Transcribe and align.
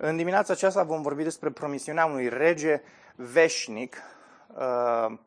În 0.00 0.16
dimineața 0.16 0.52
aceasta 0.52 0.82
vom 0.82 1.02
vorbi 1.02 1.22
despre 1.22 1.50
promisiunea 1.50 2.04
unui 2.04 2.28
rege 2.28 2.80
veșnic. 3.16 3.96
Uh, 4.54 5.18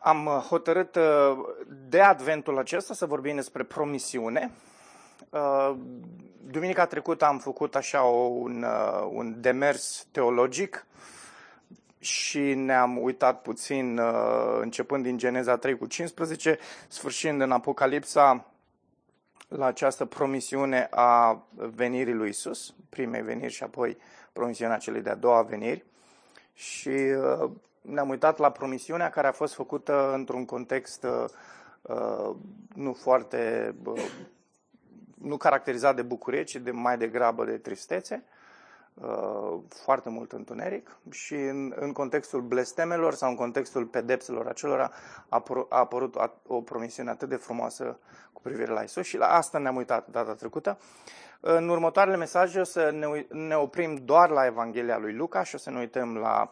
am 0.00 0.26
hotărât 0.26 0.96
uh, 0.96 1.38
de 1.88 2.00
adventul 2.00 2.58
acesta 2.58 2.94
să 2.94 3.06
vorbim 3.06 3.34
despre 3.34 3.62
promisiune. 3.62 4.50
Uh, 5.30 5.76
duminica 6.44 6.86
trecută 6.86 7.24
am 7.24 7.38
făcut 7.38 7.74
așa 7.74 8.00
un, 8.00 8.64
un 9.10 9.40
demers 9.40 10.06
teologic 10.10 10.86
și 11.98 12.54
ne-am 12.54 13.02
uitat 13.02 13.42
puțin 13.42 14.00
începând 14.60 15.02
din 15.04 15.18
Geneza 15.18 15.56
3 15.56 15.76
cu 15.76 15.86
15, 15.86 16.58
sfârșind 16.88 17.40
în 17.40 17.52
Apocalipsa 17.52 18.53
la 19.56 19.66
această 19.66 20.04
promisiune 20.04 20.88
a 20.90 21.42
venirii 21.54 22.14
lui 22.14 22.28
Isus, 22.28 22.74
primei 22.88 23.22
veniri 23.22 23.52
și 23.52 23.62
apoi 23.62 23.96
promisiunea 24.32 24.76
celei 24.76 25.02
de-a 25.02 25.14
doua 25.14 25.42
veniri. 25.42 25.84
Și 26.54 26.88
uh, 26.88 27.50
ne-am 27.80 28.08
uitat 28.08 28.38
la 28.38 28.50
promisiunea 28.50 29.10
care 29.10 29.26
a 29.26 29.32
fost 29.32 29.54
făcută 29.54 30.12
într-un 30.14 30.44
context 30.44 31.06
uh, 31.82 32.30
nu 32.74 32.92
foarte, 32.92 33.74
uh, 33.84 34.10
nu 35.14 35.36
caracterizat 35.36 35.96
de 35.96 36.02
bucurie, 36.02 36.42
ci 36.42 36.56
de 36.56 36.70
mai 36.70 36.98
degrabă 36.98 37.44
de 37.44 37.58
tristețe, 37.58 38.24
foarte 39.68 40.08
mult 40.08 40.32
întuneric 40.32 40.96
și 41.10 41.34
în, 41.34 41.72
în 41.76 41.92
contextul 41.92 42.40
blestemelor 42.40 43.14
sau 43.14 43.30
în 43.30 43.36
contextul 43.36 43.86
pedepselor 43.86 44.46
acelora 44.46 44.90
a, 45.28 45.42
a 45.68 45.78
apărut 45.78 46.16
o 46.46 46.60
promisiune 46.60 47.10
atât 47.10 47.28
de 47.28 47.36
frumoasă 47.36 47.98
privire 48.44 48.72
la 48.72 48.82
Isus 48.82 49.06
și 49.06 49.16
la 49.16 49.26
asta 49.26 49.58
ne-am 49.58 49.76
uitat 49.76 50.08
data 50.10 50.34
trecută. 50.34 50.78
În 51.40 51.68
următoarele 51.68 52.16
mesaje 52.16 52.60
o 52.60 52.64
să 52.64 52.90
ne, 52.90 53.26
ne 53.30 53.56
oprim 53.56 53.94
doar 54.04 54.30
la 54.30 54.46
Evanghelia 54.46 54.98
lui 54.98 55.12
Luca 55.12 55.42
și 55.42 55.54
o 55.54 55.58
să 55.58 55.70
ne 55.70 55.78
uităm 55.78 56.16
la 56.16 56.50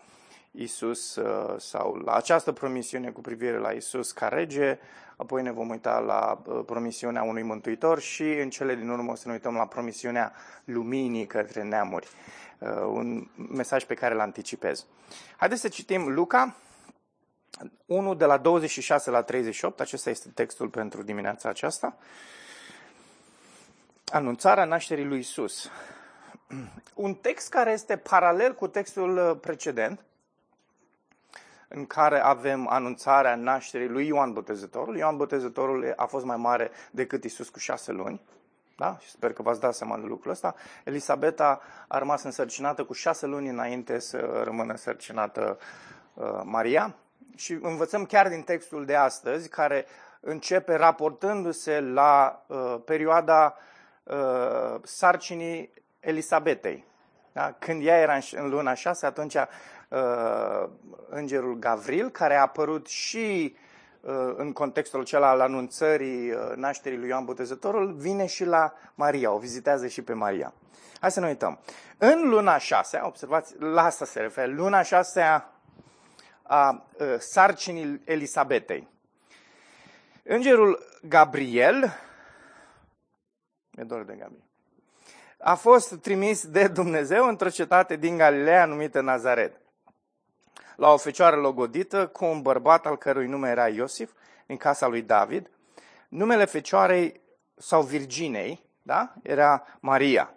Isus 0.53 1.17
uh, 1.17 1.55
sau 1.59 1.95
la 1.95 2.15
această 2.15 2.53
promisiune 2.53 3.11
cu 3.11 3.21
privire 3.21 3.59
la 3.59 3.71
Isus 3.71 4.13
ca 4.13 4.29
rege, 4.29 4.79
apoi 5.17 5.43
ne 5.43 5.51
vom 5.51 5.69
uita 5.69 5.99
la 5.99 6.43
uh, 6.47 6.63
promisiunea 6.67 7.23
unui 7.23 7.43
mântuitor 7.43 8.01
și 8.01 8.23
în 8.23 8.51
cele 8.51 8.75
din 8.75 8.89
urmă 8.89 9.13
o 9.13 9.15
să 9.15 9.23
ne 9.27 9.33
uităm 9.33 9.55
la 9.55 9.67
promisiunea 9.67 10.33
luminii 10.65 11.27
către 11.27 11.63
neamuri. 11.63 12.09
Uh, 12.59 12.69
un 12.69 13.29
mesaj 13.37 13.85
pe 13.85 13.95
care 13.95 14.15
îl 14.15 14.21
anticipez. 14.21 14.87
Haideți 15.37 15.61
să 15.61 15.69
citim 15.69 16.15
Luca, 16.15 16.57
1 17.87 18.15
de 18.15 18.25
la 18.25 18.37
26 18.37 19.11
la 19.11 19.23
38, 19.23 19.81
acesta 19.81 20.11
este 20.11 20.29
textul 20.29 20.69
pentru 20.69 21.03
dimineața 21.03 21.49
aceasta. 21.49 21.97
Anunțarea 24.07 24.65
nașterii 24.65 25.05
lui 25.05 25.19
Isus. 25.19 25.71
Un 26.95 27.15
text 27.15 27.49
care 27.49 27.73
este 27.73 27.97
paralel 27.97 28.55
cu 28.55 28.67
textul 28.67 29.39
precedent, 29.41 30.01
în 31.75 31.87
care 31.87 32.21
avem 32.21 32.69
anunțarea 32.69 33.35
nașterii 33.35 33.89
lui 33.89 34.07
Ioan 34.07 34.33
Botezătorul. 34.33 34.97
Ioan 34.97 35.17
Botezătorul 35.17 35.93
a 35.97 36.07
fost 36.07 36.25
mai 36.25 36.37
mare 36.37 36.71
decât 36.91 37.25
Isus 37.25 37.49
cu 37.49 37.59
șase 37.59 37.93
luni. 37.93 38.21
Da? 38.77 38.97
Și 39.01 39.11
sper 39.11 39.33
că 39.33 39.43
v-ați 39.43 39.61
dat 39.61 39.75
seama 39.75 39.99
de 39.99 40.07
lucrul 40.07 40.31
ăsta. 40.31 40.55
Elisabeta 40.85 41.61
a 41.89 41.99
rămas 41.99 42.23
însărcinată 42.23 42.85
cu 42.85 42.93
șase 42.93 43.27
luni 43.27 43.49
înainte 43.49 43.99
să 43.99 44.41
rămână 44.45 44.71
însărcinată 44.71 45.59
uh, 46.15 46.41
Maria 46.45 46.95
și 47.37 47.59
învățăm 47.63 48.05
chiar 48.05 48.29
din 48.29 48.43
textul 48.43 48.85
de 48.85 48.95
astăzi, 48.95 49.49
care 49.49 49.87
începe 50.21 50.75
raportându-se 50.75 51.81
la 51.81 52.45
uh, 52.47 52.77
perioada 52.85 53.57
uh, 54.03 54.81
sarcinii 54.83 55.73
Elisabetei. 56.01 56.85
Da? 57.33 57.55
Când 57.59 57.87
ea 57.87 57.99
era 57.99 58.19
în 58.33 58.49
luna 58.49 58.75
6, 58.75 59.07
atunci 59.07 59.37
uh, 59.93 60.69
îngerul 61.09 61.55
Gavril, 61.55 62.11
care 62.11 62.35
a 62.35 62.41
apărut 62.41 62.87
și 62.87 63.57
uh, 64.01 64.35
în 64.37 64.53
contextul 64.53 65.01
acela 65.01 65.29
al 65.29 65.41
anunțării 65.41 66.31
uh, 66.31 66.53
nașterii 66.55 66.99
lui 66.99 67.09
Ioan 67.09 67.25
Botezătorul, 67.25 67.93
vine 67.93 68.27
și 68.27 68.45
la 68.45 68.73
Maria, 68.95 69.33
o 69.33 69.39
vizitează 69.39 69.87
și 69.87 70.03
pe 70.03 70.13
Maria. 70.13 70.55
Hai 71.01 71.11
să 71.11 71.21
ne 71.21 71.27
uităm. 71.27 71.59
În 71.99 72.29
luna 72.29 72.59
6, 72.59 73.01
observați, 73.03 73.55
la 73.59 73.85
asta 73.85 74.05
se 74.05 74.21
referă, 74.21 74.53
luna 74.53 74.83
6 74.83 75.21
a 76.43 76.85
sarcinii 77.19 78.03
Elisabetei. 78.05 78.89
Îngerul 80.23 80.79
Gabriel, 81.09 81.93
e 83.75 83.83
dor 83.83 84.05
de 84.05 84.13
Gabriel, 84.13 84.45
a 85.39 85.55
fost 85.55 85.95
trimis 85.95 86.47
de 86.47 86.69
Dumnezeu 86.69 87.29
într-o 87.29 87.49
cetate 87.49 87.97
din 87.97 88.17
Galileea 88.17 88.65
numită 88.65 89.01
Nazaret, 89.01 89.62
la 90.77 90.93
o 90.93 90.97
fecioară 90.97 91.37
logodită 91.37 92.07
cu 92.07 92.25
un 92.25 92.43
bărbat 92.43 92.87
al 92.87 92.97
cărui 92.97 93.27
nume 93.27 93.51
era 93.51 93.69
Iosif, 93.69 94.11
în 94.47 94.57
casa 94.57 94.87
lui 94.87 95.03
David. 95.03 95.51
Numele 96.09 96.45
fecioarei 96.45 97.21
sau 97.57 97.83
virginei, 97.83 98.65
da? 98.83 99.13
Era 99.23 99.67
Maria. 99.81 100.35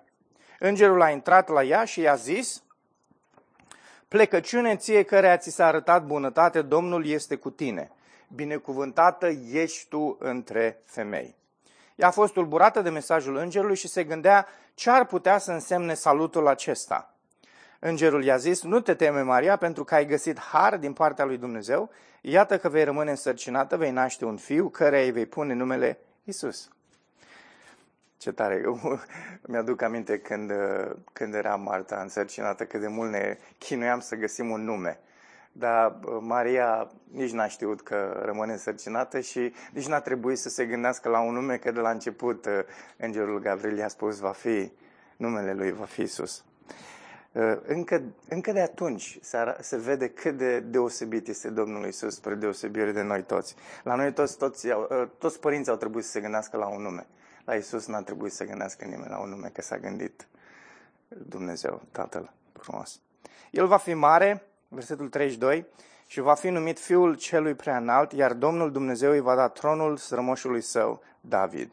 Îngerul 0.60 1.02
a 1.02 1.10
intrat 1.10 1.50
la 1.50 1.64
ea 1.64 1.86
și 1.86 2.02
i-a 2.02 2.16
zis, 2.16 2.64
Plecăciune 4.08 4.76
ție 4.76 5.04
care 5.04 5.38
ți 5.40 5.50
s-a 5.50 5.66
arătat 5.66 6.06
bunătate, 6.06 6.62
Domnul 6.62 7.06
este 7.06 7.36
cu 7.36 7.50
tine. 7.50 7.92
Binecuvântată 8.28 9.28
ești 9.52 9.88
tu 9.88 10.18
între 10.20 10.82
femei. 10.86 11.36
Ea 11.96 12.08
a 12.08 12.12
fost 12.12 12.34
tulburată 12.34 12.82
de 12.82 12.90
mesajul 12.90 13.36
îngerului 13.36 13.76
și 13.76 13.88
se 13.88 14.04
gândea 14.04 14.48
ce 14.74 14.90
ar 14.90 15.06
putea 15.06 15.38
să 15.38 15.52
însemne 15.52 15.94
salutul 15.94 16.48
acesta. 16.48 17.15
Îngerul 17.88 18.24
i-a 18.24 18.38
zis, 18.38 18.64
nu 18.64 18.80
te 18.80 18.94
teme, 18.94 19.22
Maria, 19.22 19.56
pentru 19.56 19.84
că 19.84 19.96
ai 19.96 20.06
găsit 20.06 20.40
har 20.40 20.78
din 20.78 20.94
partea 20.94 21.26
lui 21.26 21.38
Dumnezeu. 21.38 21.90
Iată 22.22 22.58
că 22.58 22.70
vei 22.70 22.84
rămâne 22.84 23.10
însărcinată, 23.10 23.78
vei 23.78 23.92
naște 23.92 24.26
un 24.26 24.38
fiu, 24.38 24.70
care 24.70 25.04
îi 25.04 25.12
vei 25.12 25.26
pune 25.26 25.54
numele 25.54 26.00
Isus. 26.24 26.70
Ce 28.18 28.32
tare! 28.32 28.64
Mi-aduc 29.50 29.82
aminte 29.82 30.20
când, 30.20 30.52
când 31.14 31.34
era 31.34 31.56
Marta 31.56 32.00
însărcinată, 32.02 32.66
cât 32.66 32.80
de 32.80 32.88
mult 32.88 33.12
ne 33.12 33.38
chinuiam 33.58 34.00
să 34.00 34.16
găsim 34.16 34.50
un 34.50 34.64
nume. 34.64 35.00
Dar 35.52 36.00
Maria 36.20 36.92
nici 37.12 37.32
n-a 37.32 37.48
știut 37.48 37.82
că 37.82 38.22
rămâne 38.24 38.52
însărcinată 38.52 39.20
și 39.20 39.54
nici 39.72 39.88
n-a 39.88 40.00
trebuit 40.00 40.38
să 40.38 40.50
se 40.50 40.66
gândească 40.66 41.10
la 41.10 41.20
un 41.20 41.34
nume, 41.34 41.58
că 41.58 41.72
de 41.72 41.80
la 41.80 41.90
început 41.90 42.48
Îngerul 42.98 43.40
Gabriel 43.40 43.78
i-a 43.78 43.88
spus 43.88 44.20
va 44.20 44.32
fi, 44.32 44.72
numele 45.18 45.54
lui 45.54 45.72
va 45.72 45.86
fi 45.86 46.02
Isus. 46.02 46.44
Încă, 47.66 48.02
încă 48.30 48.52
de 48.52 48.60
atunci 48.60 49.18
se, 49.22 49.56
se 49.60 49.78
vede 49.78 50.10
cât 50.10 50.38
de 50.38 50.60
deosebit 50.60 51.28
este 51.28 51.50
Domnul 51.50 51.86
Isus 51.86 52.16
spre 52.16 52.36
deosebire 52.36 52.92
de 52.92 53.02
noi 53.02 53.24
toți. 53.24 53.56
La 53.84 53.96
noi 53.96 54.14
toți, 54.14 54.38
toți, 54.38 54.68
toți 55.18 55.40
părinții 55.40 55.72
au 55.72 55.78
trebuit 55.78 56.04
să 56.04 56.12
se 56.12 56.22
gândească 56.22 56.58
la 56.58 56.68
un 56.68 56.82
nume. 56.82 57.08
La 57.46 57.56
Isus 57.56 57.88
n-a 57.88 58.02
trebuit 58.02 58.32
să 58.32 58.44
gândească 58.44 58.86
nimeni 58.86 59.10
la 59.10 59.20
un 59.20 59.30
nume, 59.30 59.50
că 59.54 59.62
s-a 59.62 59.78
gândit 59.78 60.28
Dumnezeu, 61.08 61.82
Tatăl 61.92 62.32
frumos. 62.54 63.00
El 63.52 63.68
va 63.68 63.78
fi 63.78 63.94
mare, 63.94 64.44
versetul 64.68 65.10
32, 65.10 65.66
și 66.08 66.20
va 66.20 66.34
fi 66.34 66.50
numit 66.50 66.80
Fiul 66.80 67.16
Celui 67.16 67.54
Preanalt, 67.54 68.12
iar 68.12 68.34
Domnul 68.34 68.72
Dumnezeu 68.72 69.12
îi 69.12 69.20
va 69.20 69.36
da 69.36 69.48
tronul 69.48 69.98
strămoșului 69.98 70.62
său, 70.62 71.04
David. 71.22 71.72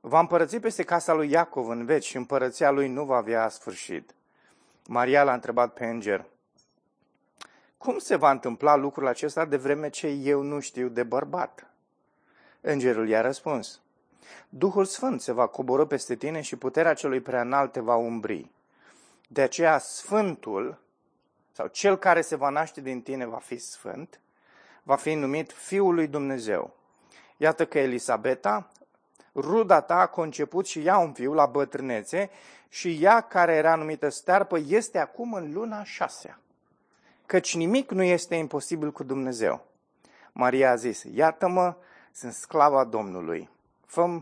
Va 0.00 0.18
împărăți 0.18 0.56
peste 0.56 0.82
casa 0.82 1.12
lui 1.12 1.30
Iacov 1.30 1.68
în 1.68 1.84
veci 1.84 2.04
și 2.04 2.16
împărăția 2.16 2.70
lui 2.70 2.88
nu 2.88 3.04
va 3.04 3.16
avea 3.16 3.48
sfârșit. 3.48 4.14
Maria 4.88 5.22
l-a 5.22 5.32
întrebat 5.32 5.72
pe 5.72 5.86
înger, 5.86 6.26
cum 7.78 7.98
se 7.98 8.16
va 8.16 8.30
întâmpla 8.30 8.76
lucrul 8.76 9.06
acesta 9.06 9.44
de 9.44 9.56
vreme 9.56 9.88
ce 9.88 10.06
eu 10.06 10.42
nu 10.42 10.60
știu 10.60 10.88
de 10.88 11.02
bărbat? 11.02 11.70
Îngerul 12.60 13.08
i-a 13.08 13.20
răspuns, 13.20 13.80
Duhul 14.48 14.84
Sfânt 14.84 15.20
se 15.20 15.32
va 15.32 15.46
coborâ 15.46 15.86
peste 15.86 16.14
tine 16.14 16.40
și 16.40 16.56
puterea 16.56 16.94
celui 16.94 17.20
preanalt 17.20 17.72
te 17.72 17.80
va 17.80 17.94
umbri. 17.94 18.50
De 19.28 19.42
aceea 19.42 19.78
Sfântul, 19.78 20.78
sau 21.52 21.66
cel 21.66 21.96
care 21.96 22.20
se 22.20 22.36
va 22.36 22.48
naște 22.48 22.80
din 22.80 23.02
tine 23.02 23.26
va 23.26 23.38
fi 23.38 23.58
Sfânt, 23.58 24.20
va 24.82 24.96
fi 24.96 25.14
numit 25.14 25.52
Fiul 25.52 25.94
lui 25.94 26.06
Dumnezeu. 26.06 26.76
Iată 27.36 27.66
că 27.66 27.78
Elisabeta, 27.78 28.70
ruda 29.34 29.80
ta, 29.80 29.94
a 29.94 30.06
conceput 30.06 30.66
și 30.66 30.80
ea 30.80 30.98
un 30.98 31.12
fiu 31.12 31.32
la 31.32 31.46
bătrânețe 31.46 32.30
și 32.76 32.98
ea, 33.00 33.20
care 33.20 33.54
era 33.54 33.74
numită 33.74 34.08
stearpă, 34.08 34.58
este 34.66 34.98
acum 34.98 35.32
în 35.32 35.52
luna 35.52 35.84
șasea. 35.84 36.38
Căci 37.26 37.54
nimic 37.54 37.90
nu 37.90 38.02
este 38.02 38.34
imposibil 38.34 38.92
cu 38.92 39.02
Dumnezeu. 39.02 39.66
Maria 40.32 40.70
a 40.70 40.74
zis, 40.74 41.02
iată-mă, 41.02 41.74
sunt 42.12 42.32
sclava 42.32 42.84
Domnului 42.84 43.50
fă 43.86 44.20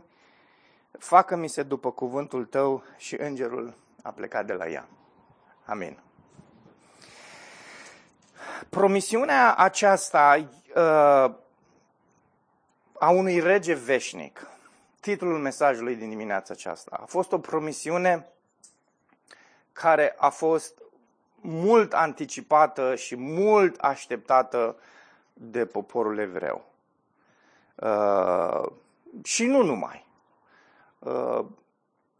facă-mi 0.98 1.48
se 1.48 1.62
după 1.62 1.90
cuvântul 1.90 2.44
tău 2.44 2.84
și 2.96 3.20
îngerul 3.20 3.74
a 4.02 4.10
plecat 4.10 4.46
de 4.46 4.52
la 4.52 4.68
ea. 4.68 4.88
Amin. 5.64 5.98
Promisiunea 8.68 9.54
aceasta 9.54 10.48
uh, 10.74 11.34
a 12.98 13.10
unui 13.10 13.40
rege 13.40 13.74
veșnic, 13.74 14.46
titlul 15.00 15.38
mesajului 15.38 15.96
din 15.96 16.08
dimineața 16.08 16.54
aceasta, 16.54 16.98
a 17.02 17.04
fost 17.04 17.32
o 17.32 17.38
promisiune 17.38 18.28
care 19.74 20.14
a 20.18 20.28
fost 20.28 20.82
mult 21.40 21.92
anticipată 21.92 22.94
și 22.94 23.16
mult 23.16 23.78
așteptată 23.78 24.76
de 25.32 25.66
poporul 25.66 26.18
evreu. 26.18 26.64
Uh, 27.74 28.66
și 29.22 29.46
nu 29.46 29.62
numai. 29.62 30.06
Uh, 30.98 31.44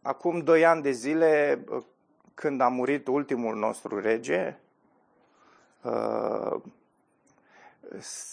acum 0.01 0.39
doi 0.39 0.65
ani 0.65 0.81
de 0.81 0.91
zile, 0.91 1.63
uh, 1.69 1.83
când 2.33 2.61
a 2.61 2.67
murit 2.67 3.07
ultimul 3.07 3.55
nostru 3.55 3.99
rege, 3.99 4.57
uh, 5.81 6.61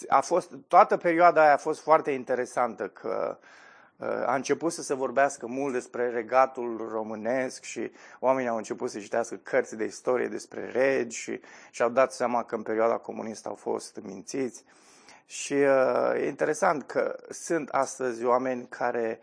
a 0.07 0.21
fost, 0.21 0.51
toată 0.67 0.97
perioada 0.97 1.41
aia 1.41 1.53
a 1.53 1.57
fost 1.57 1.81
foarte 1.81 2.11
interesantă, 2.11 2.87
că 2.87 3.37
uh, 3.39 3.47
a 4.25 4.35
început 4.35 4.71
să 4.71 4.81
se 4.81 4.93
vorbească 4.93 5.47
mult 5.47 5.73
despre 5.73 6.09
regatul 6.09 6.87
românesc 6.91 7.63
și 7.63 7.91
oamenii 8.19 8.49
au 8.49 8.57
început 8.57 8.89
să 8.89 8.99
citească 8.99 9.35
cărți 9.35 9.75
de 9.75 9.85
istorie 9.85 10.27
despre 10.27 10.69
regi 10.71 11.17
și 11.17 11.39
și-au 11.71 11.89
dat 11.89 12.13
seama 12.13 12.43
că 12.43 12.55
în 12.55 12.61
perioada 12.61 12.97
comunistă 12.97 13.49
au 13.49 13.55
fost 13.55 13.99
mințiți. 14.03 14.63
Și 15.25 15.53
uh, 15.53 16.13
e 16.15 16.27
interesant 16.27 16.83
că 16.83 17.15
sunt 17.29 17.69
astăzi 17.69 18.25
oameni 18.25 18.67
care 18.69 19.19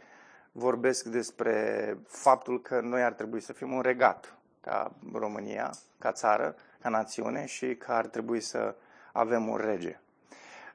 vorbesc 0.52 1.04
despre 1.04 1.96
faptul 2.06 2.62
că 2.62 2.80
noi 2.80 3.02
ar 3.02 3.12
trebui 3.12 3.40
să 3.40 3.52
fim 3.52 3.72
un 3.72 3.80
regat 3.80 4.34
ca 4.60 4.92
România, 5.12 5.70
ca 5.98 6.12
țară, 6.12 6.54
ca 6.80 6.88
națiune 6.88 7.46
și 7.46 7.76
că 7.76 7.92
ar 7.92 8.06
trebui 8.06 8.40
să 8.40 8.74
avem 9.12 9.48
un 9.48 9.56
rege. 9.56 10.00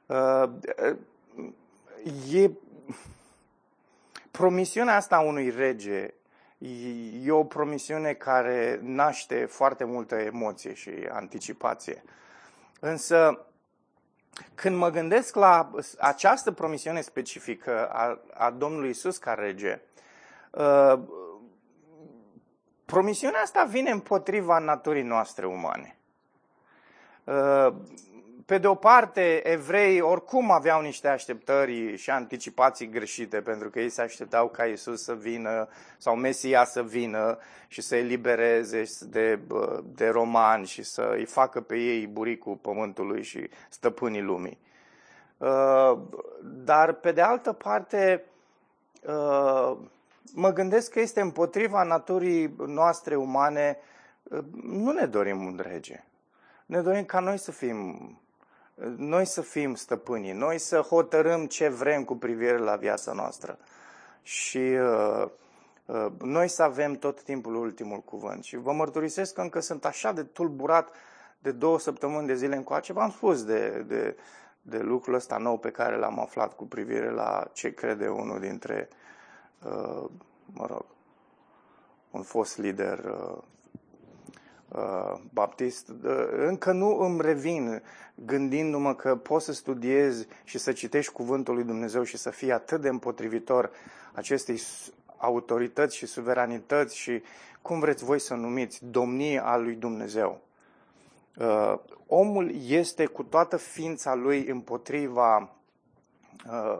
Uh, 0.06 0.50
e 2.32 2.50
promisiunea 4.36 4.96
asta 4.96 5.16
a 5.16 5.20
unui 5.20 5.50
rege 5.50 6.14
e 7.22 7.30
o 7.30 7.44
promisiune 7.44 8.12
care 8.12 8.78
naște 8.82 9.44
foarte 9.44 9.84
multă 9.84 10.14
emoție 10.14 10.74
și 10.74 10.90
anticipație. 11.10 12.02
Însă, 12.80 13.46
când 14.54 14.76
mă 14.76 14.90
gândesc 14.90 15.34
la 15.34 15.70
această 15.98 16.52
promisiune 16.52 17.00
specifică 17.00 17.88
a, 17.88 18.20
a 18.34 18.50
Domnului 18.50 18.90
Isus 18.90 19.18
ca 19.18 19.34
rege, 19.34 19.80
uh, 20.50 20.98
promisiunea 22.84 23.40
asta 23.40 23.64
vine 23.64 23.90
împotriva 23.90 24.58
naturii 24.58 25.02
noastre 25.02 25.46
umane. 25.46 25.96
Uh, 27.24 27.74
pe 28.46 28.58
de 28.58 28.66
o 28.66 28.74
parte, 28.74 29.48
evrei 29.48 30.00
oricum 30.00 30.50
aveau 30.50 30.80
niște 30.80 31.08
așteptări 31.08 31.96
și 31.96 32.10
anticipații 32.10 32.88
greșite, 32.88 33.40
pentru 33.40 33.70
că 33.70 33.80
ei 33.80 33.88
se 33.88 34.02
așteptau 34.02 34.48
ca 34.48 34.64
Isus 34.64 35.02
să 35.02 35.14
vină 35.14 35.68
sau 35.98 36.16
Mesia 36.16 36.64
să 36.64 36.82
vină 36.82 37.38
și 37.68 37.80
să 37.80 37.96
elibereze 37.96 38.84
de, 39.00 39.38
de 39.84 40.08
romani 40.08 40.66
și 40.66 40.82
să 40.82 41.12
îi 41.16 41.24
facă 41.24 41.60
pe 41.60 41.76
ei 41.76 42.06
buricul 42.06 42.54
pământului 42.54 43.22
și 43.22 43.48
stăpânii 43.68 44.22
lumii. 44.22 44.58
Uh, 45.36 45.98
dar, 46.42 46.92
pe 46.92 47.12
de 47.12 47.20
altă 47.20 47.52
parte, 47.52 48.24
uh, 49.06 49.76
mă 50.34 50.52
gândesc 50.52 50.90
că 50.90 51.00
este 51.00 51.20
împotriva 51.20 51.82
naturii 51.82 52.54
noastre 52.66 53.16
umane. 53.16 53.78
Uh, 54.22 54.38
nu 54.62 54.92
ne 54.92 55.06
dorim 55.06 55.44
un 55.44 55.60
rege. 55.62 56.04
Ne 56.66 56.80
dorim 56.80 57.04
ca 57.04 57.20
noi 57.20 57.38
să 57.38 57.50
fim 57.50 58.10
noi 58.96 59.24
să 59.24 59.40
fim 59.40 59.74
stăpânii, 59.74 60.32
noi 60.32 60.58
să 60.58 60.80
hotărâm 60.80 61.46
ce 61.46 61.68
vrem 61.68 62.04
cu 62.04 62.16
privire 62.16 62.58
la 62.58 62.76
viața 62.76 63.12
noastră 63.12 63.58
și 64.22 64.58
uh, 64.58 65.28
uh, 65.86 66.06
noi 66.18 66.48
să 66.48 66.62
avem 66.62 66.94
tot 66.94 67.22
timpul 67.22 67.54
ultimul 67.54 68.00
cuvânt. 68.00 68.44
Și 68.44 68.56
vă 68.56 68.72
mărturisesc 68.72 69.34
că 69.34 69.40
încă 69.40 69.60
sunt 69.60 69.84
așa 69.84 70.12
de 70.12 70.22
tulburat 70.22 70.90
de 71.38 71.52
două 71.52 71.78
săptămâni 71.78 72.26
de 72.26 72.34
zile 72.34 72.56
încoace. 72.56 72.92
V-am 72.92 73.10
spus 73.10 73.44
de, 73.44 73.84
de, 73.86 74.16
de 74.62 74.78
lucrul 74.78 75.14
ăsta 75.14 75.36
nou 75.36 75.58
pe 75.58 75.70
care 75.70 75.96
l-am 75.96 76.20
aflat 76.20 76.56
cu 76.56 76.66
privire 76.66 77.10
la 77.10 77.50
ce 77.52 77.74
crede 77.74 78.08
unul 78.08 78.40
dintre, 78.40 78.88
uh, 79.64 80.04
mă 80.46 80.66
rog, 80.66 80.84
un 82.10 82.22
fost 82.22 82.58
lider 82.58 82.98
uh, 82.98 83.38
Uh, 83.65 83.65
baptist, 85.32 85.88
uh, 85.88 86.28
încă 86.36 86.72
nu 86.72 86.98
îmi 86.98 87.20
revin 87.20 87.82
gândindu-mă 88.14 88.94
că 88.94 89.16
poți 89.16 89.44
să 89.44 89.52
studiezi 89.52 90.26
și 90.44 90.58
să 90.58 90.72
citești 90.72 91.12
cuvântul 91.12 91.54
lui 91.54 91.64
Dumnezeu 91.64 92.02
și 92.02 92.16
să 92.16 92.30
fii 92.30 92.52
atât 92.52 92.80
de 92.80 92.88
împotrivitor 92.88 93.70
acestei 94.12 94.60
autorități 95.16 95.96
și 95.96 96.06
suveranități 96.06 96.96
și 96.96 97.22
cum 97.62 97.80
vreți 97.80 98.04
voi 98.04 98.18
să 98.18 98.34
numiți, 98.34 98.84
domnie 98.84 99.42
a 99.44 99.56
lui 99.56 99.74
Dumnezeu. 99.74 100.40
Uh, 101.36 101.78
omul 102.06 102.50
este 102.66 103.06
cu 103.06 103.22
toată 103.22 103.56
ființa 103.56 104.14
lui 104.14 104.46
împotriva, 104.46 105.50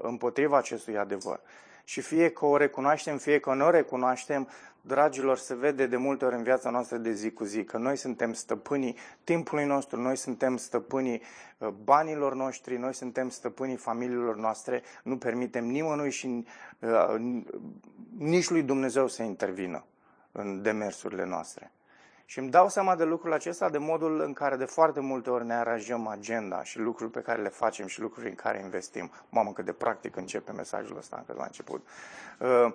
împotriva 0.03 0.57
acestui 0.57 0.99
adevăr. 0.99 1.41
Și 1.85 2.01
fie 2.01 2.31
că 2.31 2.45
o 2.45 2.57
recunoaștem, 2.57 3.19
fie 3.19 3.39
că 3.39 3.55
nu 3.55 3.67
o 3.67 3.71
recunoaștem, 3.71 4.49
dragilor, 4.87 5.39
se 5.39 5.55
vede 5.55 5.87
de 5.87 5.97
multe 5.97 6.25
ori 6.25 6.35
în 6.35 6.43
viața 6.43 6.71
noastră 6.71 6.97
de 6.97 7.13
zi 7.13 7.31
cu 7.31 7.45
zi 7.45 7.65
că 7.65 7.79
noi 7.79 7.97
suntem 7.97 8.33
stăpânii 8.33 8.97
timpului 9.25 9.65
nostru, 9.65 10.01
noi 10.01 10.17
suntem 10.17 10.57
stăpânii 10.57 11.23
uh, 11.59 11.69
banilor 11.69 12.35
noștri, 12.35 12.77
noi 12.77 12.95
suntem 12.95 13.29
stăpânii 13.29 13.77
familiilor 13.77 14.37
noastre, 14.37 14.83
nu 15.03 15.17
permitem 15.17 15.65
nimănui 15.65 16.11
și 16.11 16.47
uh, 16.79 17.15
nici 18.19 18.51
lui 18.51 18.63
Dumnezeu 18.63 19.09
să 19.09 19.23
intervină 19.23 19.85
în 20.33 20.63
demersurile 20.63 21.25
noastre. 21.25 21.71
Și 22.29 22.39
îmi 22.39 22.51
dau 22.51 22.69
seama 22.69 22.97
de 22.97 23.05
lucrul 23.05 23.33
acesta, 23.33 23.71
de 23.71 23.79
modul 23.79 24.21
în 24.21 24.33
care 24.33 24.57
de 24.57 24.65
foarte 24.65 25.01
multe 25.01 25.31
ori 25.31 25.47
ne 25.47 25.55
aranjăm 25.55 26.07
agenda 26.07 26.63
și 26.63 26.79
lucruri 26.79 27.11
pe 27.11 27.21
care 27.21 27.43
le 27.43 27.49
facem 27.49 27.87
și 27.87 28.01
lucruri 28.01 28.29
în 28.29 28.35
care 28.35 28.61
investim. 28.61 29.11
Mamă, 29.29 29.53
cât 29.53 29.65
de 29.65 29.73
practic 29.73 30.17
începe 30.17 30.53
mesajul 30.53 30.97
ăsta 30.97 31.17
încă 31.19 31.35
la 31.37 31.45
început. 31.45 31.87
Uh, 32.41 32.75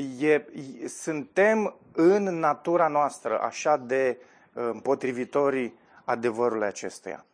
e, 0.00 0.44
suntem 0.86 1.76
în 1.92 2.22
natura 2.22 2.88
noastră 2.88 3.40
așa 3.40 3.76
de 3.76 4.18
uh, 4.52 4.68
împotrivitorii 4.72 5.78
adevărului 6.04 6.66
acestuia. 6.66 7.24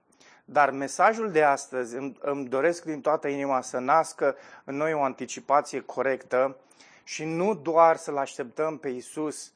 Dar 0.45 0.71
mesajul 0.71 1.31
de 1.31 1.43
astăzi 1.43 1.97
îmi, 1.97 2.17
îmi 2.21 2.49
doresc 2.49 2.85
din 2.85 3.01
toată 3.01 3.29
inima 3.29 3.61
să 3.61 3.79
nască 3.79 4.37
în 4.65 4.77
noi 4.77 4.93
o 4.93 5.03
anticipație 5.03 5.81
corectă 5.81 6.57
și 7.05 7.25
nu 7.25 7.55
doar 7.55 7.97
să-L 7.97 8.17
așteptăm 8.17 8.79
pe 8.79 8.89
Isus 8.89 9.53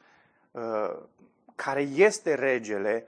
uh, 0.50 0.97
care 1.54 1.80
este 1.80 2.35
regele 2.35 3.06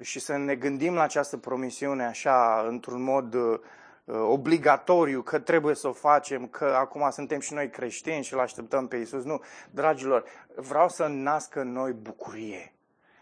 și 0.00 0.20
să 0.20 0.36
ne 0.36 0.54
gândim 0.54 0.94
la 0.94 1.02
această 1.02 1.36
promisiune 1.36 2.04
așa 2.04 2.64
într-un 2.68 3.02
mod 3.02 3.34
uh, 3.34 3.42
Uh, 3.52 3.60
obligatoriu 4.06 5.22
că 5.22 5.38
trebuie 5.38 5.74
să 5.74 5.88
o 5.88 5.92
facem, 5.92 6.46
că 6.46 6.64
acum 6.64 7.10
suntem 7.10 7.40
și 7.40 7.52
noi 7.52 7.70
creștini 7.70 8.22
și 8.22 8.32
îl 8.32 8.40
așteptăm 8.40 8.88
pe 8.88 8.96
Isus. 8.96 9.24
Nu, 9.24 9.40
dragilor, 9.70 10.24
vreau 10.54 10.88
să 10.88 11.06
nască 11.06 11.60
în 11.60 11.72
noi 11.72 11.92
bucurie 11.92 12.72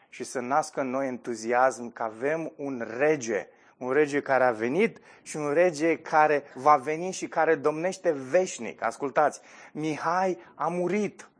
și 0.09 0.25
să 0.25 0.41
nască 0.41 0.81
în 0.81 0.91
noi 0.91 1.07
entuziasm 1.07 1.93
că 1.93 2.03
avem 2.03 2.53
un 2.57 2.87
rege, 2.99 3.49
un 3.77 3.91
rege 3.93 4.21
care 4.21 4.45
a 4.45 4.53
venit 4.53 4.99
și 5.23 5.37
un 5.37 5.53
rege 5.53 5.97
care 5.97 6.43
va 6.55 6.77
veni 6.77 7.11
și 7.11 7.29
care 7.29 7.55
domnește 7.55 8.11
veșnic. 8.11 8.83
Ascultați, 8.83 9.41
Mihai 9.73 10.39
a 10.55 10.69
murit, 10.69 11.31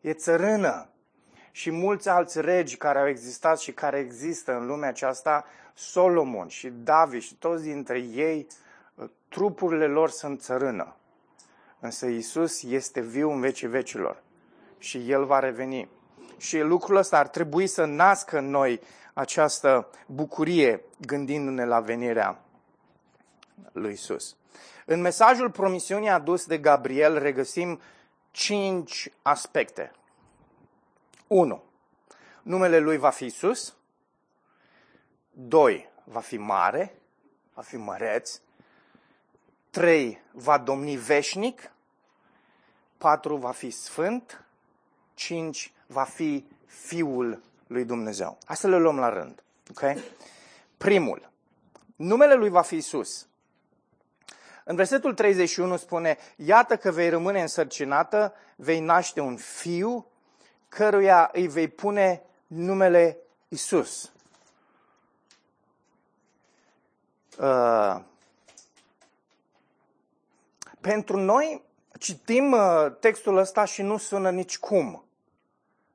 e 0.00 0.12
țărână. 0.12 0.90
Și 1.56 1.70
mulți 1.70 2.08
alți 2.08 2.40
regi 2.40 2.76
care 2.76 2.98
au 2.98 3.08
existat 3.08 3.58
și 3.58 3.72
care 3.72 3.98
există 3.98 4.56
în 4.56 4.66
lumea 4.66 4.88
aceasta 4.88 5.44
Solomon 5.74 6.48
și 6.48 6.68
David 6.68 7.22
și 7.22 7.34
toți 7.34 7.62
dintre 7.62 7.98
ei, 7.98 8.46
trupurile 9.28 9.86
lor 9.86 10.10
sunt 10.10 10.40
țărână. 10.40 10.96
Însă 11.80 12.06
Isus 12.06 12.62
este 12.62 13.00
viu 13.00 13.30
în 13.30 13.40
vecii 13.40 13.68
vecilor 13.68 14.22
și 14.78 15.10
El 15.10 15.24
va 15.24 15.38
reveni. 15.38 15.88
Și 16.36 16.58
lucrul 16.58 16.96
ăsta 16.96 17.18
ar 17.18 17.28
trebui 17.28 17.66
să 17.66 17.84
nască 17.84 18.38
în 18.38 18.50
noi 18.50 18.80
această 19.14 19.88
bucurie 20.06 20.82
gândindu-ne 21.06 21.64
la 21.64 21.80
venirea 21.80 22.40
lui 23.72 23.92
Isus. 23.92 24.36
În 24.84 25.00
mesajul 25.00 25.50
promisiunii 25.50 26.08
adus 26.08 26.46
de 26.46 26.58
Gabriel 26.58 27.18
regăsim 27.18 27.80
cinci 28.30 29.10
aspecte. 29.22 29.92
1. 31.26 31.62
Numele 32.42 32.78
lui 32.78 32.96
va 32.96 33.10
fi 33.10 33.24
Isus. 33.24 33.74
2. 35.30 35.88
Va 36.04 36.20
fi 36.20 36.36
mare, 36.36 36.98
va 37.54 37.62
fi 37.62 37.76
măreț. 37.76 38.40
3. 39.70 40.22
Va 40.32 40.58
domni 40.58 40.96
veșnic. 40.96 41.70
4. 42.98 43.36
Va 43.36 43.50
fi 43.50 43.70
sfânt. 43.70 44.44
5. 45.14 45.72
Va 45.86 46.02
fi 46.04 46.46
Fiul 46.66 47.42
lui 47.66 47.84
Dumnezeu. 47.84 48.38
Hai 48.44 48.56
să 48.56 48.68
le 48.68 48.78
luăm 48.78 48.98
la 48.98 49.08
rând. 49.08 49.42
Okay? 49.70 50.02
Primul. 50.76 51.30
Numele 51.96 52.34
lui 52.34 52.48
va 52.48 52.62
fi 52.62 52.76
Isus. 52.76 53.26
În 54.64 54.76
versetul 54.76 55.14
31 55.14 55.76
spune, 55.76 56.18
Iată 56.36 56.76
că 56.76 56.90
vei 56.90 57.08
rămâne 57.08 57.40
însărcinată, 57.40 58.34
vei 58.56 58.80
naște 58.80 59.20
un 59.20 59.36
fiu, 59.36 60.06
căruia 60.76 61.30
îi 61.32 61.46
vei 61.46 61.68
pune 61.68 62.22
numele 62.46 63.18
Isus. 63.48 64.12
Uh, 67.38 68.00
pentru 70.80 71.16
noi 71.16 71.62
citim 71.98 72.52
uh, 72.52 72.86
textul 73.00 73.36
ăsta 73.36 73.64
și 73.64 73.82
nu 73.82 73.96
sună 73.96 74.30
nici 74.30 74.58
cum. 74.58 75.04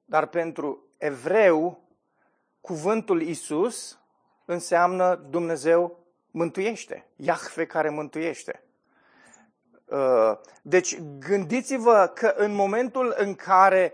Dar 0.05 0.25
pentru 0.25 0.83
evreu, 0.97 1.81
cuvântul 2.61 3.21
Isus 3.21 3.99
înseamnă 4.45 5.15
Dumnezeu 5.15 5.99
mântuiește, 6.31 7.07
Iahve 7.15 7.65
care 7.65 7.89
mântuiește. 7.89 8.63
Uh, 9.85 10.37
deci 10.61 10.99
gândiți-vă 11.19 12.11
că 12.15 12.33
în 12.37 12.53
momentul 12.53 13.13
în 13.17 13.35
care 13.35 13.93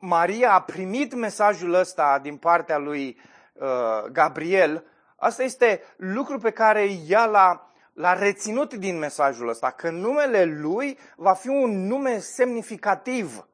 Maria 0.00 0.52
a 0.52 0.60
primit 0.60 1.14
mesajul 1.14 1.74
ăsta 1.74 2.18
din 2.22 2.36
partea 2.36 2.78
lui 2.78 3.20
uh, 3.52 3.68
Gabriel, 4.12 4.84
asta 5.16 5.42
este 5.42 5.82
lucru 5.96 6.38
pe 6.38 6.50
care 6.50 6.88
ea 7.06 7.24
l-a, 7.24 7.72
l-a 7.92 8.12
reținut 8.12 8.74
din 8.74 8.98
mesajul 8.98 9.48
ăsta, 9.48 9.70
că 9.70 9.90
numele 9.90 10.44
lui 10.44 10.98
va 11.16 11.32
fi 11.32 11.48
un 11.48 11.86
nume 11.86 12.18
semnificativ 12.18 13.48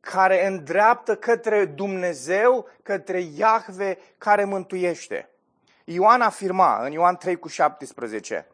care 0.00 0.46
îndreaptă 0.46 1.16
către 1.16 1.64
Dumnezeu, 1.64 2.68
către 2.82 3.20
Iahve 3.20 3.98
care 4.18 4.44
mântuiește. 4.44 5.30
Ioan 5.84 6.20
afirma 6.20 6.84
în 6.84 6.92
Ioan 6.92 7.16
3 7.16 7.38
cu 7.38 7.48
17, 7.48 8.46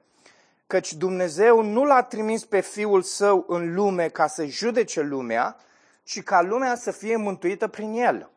căci 0.69 0.93
Dumnezeu 0.93 1.63
nu 1.63 1.85
l-a 1.85 2.03
trimis 2.03 2.45
pe 2.45 2.61
Fiul 2.61 3.03
Său 3.03 3.45
în 3.49 3.75
lume 3.75 4.09
ca 4.09 4.27
să 4.27 4.45
judece 4.45 5.01
lumea, 5.01 5.57
ci 6.03 6.23
ca 6.23 6.43
lumea 6.43 6.75
să 6.75 6.91
fie 6.91 7.17
mântuită 7.17 7.69
prin 7.69 7.93
El. 7.93 8.31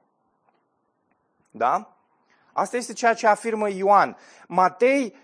Da? 1.52 1.98
Asta 2.54 2.78
este 2.78 2.94
ceea 2.94 3.14
ce 3.14 3.28
afirmă 3.28 3.70
Ioan. 3.70 4.18
Matei 4.48 5.16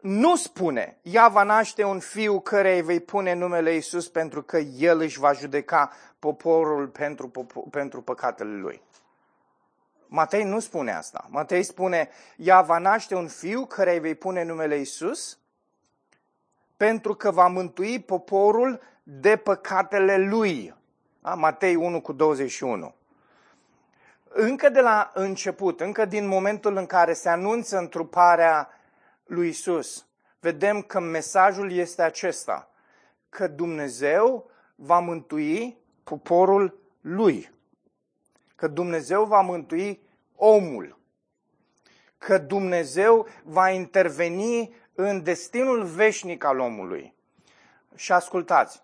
nu 0.00 0.36
spune, 0.36 0.98
ea 1.02 1.28
va 1.28 1.42
naște 1.42 1.84
un 1.84 1.98
fiu 1.98 2.40
care 2.40 2.74
îi 2.74 2.82
vei 2.82 3.00
pune 3.00 3.34
numele 3.34 3.74
Isus 3.74 4.08
pentru 4.08 4.42
că 4.42 4.58
el 4.58 5.00
își 5.00 5.18
va 5.18 5.32
judeca 5.32 5.92
poporul 6.18 6.88
pentru, 6.88 7.46
pentru 7.70 8.02
păcatele 8.02 8.56
lui. 8.56 8.82
Matei 10.06 10.44
nu 10.44 10.60
spune 10.60 10.92
asta. 10.92 11.26
Matei 11.30 11.62
spune, 11.62 12.08
ea 12.36 12.60
va 12.60 12.78
naște 12.78 13.14
un 13.14 13.28
fiu 13.28 13.66
care 13.66 13.92
îi 13.92 14.00
vei 14.00 14.14
pune 14.14 14.42
numele 14.42 14.76
Isus 14.76 15.39
pentru 16.80 17.14
că 17.14 17.30
va 17.30 17.46
mântui 17.46 17.98
poporul 17.98 18.80
de 19.02 19.36
păcatele 19.36 20.16
lui. 20.16 20.74
Da? 21.22 21.34
Matei 21.34 21.74
1 21.74 22.00
cu 22.00 22.12
21. 22.12 22.94
Încă 24.28 24.68
de 24.68 24.80
la 24.80 25.10
început, 25.14 25.80
încă 25.80 26.04
din 26.04 26.26
momentul 26.26 26.76
în 26.76 26.86
care 26.86 27.12
se 27.12 27.28
anunță 27.28 27.78
întruparea 27.78 28.68
lui 29.24 29.48
Isus, 29.48 30.06
vedem 30.38 30.82
că 30.82 31.00
mesajul 31.00 31.72
este 31.72 32.02
acesta, 32.02 32.70
că 33.28 33.46
Dumnezeu 33.46 34.50
va 34.74 34.98
mântui 34.98 35.78
poporul 36.04 36.78
lui, 37.00 37.50
că 38.56 38.66
Dumnezeu 38.66 39.24
va 39.24 39.40
mântui 39.40 40.00
omul, 40.34 40.98
că 42.18 42.38
Dumnezeu 42.38 43.26
va 43.44 43.70
interveni 43.70 44.79
în 45.08 45.22
destinul 45.22 45.82
veșnic 45.82 46.44
al 46.44 46.58
omului. 46.58 47.14
Și 47.94 48.12
ascultați, 48.12 48.82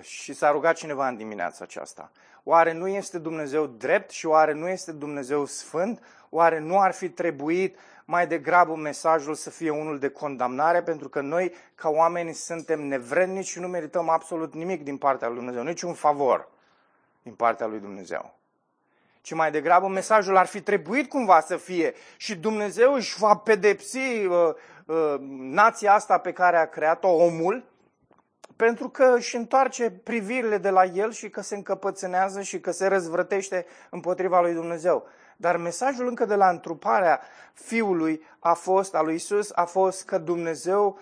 și 0.00 0.32
s-a 0.32 0.50
rugat 0.50 0.76
cineva 0.76 1.08
în 1.08 1.16
dimineața 1.16 1.64
aceasta. 1.64 2.10
Oare 2.44 2.72
nu 2.72 2.88
este 2.88 3.18
Dumnezeu 3.18 3.66
drept 3.66 4.10
și 4.10 4.26
oare 4.26 4.52
nu 4.52 4.68
este 4.68 4.92
Dumnezeu 4.92 5.44
sfânt? 5.44 6.02
Oare 6.30 6.58
nu 6.58 6.80
ar 6.80 6.92
fi 6.92 7.08
trebuit 7.08 7.78
mai 8.04 8.26
degrabă 8.26 8.74
mesajul 8.76 9.34
să 9.34 9.50
fie 9.50 9.70
unul 9.70 9.98
de 9.98 10.08
condamnare, 10.08 10.82
pentru 10.82 11.08
că 11.08 11.20
noi, 11.20 11.54
ca 11.74 11.88
oameni, 11.88 12.32
suntem 12.32 12.80
nevrednici 12.80 13.46
și 13.46 13.60
nu 13.60 13.68
merităm 13.68 14.08
absolut 14.08 14.54
nimic 14.54 14.82
din 14.82 14.96
partea 14.96 15.28
lui 15.28 15.36
Dumnezeu, 15.36 15.62
niciun 15.62 15.94
favor 15.94 16.48
din 17.22 17.34
partea 17.34 17.66
lui 17.66 17.80
Dumnezeu. 17.80 18.34
Ci 19.20 19.32
mai 19.32 19.50
degrabă 19.50 19.88
mesajul 19.88 20.36
ar 20.36 20.46
fi 20.46 20.60
trebuit 20.60 21.08
cumva 21.08 21.40
să 21.40 21.56
fie 21.56 21.94
și 22.16 22.36
Dumnezeu 22.36 22.92
își 22.92 23.18
va 23.18 23.36
pedepsi 23.36 23.98
uh, 23.98 24.54
uh, 24.86 25.14
nația 25.30 25.94
asta 25.94 26.18
pe 26.18 26.32
care 26.32 26.56
a 26.56 26.68
creat-o, 26.68 27.08
omul, 27.08 27.64
pentru 28.56 28.88
că 28.88 29.14
își 29.16 29.36
întoarce 29.36 29.90
privirile 29.90 30.58
de 30.58 30.70
la 30.70 30.84
el 30.84 31.12
și 31.12 31.30
că 31.30 31.40
se 31.40 31.54
încăpățânează 31.54 32.40
și 32.42 32.60
că 32.60 32.70
se 32.70 32.86
răzvrătește 32.86 33.66
împotriva 33.90 34.40
lui 34.40 34.52
Dumnezeu. 34.52 35.06
Dar 35.36 35.56
mesajul 35.56 36.06
încă 36.06 36.24
de 36.24 36.34
la 36.34 36.48
întruparea 36.48 37.20
Fiului 37.52 38.22
a 38.38 38.52
fost, 38.52 38.94
al 38.94 39.04
lui 39.04 39.14
Isus, 39.14 39.50
a 39.54 39.64
fost 39.64 40.04
că 40.04 40.18
Dumnezeu 40.18 40.98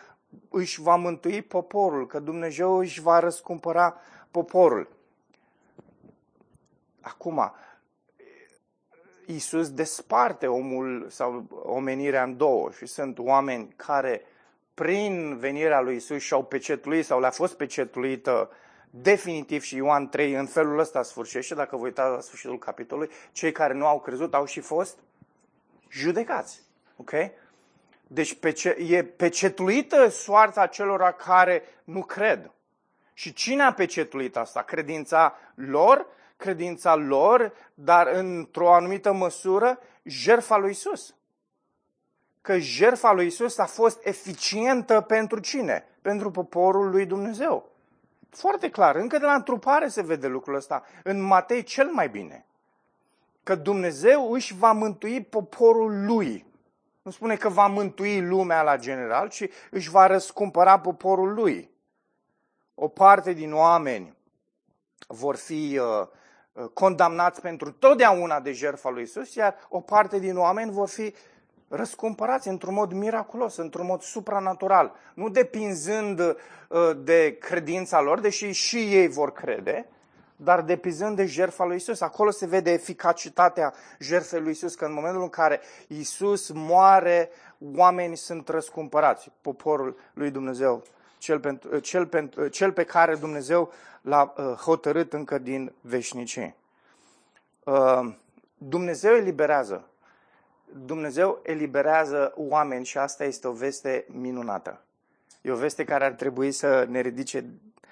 își 0.51 0.81
va 0.81 0.95
mântui 0.97 1.43
poporul, 1.43 2.07
că 2.07 2.19
Dumnezeu 2.19 2.77
își 2.77 3.01
va 3.01 3.19
răscumpăra 3.19 3.97
poporul. 4.31 4.89
Acum, 7.01 7.53
Isus 9.31 9.71
desparte 9.71 10.47
omul 10.47 11.07
sau 11.09 11.45
omenirea 11.63 12.23
în 12.23 12.37
două 12.37 12.71
și 12.71 12.87
sunt 12.87 13.19
oameni 13.19 13.73
care 13.77 14.23
prin 14.75 15.37
venirea 15.39 15.81
lui 15.81 15.97
Isus 15.97 16.23
și-au 16.23 16.45
pecetuit 16.45 17.05
sau 17.05 17.21
le-a 17.21 17.31
fost 17.31 17.57
pecetuită 17.57 18.51
definitiv 18.91 19.63
și 19.63 19.77
Ioan 19.77 20.09
3 20.09 20.33
în 20.33 20.47
felul 20.47 20.79
ăsta 20.79 21.03
sfârșește, 21.03 21.55
dacă 21.55 21.77
vă 21.77 21.85
uitați 21.85 22.15
la 22.15 22.21
sfârșitul 22.21 22.59
capitolului, 22.59 23.11
cei 23.33 23.53
care 23.53 23.75
nu 23.75 23.87
au 23.87 24.01
crezut 24.01 24.35
au 24.35 24.45
și 24.45 24.61
fost 24.61 24.99
judecați. 25.89 26.63
Ok? 26.97 27.13
Deci 28.07 28.35
pece- 28.35 28.77
e 28.89 29.05
pecetuită 29.05 30.09
soarta 30.09 30.67
celor 30.67 31.17
care 31.27 31.63
nu 31.85 32.03
cred. 32.03 32.51
Și 33.13 33.33
cine 33.33 33.63
a 33.63 33.73
pecetuit 33.73 34.37
asta? 34.37 34.63
Credința 34.63 35.35
lor, 35.55 36.07
credința 36.39 36.95
lor, 36.95 37.53
dar 37.75 38.07
într-o 38.07 38.75
anumită 38.75 39.13
măsură, 39.13 39.79
jertfa 40.03 40.57
lui 40.57 40.71
Isus. 40.71 41.15
Că 42.41 42.59
jertfa 42.59 43.13
lui 43.13 43.27
Isus 43.27 43.59
a 43.59 43.65
fost 43.65 44.07
eficientă 44.07 45.01
pentru 45.01 45.39
cine? 45.39 45.85
Pentru 46.03 46.31
poporul 46.31 46.91
lui 46.91 47.07
Dumnezeu. 47.07 47.73
Foarte 48.31 48.71
clar, 48.71 48.97
încă 48.97 49.19
de 49.19 49.25
la 49.25 49.35
întrupare 49.35 49.89
se 49.89 50.03
vede 50.03 50.27
lucrul 50.27 50.55
ăsta. 50.55 50.85
În 51.03 51.21
Matei 51.21 51.63
cel 51.63 51.91
mai 51.91 52.09
bine. 52.09 52.47
Că 53.43 53.55
Dumnezeu 53.55 54.33
își 54.33 54.55
va 54.55 54.73
mântui 54.73 55.25
poporul 55.25 56.05
lui. 56.05 56.47
Nu 57.03 57.11
spune 57.11 57.37
că 57.37 57.49
va 57.49 57.67
mântui 57.67 58.21
lumea 58.21 58.63
la 58.63 58.77
general, 58.77 59.29
ci 59.29 59.49
își 59.71 59.91
va 59.91 60.07
răscumpăra 60.07 60.81
poporul 60.81 61.35
lui. 61.35 61.71
O 62.75 62.89
parte 62.89 63.33
din 63.33 63.55
oameni 63.55 64.17
vor 65.07 65.37
fi 65.37 65.81
uh, 65.81 66.01
uh 66.01 66.09
condamnați 66.73 67.41
pentru 67.41 67.71
totdeauna 67.71 68.41
de 68.41 68.53
jertfa 68.53 68.91
lui 68.91 69.03
Isus, 69.03 69.35
iar 69.35 69.55
o 69.69 69.81
parte 69.81 70.19
din 70.19 70.37
oameni 70.37 70.71
vor 70.71 70.89
fi 70.89 71.15
răscumpărați 71.69 72.49
într-un 72.49 72.75
mod 72.75 72.93
miraculos, 72.93 73.57
într-un 73.57 73.87
mod 73.87 74.01
supranatural, 74.01 74.95
nu 75.15 75.29
depinzând 75.29 76.21
uh, 76.21 76.37
de 76.97 77.37
credința 77.41 78.01
lor, 78.01 78.21
deși 78.21 78.51
și 78.51 78.77
ei 78.77 79.09
vor 79.09 79.33
crede, 79.33 79.89
dar 80.37 80.63
depinzând 80.63 81.17
de 81.17 81.27
jertfa 81.27 81.65
lui 81.65 81.77
Isus. 81.77 82.01
Acolo 82.01 82.31
se 82.31 82.47
vede 82.47 82.73
eficacitatea 82.73 83.75
jertfei 83.99 84.41
lui 84.41 84.51
Isus, 84.51 84.75
că 84.75 84.85
în 84.85 84.93
momentul 84.93 85.23
în 85.23 85.29
care 85.29 85.61
Isus 85.87 86.51
moare, 86.51 87.31
oamenii 87.75 88.17
sunt 88.17 88.49
răscumpărați, 88.49 89.31
poporul 89.41 89.97
lui 90.15 90.31
Dumnezeu, 90.31 90.83
cel, 91.19 91.41
pentru, 91.41 91.79
cel, 91.79 92.07
pentru, 92.07 92.49
cel 92.49 92.73
pe 92.73 92.85
care 92.85 93.15
Dumnezeu 93.15 93.73
l-a 94.01 94.35
uh, 94.37 94.45
hotărât 94.45 95.13
încă 95.13 95.39
din 95.39 95.73
veșnicie. 95.81 96.55
Uh, 97.65 98.15
Dumnezeu 98.59 99.15
eliberează 99.15 99.89
Dumnezeu 100.73 101.41
eliberează 101.43 102.33
oameni 102.37 102.85
și 102.85 102.99
asta 102.99 103.25
este 103.25 103.49
o 103.49 103.53
veste 103.53 104.05
minunată. 104.09 104.81
E 105.41 105.51
o 105.51 105.57
veste 105.57 105.85
care 105.85 106.05
ar 106.05 106.13
trebui 106.13 106.53
să 106.53 106.87
ne 106.89 107.01
ridice 107.01 107.45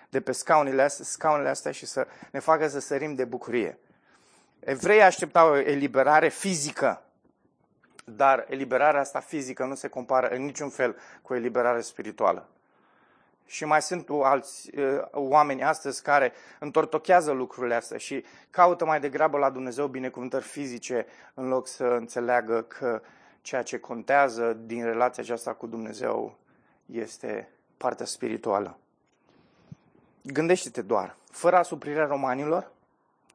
de 0.09 0.21
pe 0.21 0.33
scaunele 0.33 0.83
astea, 0.83 1.04
scaunele 1.04 1.49
astea 1.49 1.73
și 1.73 1.87
să 1.87 2.06
ne 2.33 2.38
facă 2.38 2.68
să 2.68 2.80
sărim 2.80 3.14
de 3.14 3.25
bucurie. 3.25 3.78
Evreii 4.61 5.02
așteptau 5.02 5.50
o 5.50 5.56
eliberare 5.56 6.28
fizică, 6.28 7.02
dar 8.04 8.47
eliberarea 8.49 9.00
asta 9.00 9.21
fizică 9.21 9.64
nu 9.64 9.75
se 9.75 9.88
compară 9.88 10.28
în 10.28 10.45
niciun 10.45 10.68
fel 10.68 10.97
cu 11.23 11.33
o 11.33 11.37
eliberare 11.37 11.80
spirituală. 11.80 12.49
Și 13.46 13.64
mai 13.64 13.82
sunt 13.82 14.08
alți 14.22 14.78
uh, 14.78 15.02
oameni 15.10 15.64
astăzi 15.64 16.02
care 16.02 16.32
întortochează 16.58 17.32
lucrurile 17.32 17.74
astea 17.74 17.98
și 17.98 18.24
caută 18.50 18.84
mai 18.84 19.00
degrabă 19.00 19.38
la 19.38 19.50
Dumnezeu 19.50 19.86
binecuvântări 19.86 20.44
fizice 20.44 21.06
în 21.34 21.48
loc 21.48 21.66
să 21.66 21.84
înțeleagă 21.84 22.62
că 22.62 23.00
ceea 23.40 23.62
ce 23.62 23.78
contează 23.78 24.52
din 24.52 24.84
relația 24.84 25.22
aceasta 25.22 25.52
cu 25.52 25.66
Dumnezeu 25.66 26.38
este 26.86 27.48
partea 27.76 28.06
spirituală. 28.06 28.78
Gândește-te 30.22 30.82
doar, 30.82 31.16
fără 31.30 31.56
asuprirea 31.56 32.06
romanilor, 32.06 32.70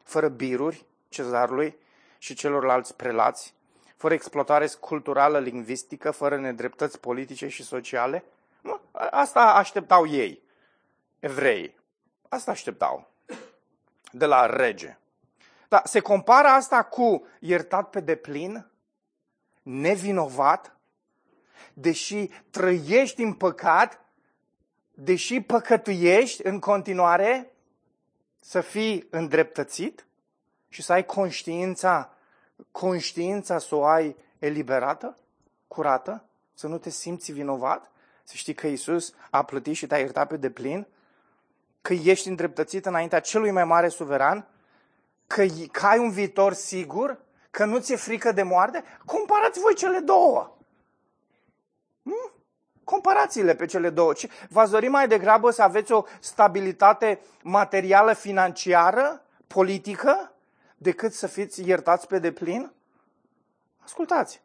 fără 0.03 0.27
biruri, 0.27 0.85
cezarului 1.09 1.75
și 2.17 2.33
celorlalți 2.33 2.95
prelați, 2.95 3.53
fără 3.95 4.13
exploatare 4.13 4.67
culturală, 4.79 5.39
lingvistică, 5.39 6.11
fără 6.11 6.37
nedreptăți 6.37 6.99
politice 6.99 7.47
și 7.47 7.63
sociale? 7.63 8.23
Asta 9.09 9.53
așteptau 9.53 10.07
ei, 10.07 10.43
evrei. 11.19 11.79
Asta 12.29 12.51
așteptau 12.51 13.11
de 14.11 14.25
la 14.25 14.45
rege. 14.45 14.97
Dar 15.67 15.81
se 15.85 15.99
compară 15.99 16.47
asta 16.47 16.83
cu 16.83 17.27
iertat 17.39 17.89
pe 17.89 17.99
deplin, 17.99 18.71
nevinovat, 19.61 20.75
deși 21.73 22.29
trăiești 22.49 23.21
în 23.21 23.33
păcat, 23.33 23.99
deși 24.91 25.41
păcătuiești 25.41 26.45
în 26.45 26.59
continuare, 26.59 27.51
să 28.39 28.61
fii 28.61 29.07
îndreptățit 29.09 30.05
și 30.67 30.81
să 30.81 30.93
ai 30.93 31.05
conștiința, 31.05 32.13
conștiința 32.71 33.57
să 33.57 33.75
o 33.75 33.85
ai 33.85 34.15
eliberată, 34.39 35.17
curată, 35.67 36.25
să 36.53 36.67
nu 36.67 36.77
te 36.77 36.89
simți 36.89 37.31
vinovat, 37.31 37.90
să 38.23 38.35
știi 38.35 38.53
că 38.53 38.67
Isus 38.67 39.13
a 39.29 39.43
plătit 39.43 39.75
și 39.75 39.87
te-a 39.87 39.97
iertat 39.97 40.27
pe 40.27 40.37
deplin, 40.37 40.87
că 41.81 41.93
ești 41.93 42.27
îndreptățit 42.27 42.85
înaintea 42.85 43.19
celui 43.19 43.51
mai 43.51 43.65
mare 43.65 43.87
suveran, 43.87 44.47
că, 45.27 45.45
că 45.71 45.85
ai 45.85 45.99
un 45.99 46.11
viitor 46.11 46.53
sigur, 46.53 47.19
că 47.51 47.65
nu 47.65 47.79
ți-e 47.79 47.95
frică 47.95 48.31
de 48.31 48.43
moarte, 48.43 48.83
comparați 49.05 49.59
voi 49.59 49.75
cele 49.75 49.99
două. 49.99 50.57
Hmm? 52.03 52.31
Comparațiile 52.83 53.55
pe 53.55 53.65
cele 53.65 53.89
două. 53.89 54.13
V-ați 54.49 54.71
dori 54.71 54.87
mai 54.87 55.07
degrabă 55.07 55.51
să 55.51 55.61
aveți 55.61 55.91
o 55.91 56.03
stabilitate 56.19 57.19
materială, 57.43 58.13
financiară, 58.13 59.25
politică, 59.47 60.31
decât 60.77 61.13
să 61.13 61.27
fiți 61.27 61.67
iertați 61.67 62.07
pe 62.07 62.19
deplin? 62.19 62.71
Ascultați. 63.83 64.41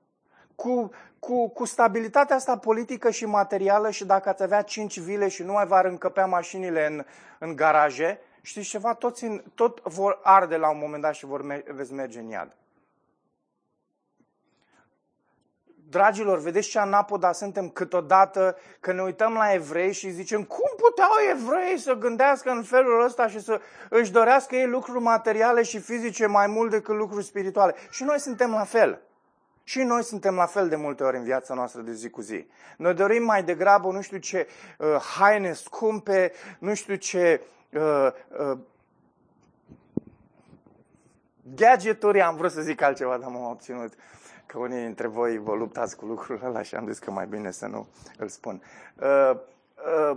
Cu, 0.57 0.91
cu, 1.19 1.49
cu 1.49 1.65
stabilitatea 1.65 2.37
asta 2.37 2.59
politică 2.59 3.11
și 3.11 3.27
materială 3.27 3.91
și 3.91 4.05
dacă 4.05 4.29
ați 4.29 4.43
avea 4.43 4.63
cinci 4.63 4.99
vile 4.99 5.29
și 5.29 5.43
nu 5.43 5.53
mai 5.53 5.67
v-ar 5.67 5.85
încăpea 5.85 6.27
mașinile 6.27 6.87
în, 6.87 7.05
în 7.39 7.57
garaje, 7.57 8.21
știți 8.43 8.69
ceva, 8.69 8.95
toți 8.95 9.25
în, 9.25 9.43
tot 9.55 9.83
vor 9.83 10.21
arde 10.23 10.57
la 10.57 10.71
un 10.71 10.79
moment 10.79 11.03
dat 11.03 11.15
și 11.15 11.25
vor, 11.25 11.63
veți 11.75 11.93
merge 11.93 12.19
în 12.19 12.29
iad. 12.29 12.57
Dragilor, 15.89 16.39
vedeți 16.39 16.69
ce 16.69 16.79
anapoda 16.79 17.33
suntem 17.33 17.69
câteodată 17.69 18.57
că 18.81 18.93
ne 18.93 19.03
uităm 19.03 19.33
la 19.33 19.53
evrei 19.53 19.93
și 19.93 20.11
zicem 20.11 20.43
cum 20.45 20.71
puteau 20.77 21.11
evrei 21.31 21.79
să 21.79 21.95
gândească 21.95 22.51
în 22.51 22.63
felul 22.63 23.05
ăsta 23.05 23.29
și 23.29 23.41
să 23.41 23.61
își 23.91 24.13
dorească 24.13 24.57
ei 24.57 24.67
lucruri 24.67 25.03
materiale 25.03 25.63
și 25.63 25.79
fizice 25.79 26.27
mai 26.27 26.47
mult 26.47 26.71
decât 26.71 26.95
lucruri 26.95 27.25
spirituale. 27.25 27.75
Și 27.91 28.05
noi 28.05 28.21
suntem 28.21 28.51
la 28.51 28.65
fel. 28.65 29.01
Și 29.69 29.83
noi 29.83 30.03
suntem 30.03 30.35
la 30.35 30.47
fel 30.47 30.69
de 30.69 30.77
multe 30.77 31.03
ori 31.03 31.17
în 31.17 31.23
viața 31.23 31.55
noastră 31.55 31.81
de 31.81 31.93
zi 31.93 32.11
cu 32.11 32.21
zi. 32.21 32.47
Noi 32.77 32.95
dorim 32.95 33.23
mai 33.23 33.45
degrabă 33.45 33.91
nu 33.93 34.01
știu 34.01 34.19
ce 34.19 34.49
uh, 34.79 34.97
haine 35.17 35.53
scumpe, 35.53 36.33
nu 36.59 36.75
știu 36.75 36.95
ce 36.95 37.41
uh, 37.73 38.09
uh, 38.39 38.59
gadgeturi, 41.55 42.21
am 42.21 42.37
vrut 42.37 42.51
să 42.51 42.61
zic 42.61 42.83
altceva, 42.83 43.17
dar 43.17 43.31
m-am 43.31 43.51
obținut. 43.51 43.93
Că 44.47 44.59
unii 44.59 44.83
dintre 44.83 45.07
voi 45.07 45.39
vă 45.39 45.55
luptați 45.55 45.97
cu 45.97 46.05
lucrul 46.05 46.41
ăla 46.45 46.63
și 46.63 46.75
am 46.75 46.89
zis 46.89 46.99
că 46.99 47.11
mai 47.11 47.27
bine 47.27 47.51
să 47.51 47.67
nu 47.67 47.87
îl 48.19 48.29
spun. 48.29 48.63
Uh, 48.95 49.37
uh, 50.11 50.17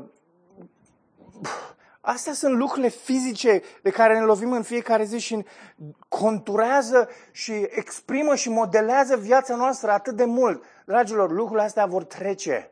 Astea 2.01 2.33
sunt 2.33 2.57
lucrurile 2.57 2.87
fizice 2.87 3.61
de 3.81 3.89
care 3.89 4.19
ne 4.19 4.25
lovim 4.25 4.51
în 4.51 4.63
fiecare 4.63 5.03
zi 5.03 5.17
și 5.17 5.45
conturează 6.07 7.09
și 7.31 7.67
exprimă 7.69 8.35
și 8.35 8.49
modelează 8.49 9.17
viața 9.17 9.55
noastră 9.55 9.91
atât 9.91 10.15
de 10.15 10.25
mult. 10.25 10.63
Dragilor, 10.85 11.31
lucrurile 11.31 11.65
astea 11.65 11.85
vor 11.85 12.03
trece. 12.03 12.71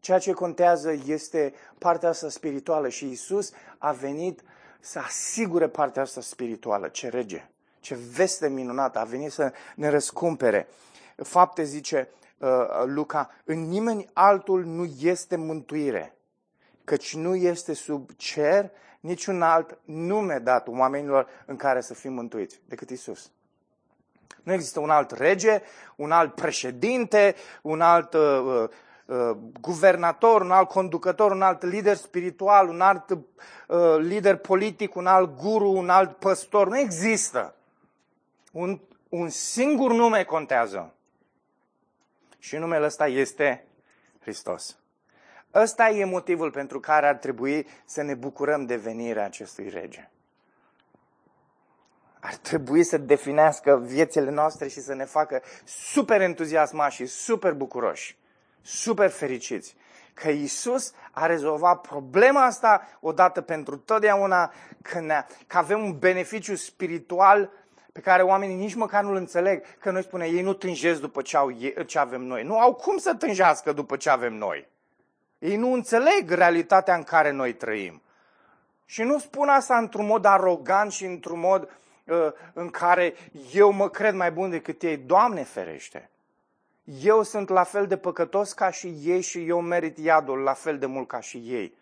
Ceea 0.00 0.18
ce 0.18 0.32
contează 0.32 0.94
este 1.06 1.54
partea 1.78 2.08
asta 2.08 2.28
spirituală 2.28 2.88
și 2.88 3.10
Isus 3.10 3.52
a 3.78 3.92
venit 3.92 4.42
să 4.80 4.98
asigure 4.98 5.68
partea 5.68 6.02
asta 6.02 6.20
spirituală. 6.20 6.88
Ce 6.88 7.08
rege, 7.08 7.48
ce 7.80 7.98
veste 8.14 8.48
minunată, 8.48 8.98
a 8.98 9.04
venit 9.04 9.32
să 9.32 9.52
ne 9.76 9.88
răscumpere. 9.88 10.68
Fapte 11.16 11.62
zice 11.62 12.08
uh, 12.38 12.48
Luca, 12.84 13.30
în 13.44 13.68
nimeni 13.68 14.08
altul 14.12 14.64
nu 14.64 14.84
este 15.00 15.36
mântuire 15.36 16.14
căci 16.84 17.14
nu 17.14 17.34
este 17.34 17.72
sub 17.72 18.10
cer 18.16 18.70
niciun 19.00 19.42
alt 19.42 19.78
nume 19.84 20.38
dat 20.38 20.68
oamenilor 20.68 21.28
în 21.46 21.56
care 21.56 21.80
să 21.80 21.94
fim 21.94 22.12
mântuiți 22.12 22.60
decât 22.68 22.90
Isus. 22.90 23.30
Nu 24.42 24.52
există 24.52 24.80
un 24.80 24.90
alt 24.90 25.10
rege, 25.10 25.62
un 25.96 26.12
alt 26.12 26.34
președinte, 26.34 27.34
un 27.62 27.80
alt 27.80 28.14
uh, 28.14 28.68
uh, 29.06 29.30
guvernator, 29.60 30.40
un 30.40 30.50
alt 30.50 30.68
conducător, 30.68 31.30
un 31.30 31.42
alt 31.42 31.62
lider 31.62 31.96
spiritual, 31.96 32.68
un 32.68 32.80
alt 32.80 33.10
uh, 33.10 33.18
lider 33.98 34.36
politic, 34.36 34.94
un 34.94 35.06
alt 35.06 35.36
guru, 35.36 35.70
un 35.70 35.88
alt 35.88 36.16
păstor. 36.16 36.68
Nu 36.68 36.78
există. 36.78 37.54
Un, 38.52 38.80
un 39.08 39.28
singur 39.28 39.92
nume 39.92 40.24
contează. 40.24 40.94
Și 42.38 42.56
numele 42.56 42.84
ăsta 42.84 43.06
este 43.06 43.66
Hristos. 44.20 44.76
Ăsta 45.54 45.88
e 45.88 46.04
motivul 46.04 46.50
pentru 46.50 46.80
care 46.80 47.06
ar 47.06 47.16
trebui 47.16 47.66
să 47.84 48.02
ne 48.02 48.14
bucurăm 48.14 48.66
de 48.66 48.76
venirea 48.76 49.24
acestui 49.24 49.68
rege. 49.68 50.10
Ar 52.20 52.34
trebui 52.34 52.82
să 52.82 52.96
definească 52.96 53.82
viețile 53.84 54.30
noastre 54.30 54.68
și 54.68 54.80
să 54.80 54.94
ne 54.94 55.04
facă 55.04 55.42
super 55.64 56.20
entuziasmați 56.20 56.94
și 56.94 57.06
super 57.06 57.52
bucuroși, 57.52 58.18
super 58.62 59.10
fericiți. 59.10 59.76
Că 60.14 60.28
Isus 60.28 60.92
a 61.10 61.26
rezolvat 61.26 61.80
problema 61.80 62.44
asta 62.44 62.98
odată 63.00 63.40
pentru 63.40 63.76
totdeauna, 63.76 64.52
că, 64.82 65.00
ne, 65.00 65.24
că 65.46 65.58
avem 65.58 65.84
un 65.84 65.98
beneficiu 65.98 66.54
spiritual 66.54 67.50
pe 67.92 68.00
care 68.00 68.22
oamenii 68.22 68.56
nici 68.56 68.74
măcar 68.74 69.02
nu-l 69.02 69.16
înțeleg, 69.16 69.62
că 69.78 69.90
noi 69.90 70.02
spunem, 70.02 70.34
ei 70.34 70.42
nu 70.42 70.52
tânjesc 70.52 71.00
după 71.00 71.22
ce, 71.22 71.36
au, 71.36 71.50
ce 71.86 71.98
avem 71.98 72.20
noi. 72.20 72.42
Nu 72.42 72.58
au 72.58 72.74
cum 72.74 72.96
să 72.96 73.14
tânjească 73.14 73.72
după 73.72 73.96
ce 73.96 74.10
avem 74.10 74.34
noi. 74.34 74.68
Ei 75.44 75.56
nu 75.56 75.72
înțeleg 75.72 76.30
realitatea 76.30 76.94
în 76.94 77.02
care 77.02 77.30
noi 77.30 77.54
trăim. 77.54 78.02
Și 78.84 79.02
nu 79.02 79.18
spun 79.18 79.48
asta 79.48 79.78
într-un 79.78 80.06
mod 80.06 80.24
arogant 80.24 80.92
și 80.92 81.04
într-un 81.04 81.38
mod 81.38 81.68
uh, 82.04 82.32
în 82.52 82.70
care 82.70 83.14
eu 83.52 83.72
mă 83.72 83.88
cred 83.88 84.14
mai 84.14 84.30
bun 84.30 84.50
decât 84.50 84.82
ei. 84.82 84.96
Doamne 84.96 85.42
ferește! 85.42 86.10
Eu 86.84 87.22
sunt 87.22 87.48
la 87.48 87.62
fel 87.62 87.86
de 87.86 87.96
păcătos 87.96 88.52
ca 88.52 88.70
și 88.70 88.94
ei 89.02 89.20
și 89.20 89.48
eu 89.48 89.60
merit 89.60 89.98
iadul 89.98 90.38
la 90.38 90.52
fel 90.52 90.78
de 90.78 90.86
mult 90.86 91.08
ca 91.08 91.20
și 91.20 91.36
ei. 91.36 91.76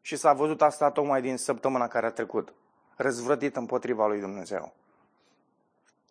Și 0.00 0.16
s-a 0.16 0.32
văzut 0.32 0.62
asta 0.62 0.90
tocmai 0.90 1.20
din 1.20 1.36
săptămâna 1.36 1.88
care 1.88 2.06
a 2.06 2.10
trecut. 2.10 2.52
Răzvrătit 2.96 3.56
împotriva 3.56 4.06
lui 4.06 4.20
Dumnezeu. 4.20 4.74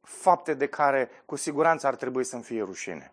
Fapte 0.02 0.54
de 0.54 0.68
care 0.68 1.10
cu 1.26 1.36
siguranță 1.36 1.88
ar 1.88 1.96
trebui 1.96 2.24
să-mi 2.24 2.44
fie 2.44 2.62
rușine. 2.64 3.12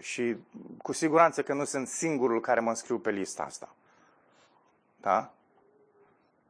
Și 0.00 0.36
cu 0.82 0.92
siguranță 0.92 1.42
că 1.42 1.52
nu 1.52 1.64
sunt 1.64 1.88
singurul 1.88 2.40
care 2.40 2.60
mă 2.60 2.68
înscriu 2.68 2.98
pe 2.98 3.10
lista 3.10 3.42
asta. 3.42 3.74
Da? 5.00 5.32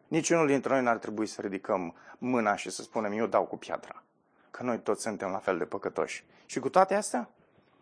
Niciunul 0.08 0.46
dintre 0.46 0.72
noi 0.72 0.82
n-ar 0.82 0.98
trebui 0.98 1.26
să 1.26 1.40
ridicăm 1.40 1.94
mâna 2.18 2.56
și 2.56 2.70
să 2.70 2.82
spunem, 2.82 3.12
eu 3.12 3.26
dau 3.26 3.44
cu 3.44 3.56
piatra. 3.56 4.02
Că 4.50 4.62
noi 4.62 4.78
toți 4.78 5.02
suntem 5.02 5.30
la 5.30 5.38
fel 5.38 5.58
de 5.58 5.64
păcătoși. 5.64 6.24
Și 6.46 6.60
cu 6.60 6.68
toate 6.68 6.94
astea, 6.94 7.28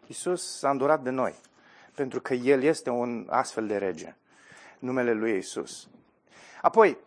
Isus 0.07 0.59
s-a 0.59 0.71
îndurat 0.71 1.03
de 1.03 1.11
noi. 1.11 1.35
Pentru 1.95 2.21
că 2.21 2.35
El 2.35 2.63
este 2.63 2.91
un 2.91 3.27
astfel 3.31 3.67
de 3.67 3.77
rege. 3.77 4.15
Numele 4.79 5.13
Lui 5.13 5.37
Isus. 5.37 5.89
Apoi, 6.63 6.99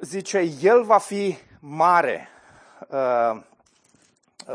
zice, 0.00 0.38
El 0.60 0.82
va 0.82 0.98
fi 0.98 1.38
mare. 1.60 2.28
Uh, 2.88 3.42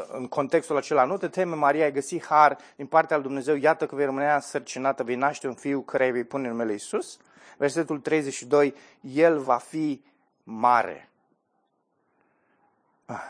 în 0.08 0.28
contextul 0.28 0.78
acela, 0.78 1.04
nu 1.06 1.18
te 1.18 1.28
teme, 1.28 1.56
Maria, 1.56 1.84
ai 1.84 1.92
găsit 1.92 2.26
har 2.26 2.58
din 2.76 2.86
partea 2.86 3.16
lui 3.16 3.26
Dumnezeu, 3.26 3.56
iată 3.56 3.86
că 3.86 3.96
vei 3.96 4.06
rămâne 4.06 4.34
însărcinată, 4.34 5.04
vei 5.04 5.16
naște 5.16 5.48
un 5.48 5.54
fiu 5.54 5.82
care 5.82 6.12
vei 6.12 6.24
pune 6.24 6.48
numele 6.48 6.74
Isus. 6.74 7.18
Versetul 7.58 8.00
32, 8.00 8.76
el 9.02 9.40
va 9.40 9.58
fi 9.58 10.04
mare. 10.44 11.10
Ah. 13.06 13.22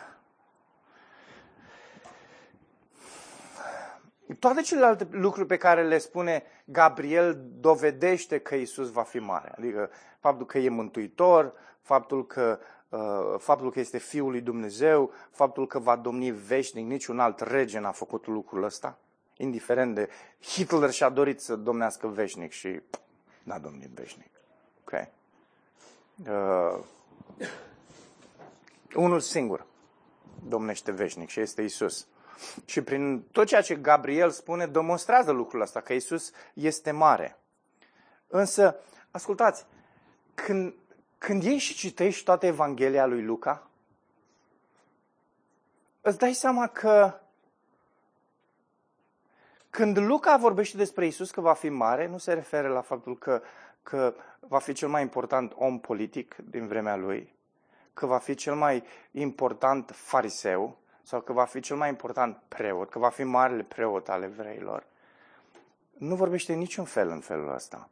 Toate 4.39 4.61
celelalte 4.61 5.07
lucruri 5.11 5.47
pe 5.47 5.57
care 5.57 5.83
le 5.83 5.97
spune 5.97 6.43
Gabriel 6.65 7.45
dovedește 7.59 8.39
că 8.39 8.55
Isus 8.55 8.91
va 8.91 9.03
fi 9.03 9.19
mare. 9.19 9.53
Adică 9.57 9.89
faptul 10.19 10.45
că 10.45 10.57
e 10.57 10.69
mântuitor, 10.69 11.53
faptul 11.81 12.27
că 12.27 12.59
Uh, 12.59 12.82
faptul 13.37 13.71
că 13.71 13.79
este 13.79 13.97
Fiul 13.97 14.31
lui 14.31 14.41
Dumnezeu, 14.41 15.11
faptul 15.31 15.67
că 15.67 15.79
va 15.79 15.95
domni 15.95 16.31
veșnic, 16.31 16.85
niciun 16.85 17.19
alt 17.19 17.39
rege 17.39 17.79
n-a 17.79 17.91
făcut 17.91 18.27
lucrul 18.27 18.63
ăsta, 18.63 18.97
indiferent 19.37 19.95
de 19.95 20.09
Hitler 20.41 20.91
și-a 20.91 21.09
dorit 21.09 21.41
să 21.41 21.55
domnească 21.55 22.07
veșnic 22.07 22.51
și 22.51 22.81
n-a 23.43 23.59
domnit 23.59 23.89
veșnic. 23.89 24.29
Ok? 24.81 25.07
Uh, 26.27 26.83
unul 28.95 29.19
singur 29.19 29.65
domnește 30.47 30.91
veșnic 30.91 31.29
și 31.29 31.39
este 31.39 31.61
Isus. 31.61 32.07
Și 32.65 32.81
prin 32.81 33.21
tot 33.31 33.47
ceea 33.47 33.61
ce 33.61 33.75
Gabriel 33.75 34.29
spune, 34.29 34.65
demonstrează 34.65 35.31
lucrul 35.31 35.61
ăsta, 35.61 35.81
că 35.81 35.93
Isus 35.93 36.31
este 36.53 36.91
mare. 36.91 37.37
Însă, 38.27 38.75
ascultați, 39.11 39.65
când, 40.33 40.73
când 41.23 41.43
iei 41.43 41.57
și 41.57 41.73
citești 41.73 42.23
toată 42.23 42.45
Evanghelia 42.45 43.05
lui 43.05 43.23
Luca, 43.23 43.67
îți 46.01 46.17
dai 46.17 46.33
seama 46.33 46.67
că 46.67 47.19
când 49.69 49.97
Luca 49.97 50.37
vorbește 50.37 50.77
despre 50.77 51.05
Isus 51.05 51.31
că 51.31 51.41
va 51.41 51.53
fi 51.53 51.69
mare, 51.69 52.07
nu 52.07 52.17
se 52.17 52.33
referă 52.33 52.67
la 52.67 52.81
faptul 52.81 53.17
că, 53.17 53.41
că 53.83 54.13
va 54.39 54.59
fi 54.59 54.73
cel 54.73 54.87
mai 54.87 55.01
important 55.01 55.53
om 55.55 55.79
politic 55.79 56.35
din 56.35 56.67
vremea 56.67 56.95
lui, 56.95 57.33
că 57.93 58.05
va 58.05 58.17
fi 58.17 58.35
cel 58.35 58.55
mai 58.55 58.83
important 59.11 59.91
fariseu 59.95 60.77
sau 61.03 61.21
că 61.21 61.33
va 61.33 61.45
fi 61.45 61.59
cel 61.59 61.75
mai 61.75 61.89
important 61.89 62.41
preot, 62.47 62.89
că 62.89 62.99
va 62.99 63.09
fi 63.09 63.23
marele 63.23 63.63
preot 63.63 64.09
al 64.09 64.23
evreilor. 64.23 64.85
Nu 65.97 66.15
vorbește 66.15 66.53
niciun 66.53 66.85
fel 66.85 67.09
în 67.09 67.19
felul 67.19 67.53
ăsta. 67.53 67.89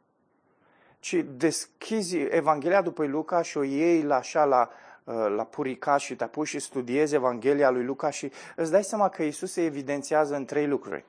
Ci 1.02 1.24
deschizi 1.36 2.16
Evanghelia 2.16 2.82
după 2.82 3.06
Luca 3.06 3.42
și 3.42 3.56
o 3.56 3.62
iei 3.62 4.02
la 4.02 4.16
așa 4.16 4.44
la, 4.44 4.70
uh, 5.04 5.26
la 5.36 5.44
purica 5.44 5.96
și 5.96 6.16
te 6.16 6.24
apuci 6.24 6.48
și 6.48 6.58
studiezi 6.58 7.14
Evanghelia 7.14 7.70
lui 7.70 7.84
Luca 7.84 8.10
și 8.10 8.32
îți 8.56 8.70
dai 8.70 8.84
seama 8.84 9.08
că 9.08 9.22
Isus 9.22 9.52
se 9.52 9.64
evidențiază 9.64 10.34
în 10.34 10.44
trei 10.44 10.66
lucruri. 10.66 11.04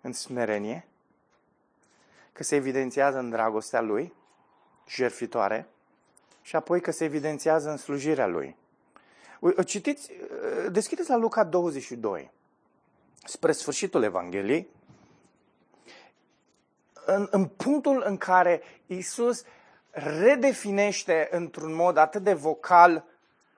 În 0.00 0.12
smerenie, 0.12 0.86
că 2.32 2.42
se 2.42 2.54
evidențiază 2.54 3.18
în 3.18 3.30
dragostea 3.30 3.80
lui, 3.80 4.12
jerfitoare, 4.88 5.68
și 6.42 6.56
apoi 6.56 6.80
că 6.80 6.90
se 6.90 7.04
evidențiază 7.04 7.70
în 7.70 7.76
slujirea 7.76 8.26
lui. 8.26 8.56
Citiți, 9.64 10.10
deschideți 10.70 11.10
la 11.10 11.16
Luca 11.16 11.44
22, 11.44 12.30
spre 13.24 13.52
sfârșitul 13.52 14.02
Evangheliei, 14.02 14.68
în, 17.04 17.28
în 17.30 17.46
punctul 17.46 18.02
în 18.06 18.16
care 18.16 18.62
Isus 18.86 19.44
redefinește 19.90 21.28
într-un 21.30 21.74
mod 21.74 21.96
atât 21.96 22.22
de 22.22 22.32
vocal 22.32 23.04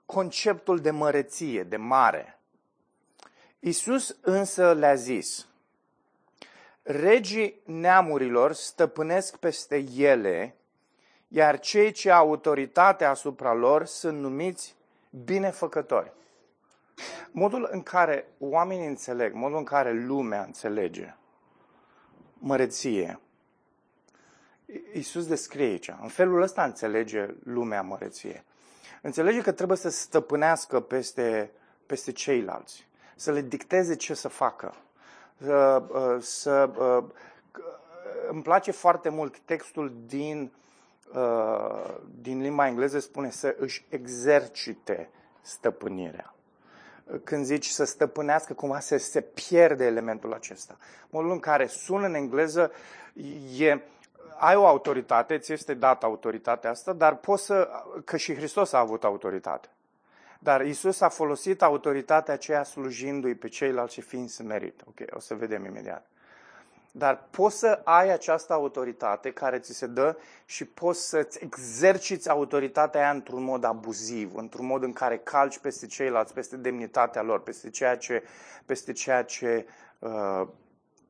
conceptul 0.07 0.79
de 0.79 0.91
măreție, 0.91 1.63
de 1.63 1.77
mare. 1.77 2.39
Isus 3.61 4.17
însă 4.21 4.73
le-a 4.73 4.95
zis, 4.95 5.47
regii 6.83 7.61
neamurilor 7.65 8.53
stăpânesc 8.53 9.37
peste 9.37 9.85
ele 9.97 10.55
iar 11.35 11.59
cei 11.59 11.93
ce 11.93 12.11
au 12.11 12.29
autoritate 12.29 13.05
asupra 13.05 13.53
lor 13.53 13.85
sunt 13.85 14.19
numiți 14.19 14.77
binefăcători. 15.25 16.13
Modul 17.31 17.69
în 17.71 17.83
care 17.83 18.29
oamenii 18.39 18.87
înțeleg, 18.87 19.35
modul 19.35 19.57
în 19.57 19.65
care 19.65 19.93
lumea 19.93 20.43
înțelege 20.43 21.15
măreție, 22.39 23.21
Iisus 24.93 25.27
descrie 25.27 25.65
aici. 25.65 25.91
În 26.03 26.09
felul 26.09 26.43
ăsta 26.43 26.65
înțelege 26.65 27.27
lumea 27.45 27.83
măreție. 27.83 28.45
Înțelege 29.03 29.41
că 29.41 29.53
trebuie 29.53 29.77
să 29.77 29.89
stăpânească 29.89 30.81
peste, 30.81 31.51
peste 31.87 32.13
ceilalți, 32.13 32.89
să 33.17 33.33
le 33.33 33.41
dicteze 33.41 33.95
ce 33.95 34.15
să 34.15 34.29
facă. 34.29 34.75
Să, 35.41 35.83
uh, 35.89 36.23
să, 36.23 36.71
uh, 36.79 37.05
îmi 38.31 38.43
place 38.43 38.71
foarte 38.71 39.09
mult 39.09 39.39
textul 39.39 39.93
din 40.07 40.53
Uh, 41.15 41.95
din 42.21 42.41
limba 42.41 42.67
engleză 42.67 42.99
spune 42.99 43.31
să 43.31 43.57
își 43.59 43.85
exercite 43.89 45.11
stăpânirea. 45.41 46.35
Când 47.25 47.45
zici 47.45 47.67
să 47.67 47.85
stăpânească, 47.85 48.53
cumva 48.53 48.81
se, 48.81 48.97
se 48.97 49.21
pierde 49.21 49.85
elementul 49.85 50.33
acesta. 50.33 50.77
Modul 51.11 51.31
în 51.31 51.39
care 51.39 51.67
sună 51.67 52.07
în 52.07 52.15
engleză 52.15 52.73
e 53.59 53.81
ai 54.39 54.57
o 54.57 54.67
autoritate, 54.67 55.39
ți 55.39 55.53
este 55.53 55.75
dată 55.75 56.07
autoritatea 56.07 56.71
asta, 56.71 56.93
dar 56.93 57.17
poți 57.17 57.45
să, 57.45 57.69
că 58.05 58.17
și 58.17 58.35
Hristos 58.35 58.73
a 58.73 58.79
avut 58.79 59.05
autoritate. 59.05 59.69
Dar 60.39 60.67
Isus 60.67 61.01
a 61.01 61.09
folosit 61.09 61.63
autoritatea 61.63 62.35
aceea 62.35 62.63
slujindu-i 62.63 63.35
pe 63.35 63.49
ceilalți 63.49 63.95
și 63.95 64.01
fiind 64.01 64.29
smerit. 64.29 64.81
Ok, 64.87 65.17
o 65.17 65.21
să 65.21 65.35
vedem 65.35 65.65
imediat. 65.65 66.07
Dar 66.97 67.27
poți 67.31 67.59
să 67.59 67.81
ai 67.85 68.11
această 68.13 68.53
autoritate 68.53 69.33
care 69.33 69.59
ți 69.59 69.73
se 69.73 69.87
dă 69.87 70.17
și 70.45 70.65
poți 70.65 71.09
să-ți 71.09 71.39
exerciți 71.43 72.29
autoritatea 72.29 73.01
aia 73.01 73.11
într-un 73.11 73.43
mod 73.43 73.65
abuziv, 73.65 74.37
într-un 74.37 74.67
mod 74.67 74.83
în 74.83 74.93
care 74.93 75.19
calci 75.19 75.59
peste 75.59 75.87
ceilalți, 75.87 76.35
peste 76.35 76.57
demnitatea 76.57 77.23
lor, 77.23 77.43
peste 77.43 77.71
ceea 77.71 77.97
ce, 77.97 78.23
peste 78.67 78.93
ceea 78.93 79.23
ce, 79.23 79.67
uh, 79.99 80.43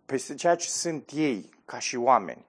peste 0.06 0.34
ceea 0.34 0.54
ce 0.54 0.68
sunt 0.68 1.10
ei 1.14 1.50
ca 1.64 1.78
și 1.78 1.96
oameni. 1.96 2.46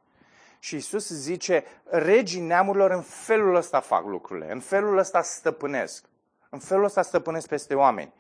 Și 0.66 0.76
Isus 0.76 1.10
zice, 1.10 1.64
regii 1.84 2.42
neamurilor 2.42 2.92
în 2.92 3.02
felul 3.02 3.56
ăsta 3.56 3.80
fac 3.80 4.06
lucrurile, 4.06 4.52
în 4.52 4.60
felul 4.60 4.98
ăsta 4.98 5.22
stăpânesc, 5.22 6.06
în 6.50 6.60
felul 6.60 6.84
ăsta 6.84 7.02
stăpânesc 7.02 7.48
peste 7.48 7.76
oameni. 7.76 8.14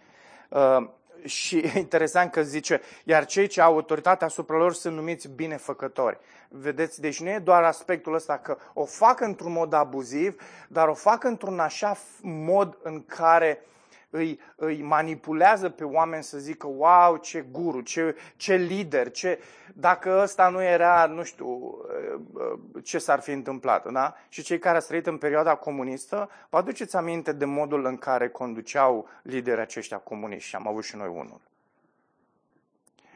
Uh, 0.49 0.87
și 1.23 1.57
e 1.57 1.79
interesant 1.85 2.31
că 2.31 2.43
zice, 2.43 2.81
iar 3.03 3.25
cei 3.25 3.47
ce 3.47 3.61
au 3.61 3.73
autoritatea 3.73 4.27
asupra 4.27 4.57
lor 4.57 4.73
sunt 4.73 4.95
numiți 4.95 5.27
binefăcători. 5.27 6.19
Vedeți, 6.49 7.01
deci 7.01 7.21
nu 7.21 7.29
e 7.29 7.39
doar 7.39 7.63
aspectul 7.63 8.13
ăsta 8.13 8.37
că 8.37 8.57
o 8.73 8.85
fac 8.85 9.19
într-un 9.19 9.51
mod 9.51 9.73
abuziv, 9.73 10.41
dar 10.67 10.87
o 10.87 10.93
fac 10.93 11.23
într-un 11.23 11.59
așa 11.59 11.97
mod 12.21 12.77
în 12.81 13.05
care 13.05 13.59
uh, 13.61 13.74
îi, 14.15 14.39
îi 14.55 14.81
manipulează 14.81 15.69
pe 15.69 15.83
oameni 15.83 16.23
să 16.23 16.37
zică, 16.37 16.67
wow, 16.67 17.17
ce 17.17 17.45
guru, 17.51 17.81
ce, 17.81 18.15
ce 18.35 18.55
lider, 18.55 19.11
ce... 19.11 19.39
dacă 19.73 20.19
ăsta 20.21 20.49
nu 20.49 20.63
era, 20.63 21.05
nu 21.05 21.23
știu, 21.23 21.47
uh, 21.47 22.19
uh, 22.33 22.83
ce 22.83 22.97
s-ar 22.97 23.19
fi 23.19 23.31
întâmplat, 23.31 23.91
da? 23.91 24.15
Și 24.29 24.43
cei 24.43 24.59
care 24.59 24.77
ați 24.77 24.87
trăit 24.87 25.07
în 25.07 25.17
perioada 25.17 25.55
comunistă, 25.55 26.29
vă 26.49 26.57
aduceți 26.57 26.95
aminte 26.95 27.31
de 27.31 27.45
modul 27.45 27.85
în 27.85 27.97
care 27.97 28.29
conduceau 28.29 29.07
liderii 29.21 29.61
aceștia 29.61 29.97
comuniști 29.97 30.49
și 30.49 30.55
am 30.55 30.67
avut 30.67 30.83
și 30.83 30.95
noi 30.95 31.07
unul. 31.07 31.41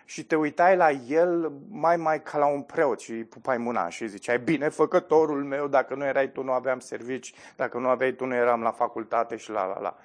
Și 0.05 0.25
te 0.25 0.35
uitai 0.35 0.75
la 0.75 0.91
el 0.91 1.51
mai 1.69 1.97
mai 1.97 2.21
ca 2.21 2.37
la 2.37 2.45
un 2.45 2.61
preot 2.61 2.99
și 2.99 3.11
îi 3.11 3.23
pupai 3.23 3.57
mâna 3.57 3.89
și 3.89 4.07
ziceai, 4.07 4.39
bine, 4.39 4.69
făcătorul 4.69 5.43
meu, 5.43 5.67
dacă 5.67 5.95
nu 5.95 6.05
erai 6.05 6.31
tu, 6.31 6.43
nu 6.43 6.51
aveam 6.51 6.79
servici, 6.79 7.33
dacă 7.55 7.77
nu 7.77 7.87
aveai 7.87 8.11
tu, 8.11 8.25
nu 8.25 8.35
eram 8.35 8.61
la 8.61 8.71
facultate 8.71 9.35
și 9.35 9.49
la 9.49 9.65
la 9.65 9.79
la. 9.79 9.97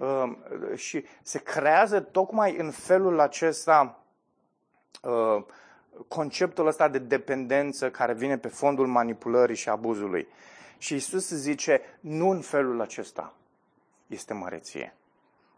Um, 0.00 0.38
și 0.74 1.04
se 1.22 1.38
creează 1.38 2.00
tocmai 2.00 2.56
în 2.56 2.70
felul 2.70 3.20
acesta 3.20 4.04
uh, 5.02 5.44
conceptul 6.08 6.66
ăsta 6.66 6.88
de 6.88 6.98
dependență 6.98 7.90
care 7.90 8.12
vine 8.12 8.38
pe 8.38 8.48
fondul 8.48 8.86
manipulării 8.86 9.56
și 9.56 9.68
abuzului. 9.68 10.28
Și 10.78 10.94
Isus 10.94 11.28
zice, 11.28 11.80
nu 12.00 12.28
în 12.28 12.40
felul 12.40 12.80
acesta 12.80 13.34
este 14.06 14.34
măreție. 14.34 14.94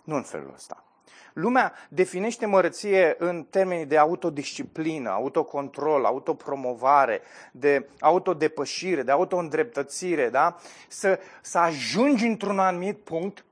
Nu 0.04 0.16
în 0.16 0.22
felul 0.22 0.52
ăsta. 0.54 0.84
Lumea 1.32 1.72
definește 1.88 2.46
mărăție 2.46 3.14
în 3.18 3.46
termenii 3.50 3.86
de 3.86 3.98
autodisciplină, 3.98 5.10
autocontrol, 5.10 6.04
autopromovare, 6.04 7.20
de 7.52 7.88
autodepășire, 8.00 9.02
de 9.02 9.10
autoîndreptățire, 9.10 10.28
da? 10.28 10.56
Să, 10.88 11.18
să 11.40 11.58
ajungi 11.58 12.26
într-un 12.26 12.58
anumit 12.58 12.98
punct 12.98 13.44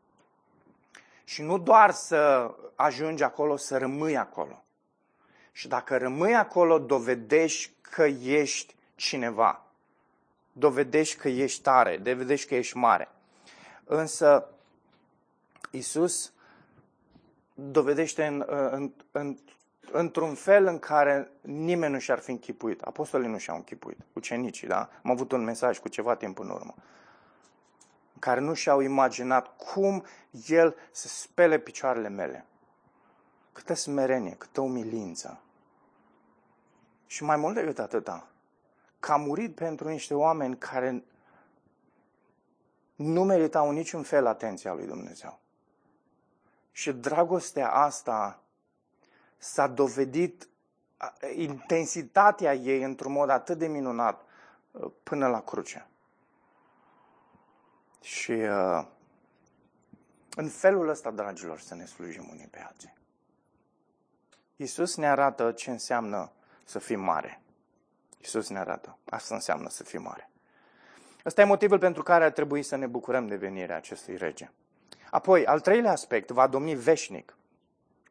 și 1.31 1.43
nu 1.43 1.59
doar 1.59 1.90
să 1.90 2.51
ajungi 2.75 3.23
acolo, 3.23 3.57
să 3.57 3.79
rămâi 3.79 4.16
acolo. 4.16 4.64
Și 5.53 5.69
dacă 5.69 5.97
rămâi 5.97 6.35
acolo, 6.35 6.79
dovedești 6.79 7.73
că 7.81 8.03
ești 8.23 8.75
cineva. 8.95 9.64
Dovedești 10.53 11.16
că 11.16 11.29
ești 11.29 11.62
tare, 11.62 11.97
dovedești 11.97 12.49
că 12.49 12.55
ești 12.55 12.77
mare. 12.77 13.09
Însă, 13.85 14.49
Isus 15.71 16.33
dovedește 17.55 18.27
în, 18.27 18.45
în, 18.49 18.93
în, 19.11 19.37
într-un 19.90 20.35
fel 20.35 20.66
în 20.66 20.79
care 20.79 21.31
nimeni 21.40 21.93
nu 21.93 21.99
și-ar 21.99 22.19
fi 22.19 22.31
închipuit. 22.31 22.81
Apostolii 22.81 23.29
nu 23.29 23.38
și-au 23.38 23.57
închipuit, 23.57 23.99
ucenicii, 24.12 24.69
da? 24.69 24.88
Am 25.03 25.11
avut 25.11 25.33
un 25.33 25.45
mesaj 25.45 25.79
cu 25.79 25.88
ceva 25.88 26.14
timp 26.14 26.38
în 26.38 26.51
urmă 26.51 26.75
care 28.21 28.41
nu 28.41 28.55
și-au 28.55 28.81
imaginat 28.81 29.57
cum 29.57 30.05
El 30.47 30.77
să 30.91 31.09
spele 31.09 31.59
picioarele 31.59 32.09
mele. 32.09 32.47
Câtă 33.53 33.75
smerenie, 33.75 34.35
câtă 34.35 34.61
umilință. 34.61 35.41
Și 37.07 37.25
mai 37.25 37.37
mult 37.37 37.55
decât 37.55 37.79
atâta, 37.79 38.29
că 38.99 39.13
a 39.13 39.17
murit 39.17 39.55
pentru 39.55 39.89
niște 39.89 40.15
oameni 40.15 40.59
care 40.59 41.05
nu 42.95 43.25
meritau 43.25 43.71
niciun 43.71 44.03
fel 44.03 44.27
atenția 44.27 44.75
lui 44.75 44.87
Dumnezeu. 44.87 45.39
Și 46.73 46.93
dragostea 46.93 47.73
asta 47.73 48.43
s-a 49.37 49.67
dovedit 49.67 50.49
intensitatea 51.35 52.55
ei 52.55 52.83
într-un 52.83 53.13
mod 53.13 53.29
atât 53.29 53.59
de 53.59 53.67
minunat 53.67 54.25
uh, 54.71 54.91
până 55.03 55.29
la 55.29 55.43
cruce. 55.43 55.89
Și 58.01 58.33
uh, 58.33 58.87
În 60.37 60.49
felul 60.49 60.89
ăsta, 60.89 61.11
dragilor, 61.11 61.61
să 61.61 61.75
ne 61.75 61.85
slujim 61.85 62.29
unii 62.31 62.49
pe 62.51 62.65
alții. 62.67 62.99
Iisus 64.57 64.97
ne 64.97 65.09
arată 65.09 65.53
ce 65.53 65.71
înseamnă 65.71 66.33
să 66.65 66.79
fim 66.79 67.01
mare. 67.01 67.43
Iisus 68.19 68.49
ne 68.49 68.59
arată. 68.59 68.99
Asta 69.05 69.35
înseamnă 69.35 69.69
să 69.69 69.85
fim 69.85 70.03
mare. 70.03 70.31
Ăsta 71.25 71.41
e 71.41 71.45
motivul 71.45 71.79
pentru 71.79 72.03
care 72.03 72.25
ar 72.25 72.31
trebui 72.31 72.63
să 72.63 72.77
ne 72.77 72.87
bucurăm 72.87 73.27
de 73.27 73.37
venirea 73.37 73.77
acestui 73.77 74.17
rege. 74.17 74.51
Apoi, 75.11 75.47
al 75.47 75.61
treilea 75.61 75.93
aspect, 75.93 76.31
va 76.31 76.47
domni 76.47 76.75
veșnic. 76.75 77.37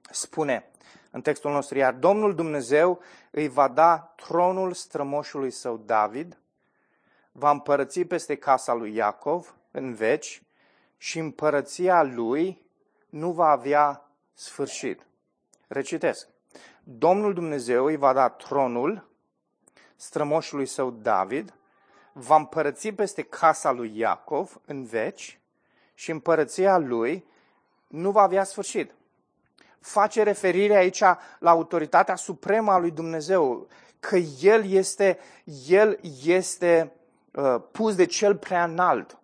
Spune 0.10 0.69
în 1.12 1.21
textul 1.21 1.52
nostru, 1.52 1.78
iar 1.78 1.93
Domnul 1.93 2.36
Dumnezeu 2.36 3.02
îi 3.32 3.47
va 3.47 3.67
da 3.67 4.13
tronul 4.15 4.73
strămoșului 4.73 5.52
său 5.52 5.78
David, 5.78 6.38
va 7.32 7.49
împărăți 7.52 7.99
peste 7.99 8.36
casa 8.36 8.73
lui 8.73 8.95
Iacov 8.95 9.56
în 9.71 9.93
veci 9.93 10.43
și 10.97 11.19
împărăția 11.19 12.03
lui 12.03 12.62
nu 13.10 13.32
va 13.32 13.47
avea 13.47 14.10
sfârșit. 14.34 15.05
Recitesc. 15.67 16.27
Domnul 16.84 17.34
Dumnezeu 17.34 17.86
îi 17.86 17.95
va 17.95 18.13
da 18.13 18.29
tronul 18.29 19.10
strămoșului 19.95 20.65
său 20.65 20.91
David, 20.91 21.53
va 22.13 22.36
împărăți 22.36 22.89
peste 22.89 23.21
casa 23.21 23.71
lui 23.71 23.97
Iacov 23.97 24.60
în 24.65 24.84
veci 24.84 25.39
și 25.93 26.12
împărăția 26.12 26.77
lui 26.77 27.25
nu 27.88 28.12
va 28.12 28.21
avea 28.21 28.43
sfârșit. 28.43 28.95
Face 29.79 30.23
referire 30.23 30.75
aici 30.75 30.99
la 31.39 31.49
autoritatea 31.49 32.15
supremă 32.15 32.71
a 32.71 32.77
lui 32.77 32.91
Dumnezeu, 32.91 33.67
că 33.99 34.17
El 34.41 34.71
este, 34.71 35.19
El 35.67 35.99
este 36.25 36.91
uh, 37.32 37.55
pus 37.71 37.95
de 37.95 38.05
cel 38.05 38.36
prea 38.36 38.63
înalt. 38.63 39.18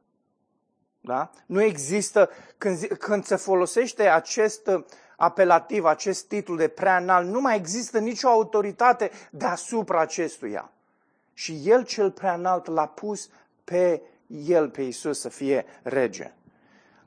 Da? 1.05 1.29
Nu 1.45 1.61
există, 1.61 2.29
când, 2.57 2.85
când 2.85 3.25
se 3.25 3.35
folosește 3.35 4.07
acest 4.07 4.67
uh, 4.67 4.83
apelativ, 5.17 5.85
acest 5.85 6.27
titlu 6.27 6.55
de 6.55 6.67
prea 6.67 6.97
înalt, 6.97 7.27
nu 7.27 7.41
mai 7.41 7.55
există 7.55 7.99
nicio 7.99 8.27
autoritate 8.27 9.11
deasupra 9.31 9.99
acestuia. 9.99 10.71
Și 11.33 11.61
El 11.63 11.83
cel 11.83 12.11
prea 12.11 12.33
înalt 12.33 12.67
l-a 12.67 12.87
pus 12.87 13.29
pe 13.63 14.01
El, 14.27 14.69
pe 14.69 14.81
Isus, 14.81 15.19
să 15.19 15.29
fie 15.29 15.65
rege. 15.83 16.33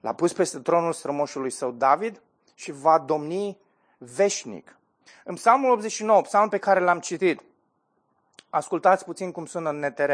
L-a 0.00 0.14
pus 0.14 0.32
peste 0.32 0.58
tronul 0.58 0.92
strămoșului 0.92 1.50
său 1.50 1.70
David 1.70 2.20
și 2.54 2.72
va 2.72 2.98
domni 2.98 3.58
veșnic. 3.98 4.76
În 5.24 5.34
Psalmul 5.34 5.70
89, 5.70 6.20
psalmul 6.20 6.50
pe 6.50 6.58
care 6.58 6.80
l-am 6.80 7.00
citit, 7.00 7.40
ascultați 8.50 9.04
puțin 9.04 9.32
cum 9.32 9.46
sună 9.46 9.70
în 9.70 9.78
NTR. 9.78 10.10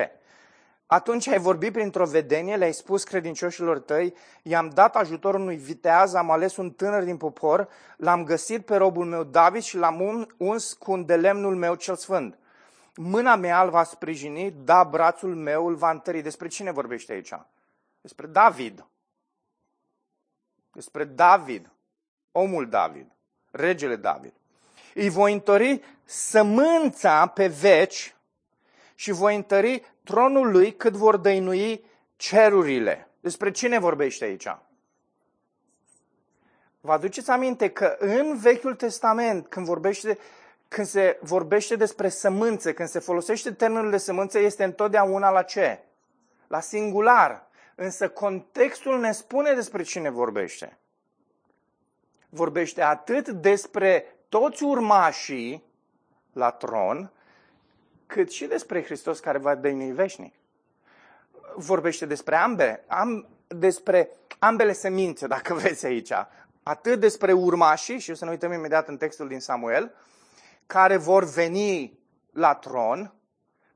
Atunci 0.87 1.27
ai 1.27 1.39
vorbit 1.39 1.73
printr-o 1.73 2.05
vedenie, 2.05 2.57
le-ai 2.57 2.73
spus 2.73 3.05
credincioșilor 3.05 3.79
tăi, 3.79 4.15
i-am 4.43 4.69
dat 4.69 4.97
ajutorul 4.97 5.41
unui 5.41 5.57
viteaz, 5.57 6.15
am 6.15 6.31
ales 6.31 6.57
un 6.57 6.71
tânăr 6.71 7.03
din 7.03 7.17
popor, 7.17 7.69
l-am 7.97 8.25
găsit 8.25 8.65
pe 8.65 8.77
robul 8.77 9.05
meu 9.05 9.25
David 9.25 9.63
și 9.63 9.77
l-am 9.77 10.29
uns 10.37 10.73
cu 10.73 10.93
un 10.93 11.05
de 11.05 11.17
lemnul 11.17 11.57
meu 11.57 11.75
cel 11.75 11.97
sfânt. 11.97 12.39
Mâna 12.97 13.37
mea 13.37 13.63
îl 13.63 13.71
va 13.71 13.85
sprijini, 13.85 14.55
da, 14.65 14.85
brațul 14.85 15.35
meu 15.35 15.67
îl 15.67 15.75
va 15.75 15.91
întări. 15.91 16.23
Despre 16.23 16.49
cine 16.49 16.71
vorbește 16.71 17.13
aici? 17.13 17.33
Despre 18.01 18.27
David. 18.27 18.87
Despre 20.73 21.05
David, 21.05 21.71
omul 22.33 22.69
David, 22.69 23.07
regele 23.51 23.97
David. 23.97 24.33
Îi 24.95 25.09
voi 25.09 25.33
întări 25.33 25.83
sămânța 26.05 27.27
pe 27.27 27.47
veci 27.47 28.15
și 28.95 29.11
voi 29.11 29.37
întări 29.37 29.83
tronul 30.05 30.51
lui 30.51 30.77
cât 30.77 30.93
vor 30.93 31.17
dăinui 31.17 31.85
cerurile. 32.17 33.09
Despre 33.21 33.51
cine 33.51 33.79
vorbește 33.79 34.25
aici? 34.25 34.49
Vă 36.81 36.93
aduceți 36.93 37.31
aminte 37.31 37.71
că 37.71 37.97
în 37.99 38.37
Vechiul 38.37 38.75
Testament, 38.75 39.47
când, 39.47 39.67
vorbește, 39.67 40.19
când 40.69 40.87
se 40.87 41.19
vorbește 41.21 41.77
despre 41.77 42.09
sămânțe, 42.09 42.73
când 42.73 42.89
se 42.89 42.99
folosește 42.99 43.53
termenul 43.53 43.91
de 43.91 43.97
sămânțe, 43.97 44.39
este 44.39 44.65
întotdeauna 44.65 45.31
la 45.31 45.43
ce? 45.43 45.81
La 46.47 46.61
singular. 46.61 47.47
Însă 47.75 48.09
contextul 48.09 49.01
ne 49.01 49.13
spune 49.13 49.53
despre 49.53 49.83
cine 49.83 50.11
vorbește. 50.11 50.79
Vorbește 52.29 52.83
atât 52.83 53.29
despre 53.29 54.17
toți 54.29 54.63
urmașii 54.63 55.65
la 56.33 56.51
tron, 56.51 57.13
cât 58.07 58.31
și 58.31 58.45
despre 58.47 58.85
Hristos 58.85 59.21
care 59.21 59.39
va 59.39 59.55
dăinui 59.55 59.93
veșnic. 59.93 60.35
Vorbește 61.57 62.07
despre 62.07 62.37
ambe, 62.37 62.85
am, 62.87 63.29
despre 63.47 64.11
ambele 64.39 64.73
semințe, 64.73 65.27
dacă 65.27 65.55
vreți 65.61 65.87
aici. 65.87 66.13
Atât 66.63 67.01
despre 67.01 67.33
urmașii, 67.33 67.99
și 67.99 68.11
o 68.11 68.15
să 68.15 68.25
ne 68.25 68.31
uităm 68.31 68.53
imediat 68.53 68.89
în 68.89 68.97
textul 68.97 69.29
din 69.29 69.41
Samuel, 69.41 69.95
care 70.67 70.97
vor 70.97 71.25
veni 71.25 71.99
la 72.33 72.55
tron, 72.55 73.13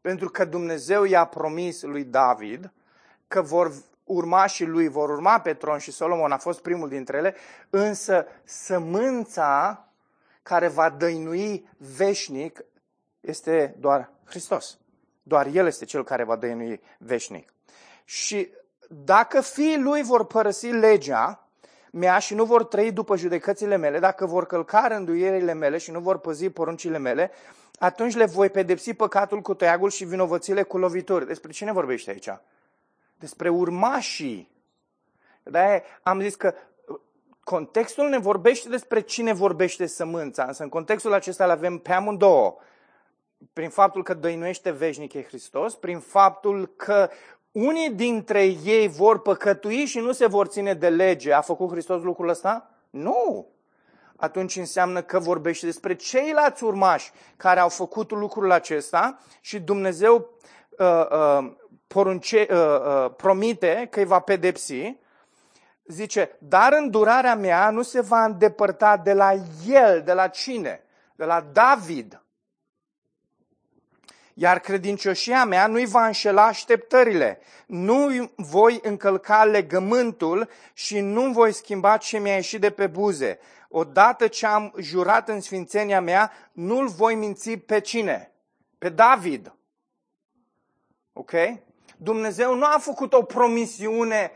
pentru 0.01 0.29
că 0.29 0.45
Dumnezeu 0.45 1.05
i-a 1.05 1.25
promis 1.25 1.83
lui 1.83 2.05
David 2.05 2.73
că 3.29 3.43
vor 3.43 3.73
urmașii 4.05 4.67
lui 4.67 4.89
vor 4.89 5.11
urma 5.11 5.41
pe 5.41 5.55
tron 5.55 5.79
și 5.79 5.91
Solomon 5.91 6.33
a 6.33 6.37
fost 6.37 6.63
primul 6.63 6.89
dintre 6.89 7.17
ele, 7.17 7.35
însă 7.71 8.27
sămânța 8.45 9.85
care 10.43 10.69
va 10.69 10.91
dăinui 10.91 11.69
veșnic 11.77 12.65
este 13.21 13.75
doar 13.79 14.11
Hristos. 14.29 14.79
Doar 15.23 15.47
El 15.47 15.67
este 15.67 15.85
Cel 15.85 16.05
care 16.05 16.25
va 16.25 16.37
dăinui 16.37 16.81
veșnic. 16.99 17.53
Și 18.05 18.49
dacă 18.89 19.41
fiii 19.41 19.79
Lui 19.79 20.03
vor 20.03 20.27
părăsi 20.27 20.67
legea 20.67 21.49
mea 21.93 22.19
și 22.19 22.35
nu 22.35 22.45
vor 22.45 22.65
trăi 22.65 22.93
după 22.93 23.17
judecățile 23.17 23.77
mele, 23.77 23.99
dacă 23.99 24.27
vor 24.27 24.47
călca 24.47 24.87
rânduierile 24.87 25.53
mele 25.53 25.79
și 25.79 25.91
nu 25.91 26.01
vor 26.01 26.19
păzi 26.19 26.51
poruncile 26.51 26.99
mele, 26.99 27.31
atunci 27.79 28.17
le 28.17 28.25
voi 28.25 28.51
pedepsi 28.51 28.95
păcatul 28.95 29.41
cu 29.41 29.55
tăiagul 29.55 29.91
și 29.91 30.05
vinovățile 30.05 30.63
cu 30.63 30.79
lovituri. 30.79 31.27
Despre 31.27 31.53
cine 31.53 31.73
vorbește 31.73 32.11
aici? 32.11 32.29
Despre 33.19 33.49
urmașii. 33.49 34.51
de 35.43 35.83
am 36.03 36.21
zis 36.21 36.35
că 36.35 36.55
contextul 37.45 38.09
ne 38.09 38.19
vorbește 38.19 38.69
despre 38.69 39.01
cine 39.01 39.33
vorbește 39.33 39.87
sămânța, 39.87 40.45
însă 40.45 40.63
în 40.63 40.69
contextul 40.69 41.13
acesta 41.13 41.45
îl 41.45 41.51
avem 41.51 41.79
pe 41.79 41.93
amândouă 41.93 42.57
prin 43.53 43.71
faptul 43.71 44.03
că 44.03 44.15
dăinuiește 44.15 44.71
veșnic 44.71 45.13
e 45.13 45.23
Hristos, 45.23 45.75
prin 45.75 45.99
faptul 45.99 46.67
că 46.77 47.11
unii 47.53 47.91
dintre 47.91 48.45
ei 48.45 48.89
vor 48.89 49.23
păcătui 49.23 49.85
și 49.85 49.99
nu 49.99 50.13
se 50.13 50.27
vor 50.27 50.47
ține 50.47 50.75
de 50.75 50.89
lege. 50.89 51.33
A 51.33 51.41
făcut 51.41 51.71
Hristos 51.71 52.03
lucrul 52.03 52.29
ăsta? 52.29 52.71
Nu! 52.91 53.47
Atunci 54.17 54.57
înseamnă 54.57 55.03
că 55.03 55.19
vorbește 55.19 55.67
despre 55.67 55.95
ceilalți 55.95 56.65
urmași 56.65 57.13
care 57.37 57.61
au 57.61 57.69
făcut 57.69 58.11
lucrul 58.11 58.51
acesta 58.51 59.19
și 59.41 59.61
Dumnezeu 59.61 60.31
uh, 60.79 61.07
uh, 61.11 61.53
porunce, 61.87 62.47
uh, 62.51 62.57
uh, 62.57 63.11
promite 63.17 63.87
că 63.91 63.99
îi 63.99 64.07
va 64.07 64.19
pedepsi. 64.19 64.97
Zice, 65.85 66.37
dar 66.39 66.73
îndurarea 66.73 67.35
mea 67.35 67.71
nu 67.71 67.83
se 67.83 68.01
va 68.01 68.25
îndepărta 68.25 68.97
de 68.97 69.13
la 69.13 69.33
el, 69.67 70.03
de 70.03 70.13
la 70.13 70.29
cine? 70.29 70.85
De 71.17 71.25
la 71.25 71.41
David 71.53 72.23
iar 74.41 74.59
credincioșia 74.59 75.45
mea 75.45 75.67
nu-i 75.67 75.87
va 75.87 76.07
înșela 76.07 76.47
așteptările. 76.47 77.41
Nu 77.67 78.31
voi 78.37 78.79
încălca 78.83 79.45
legământul 79.45 80.49
și 80.73 81.01
nu 81.01 81.33
voi 81.33 81.53
schimba 81.53 81.97
ce 81.97 82.19
mi-a 82.19 82.35
ieșit 82.35 82.61
de 82.61 82.71
pe 82.71 82.87
buze. 82.87 83.39
Odată 83.69 84.27
ce 84.27 84.47
am 84.47 84.75
jurat 84.79 85.29
în 85.29 85.41
sfințenia 85.41 86.01
mea, 86.01 86.33
nu-l 86.53 86.89
voi 86.89 87.15
minți 87.15 87.57
pe 87.57 87.81
cine? 87.81 88.33
Pe 88.79 88.89
David. 88.89 89.55
Ok? 91.13 91.33
Dumnezeu 91.97 92.55
nu 92.55 92.65
a 92.65 92.79
făcut 92.81 93.13
o 93.13 93.23
promisiune 93.23 94.33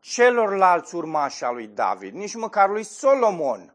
celorlalți 0.00 0.94
urmași 0.94 1.44
al 1.44 1.54
lui 1.54 1.66
David, 1.66 2.14
nici 2.14 2.34
măcar 2.34 2.68
lui 2.68 2.82
Solomon. 2.82 3.74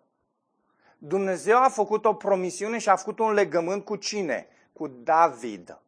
Dumnezeu 0.97 1.57
a 1.57 1.69
făcut 1.69 2.05
o 2.05 2.13
promisiune 2.13 2.77
și 2.77 2.89
a 2.89 2.95
făcut 2.95 3.19
un 3.19 3.31
legământ 3.31 3.85
cu 3.85 3.95
cine? 3.95 4.49
Cu 4.77 4.87
David. 4.87 5.79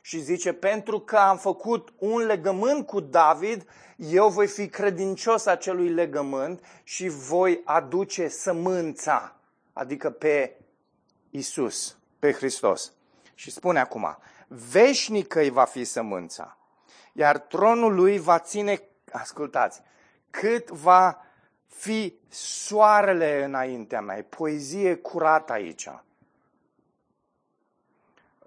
Și 0.00 0.20
zice, 0.20 0.52
pentru 0.52 1.00
că 1.00 1.16
am 1.16 1.36
făcut 1.36 1.92
un 1.98 2.20
legământ 2.20 2.86
cu 2.86 3.00
David, 3.00 3.68
eu 3.96 4.28
voi 4.28 4.46
fi 4.46 4.68
credincios 4.68 5.46
acelui 5.46 5.88
legământ 5.88 6.64
și 6.82 7.08
voi 7.08 7.60
aduce 7.64 8.28
sămânța, 8.28 9.36
adică 9.72 10.10
pe 10.10 10.60
Isus, 11.30 11.98
pe 12.18 12.32
Hristos. 12.32 12.92
Și 13.34 13.50
spune 13.50 13.80
acum, 13.80 14.18
veșnică 14.48 15.40
îi 15.40 15.50
va 15.50 15.64
fi 15.64 15.84
sămânța, 15.84 16.56
iar 17.12 17.38
tronul 17.38 17.94
lui 17.94 18.18
va 18.18 18.38
ține, 18.38 18.82
ascultați, 19.12 19.82
cât 20.30 20.68
va 20.68 21.22
fi 21.66 22.18
soarele 22.28 23.44
înaintea 23.44 24.00
mea. 24.00 24.16
E 24.16 24.22
poezie 24.22 24.96
curată 24.96 25.52
aici. 25.52 25.88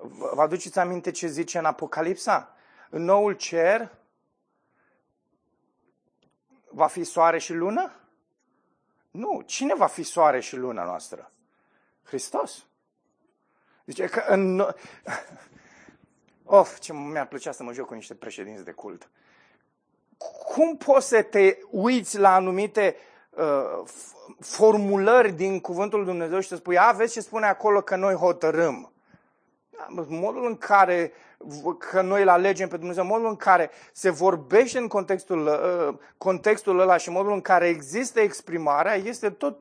Vă 0.07 0.41
aduceți 0.41 0.79
aminte 0.79 1.11
ce 1.11 1.27
zice 1.27 1.57
în 1.57 1.65
Apocalipsa? 1.65 2.55
În 2.89 3.03
noul 3.03 3.33
cer 3.33 3.91
va 6.69 6.87
fi 6.87 7.03
soare 7.03 7.37
și 7.37 7.53
lună? 7.53 7.91
Nu. 9.11 9.41
Cine 9.45 9.75
va 9.75 9.87
fi 9.87 10.03
soare 10.03 10.39
și 10.39 10.55
luna 10.55 10.83
noastră? 10.83 11.31
Hristos. 12.03 12.65
Zice 13.85 14.05
că 14.05 14.23
în... 14.27 14.59
Of, 16.43 16.79
ce 16.79 16.93
mi-ar 16.93 17.27
plăcea 17.27 17.51
să 17.51 17.63
mă 17.63 17.73
joc 17.73 17.87
cu 17.87 17.93
niște 17.93 18.15
președinți 18.15 18.63
de 18.63 18.71
cult. 18.71 19.09
Cum 20.45 20.77
poți 20.77 21.07
să 21.07 21.21
te 21.21 21.57
uiți 21.69 22.17
la 22.17 22.35
anumite 22.35 22.95
uh, 23.29 23.89
formulări 24.39 25.31
din 25.31 25.59
Cuvântul 25.59 25.99
Lui 25.99 26.07
Dumnezeu 26.07 26.39
și 26.39 26.47
să 26.47 26.55
spui, 26.55 26.77
a, 26.77 26.91
vezi 26.91 27.13
ce 27.13 27.21
spune 27.21 27.45
acolo 27.45 27.81
că 27.81 27.95
noi 27.95 28.13
hotărâm. 28.13 28.90
Da, 29.89 30.05
modul 30.07 30.45
în 30.45 30.57
care 30.57 31.11
că 31.77 32.01
noi 32.01 32.21
îl 32.21 32.29
alegem 32.29 32.67
pe 32.67 32.77
Dumnezeu, 32.77 33.05
modul 33.05 33.27
în 33.27 33.35
care 33.35 33.69
se 33.93 34.09
vorbește 34.09 34.77
în 34.77 34.87
contextul, 34.87 35.45
uh, 35.45 35.97
contextul 36.17 36.79
ăla 36.79 36.97
și 36.97 37.09
modul 37.09 37.31
în 37.31 37.41
care 37.41 37.67
există 37.67 38.19
exprimarea, 38.19 38.95
este 38.95 39.29
tot 39.29 39.57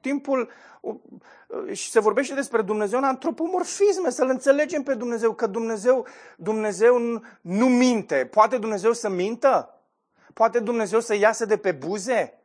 timpul 0.00 0.50
uh, 0.80 0.94
și 1.72 1.90
se 1.90 2.00
vorbește 2.00 2.34
despre 2.34 2.62
Dumnezeu 2.62 2.98
în 2.98 3.04
antropomorfisme, 3.04 4.10
să-L 4.10 4.28
înțelegem 4.28 4.82
pe 4.82 4.94
Dumnezeu, 4.94 5.32
că 5.32 5.46
Dumnezeu, 5.46 6.06
Dumnezeu 6.36 7.22
nu 7.40 7.66
minte. 7.66 8.28
Poate 8.30 8.58
Dumnezeu 8.58 8.92
să 8.92 9.08
mintă? 9.08 9.74
Poate 10.34 10.58
Dumnezeu 10.58 11.00
să 11.00 11.14
iasă 11.14 11.44
de 11.44 11.56
pe 11.56 11.72
buze? 11.72 12.38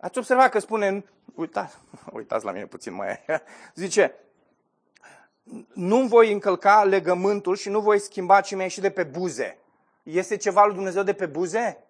Ați 0.00 0.18
observat 0.18 0.50
că 0.50 0.58
spune, 0.58 1.04
uitați, 1.34 1.76
uitați 2.12 2.44
la 2.44 2.52
mine 2.52 2.66
puțin 2.66 2.94
mai, 2.94 3.24
zice, 3.74 4.14
nu 5.74 6.06
voi 6.06 6.32
încălca 6.32 6.84
legământul 6.84 7.56
și 7.56 7.68
nu 7.68 7.80
voi 7.80 7.98
schimba 7.98 8.40
ce 8.40 8.54
mi-a 8.54 8.64
ieșit 8.64 8.82
de 8.82 8.90
pe 8.90 9.02
buze. 9.02 9.58
Este 10.02 10.36
ceva 10.36 10.64
lui 10.64 10.74
Dumnezeu 10.74 11.02
de 11.02 11.12
pe 11.12 11.26
buze? 11.26 11.84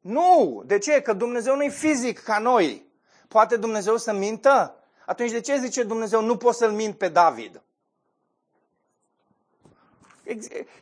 Nu! 0.00 0.62
De 0.66 0.78
ce? 0.78 1.00
Că 1.00 1.12
Dumnezeu 1.12 1.56
nu 1.56 1.62
e 1.62 1.68
fizic 1.68 2.18
ca 2.18 2.38
noi. 2.38 2.86
Poate 3.28 3.56
Dumnezeu 3.56 3.96
să 3.96 4.12
mintă? 4.12 4.74
Atunci 5.06 5.30
de 5.30 5.40
ce 5.40 5.58
zice 5.58 5.82
Dumnezeu 5.82 6.22
nu 6.22 6.36
pot 6.36 6.54
să-l 6.54 6.72
mint 6.72 6.98
pe 6.98 7.08
David? 7.08 7.62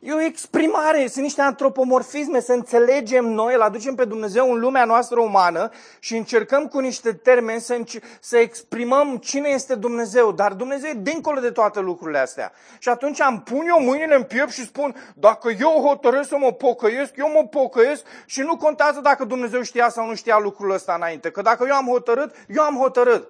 E 0.00 0.12
o 0.12 0.20
exprimare, 0.20 1.06
sunt 1.06 1.24
niște 1.24 1.40
antropomorfisme, 1.40 2.40
să 2.40 2.52
înțelegem 2.52 3.24
noi, 3.24 3.54
îl 3.54 3.60
aducem 3.60 3.94
pe 3.94 4.04
Dumnezeu 4.04 4.52
în 4.52 4.60
lumea 4.60 4.84
noastră 4.84 5.20
umană 5.20 5.70
și 5.98 6.16
încercăm 6.16 6.66
cu 6.66 6.78
niște 6.78 7.12
termeni 7.12 7.60
să, 7.60 7.74
înc- 7.74 8.02
să 8.20 8.36
exprimăm 8.36 9.16
cine 9.16 9.48
este 9.48 9.74
Dumnezeu. 9.74 10.32
Dar 10.32 10.52
Dumnezeu 10.52 10.90
e 10.90 10.98
dincolo 11.02 11.40
de 11.40 11.50
toate 11.50 11.80
lucrurile 11.80 12.18
astea. 12.18 12.52
Și 12.78 12.88
atunci 12.88 13.20
am 13.20 13.42
pun 13.42 13.66
eu 13.66 13.80
mâinile 13.80 14.14
în 14.14 14.22
piept 14.22 14.50
și 14.50 14.64
spun, 14.64 14.94
dacă 15.14 15.50
eu 15.60 15.82
hotărăsc 15.86 16.28
să 16.28 16.36
mă 16.36 16.52
pocăiesc, 16.52 17.16
eu 17.16 17.30
mă 17.30 17.46
pocăiesc 17.46 18.04
și 18.26 18.40
nu 18.40 18.56
contează 18.56 19.00
dacă 19.00 19.24
Dumnezeu 19.24 19.62
știa 19.62 19.88
sau 19.88 20.06
nu 20.06 20.14
știa 20.14 20.38
lucrul 20.38 20.70
ăsta 20.70 20.94
înainte. 20.94 21.30
Că 21.30 21.42
dacă 21.42 21.64
eu 21.68 21.74
am 21.74 21.86
hotărât, 21.86 22.34
eu 22.48 22.62
am 22.62 22.76
hotărât 22.76 23.28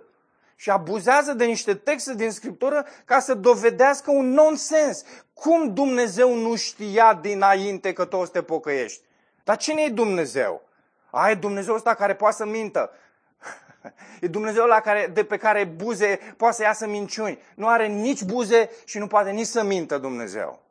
și 0.61 0.71
abuzează 0.71 1.33
de 1.33 1.44
niște 1.44 1.75
texte 1.75 2.14
din 2.14 2.31
Scriptură 2.31 2.87
ca 3.05 3.21
să 3.21 3.35
dovedească 3.35 4.11
un 4.11 4.31
nonsens. 4.31 5.05
Cum 5.33 5.75
Dumnezeu 5.75 6.35
nu 6.35 6.57
știa 6.57 7.14
dinainte 7.14 7.92
că 7.92 8.05
tu 8.05 8.16
o 8.16 8.25
să 8.25 8.31
te 8.31 8.42
pocăiești? 8.42 9.03
Dar 9.44 9.57
cine 9.57 9.83
e 9.83 9.88
Dumnezeu? 9.88 10.62
A, 11.11 11.31
e 11.31 11.35
Dumnezeu 11.35 11.75
ăsta 11.75 11.94
care 11.94 12.14
poate 12.14 12.37
să 12.37 12.47
mintă. 12.47 12.90
E 14.21 14.27
Dumnezeu 14.27 14.66
la 14.66 14.81
care, 14.81 15.11
de 15.12 15.25
pe 15.25 15.37
care 15.37 15.64
buze 15.64 16.35
poate 16.37 16.55
să 16.55 16.62
iasă 16.62 16.87
minciuni. 16.87 17.38
Nu 17.55 17.68
are 17.68 17.87
nici 17.87 18.23
buze 18.23 18.71
și 18.85 18.99
nu 18.99 19.07
poate 19.07 19.31
nici 19.31 19.47
să 19.47 19.62
mintă 19.62 19.99
Dumnezeu. 19.99 20.62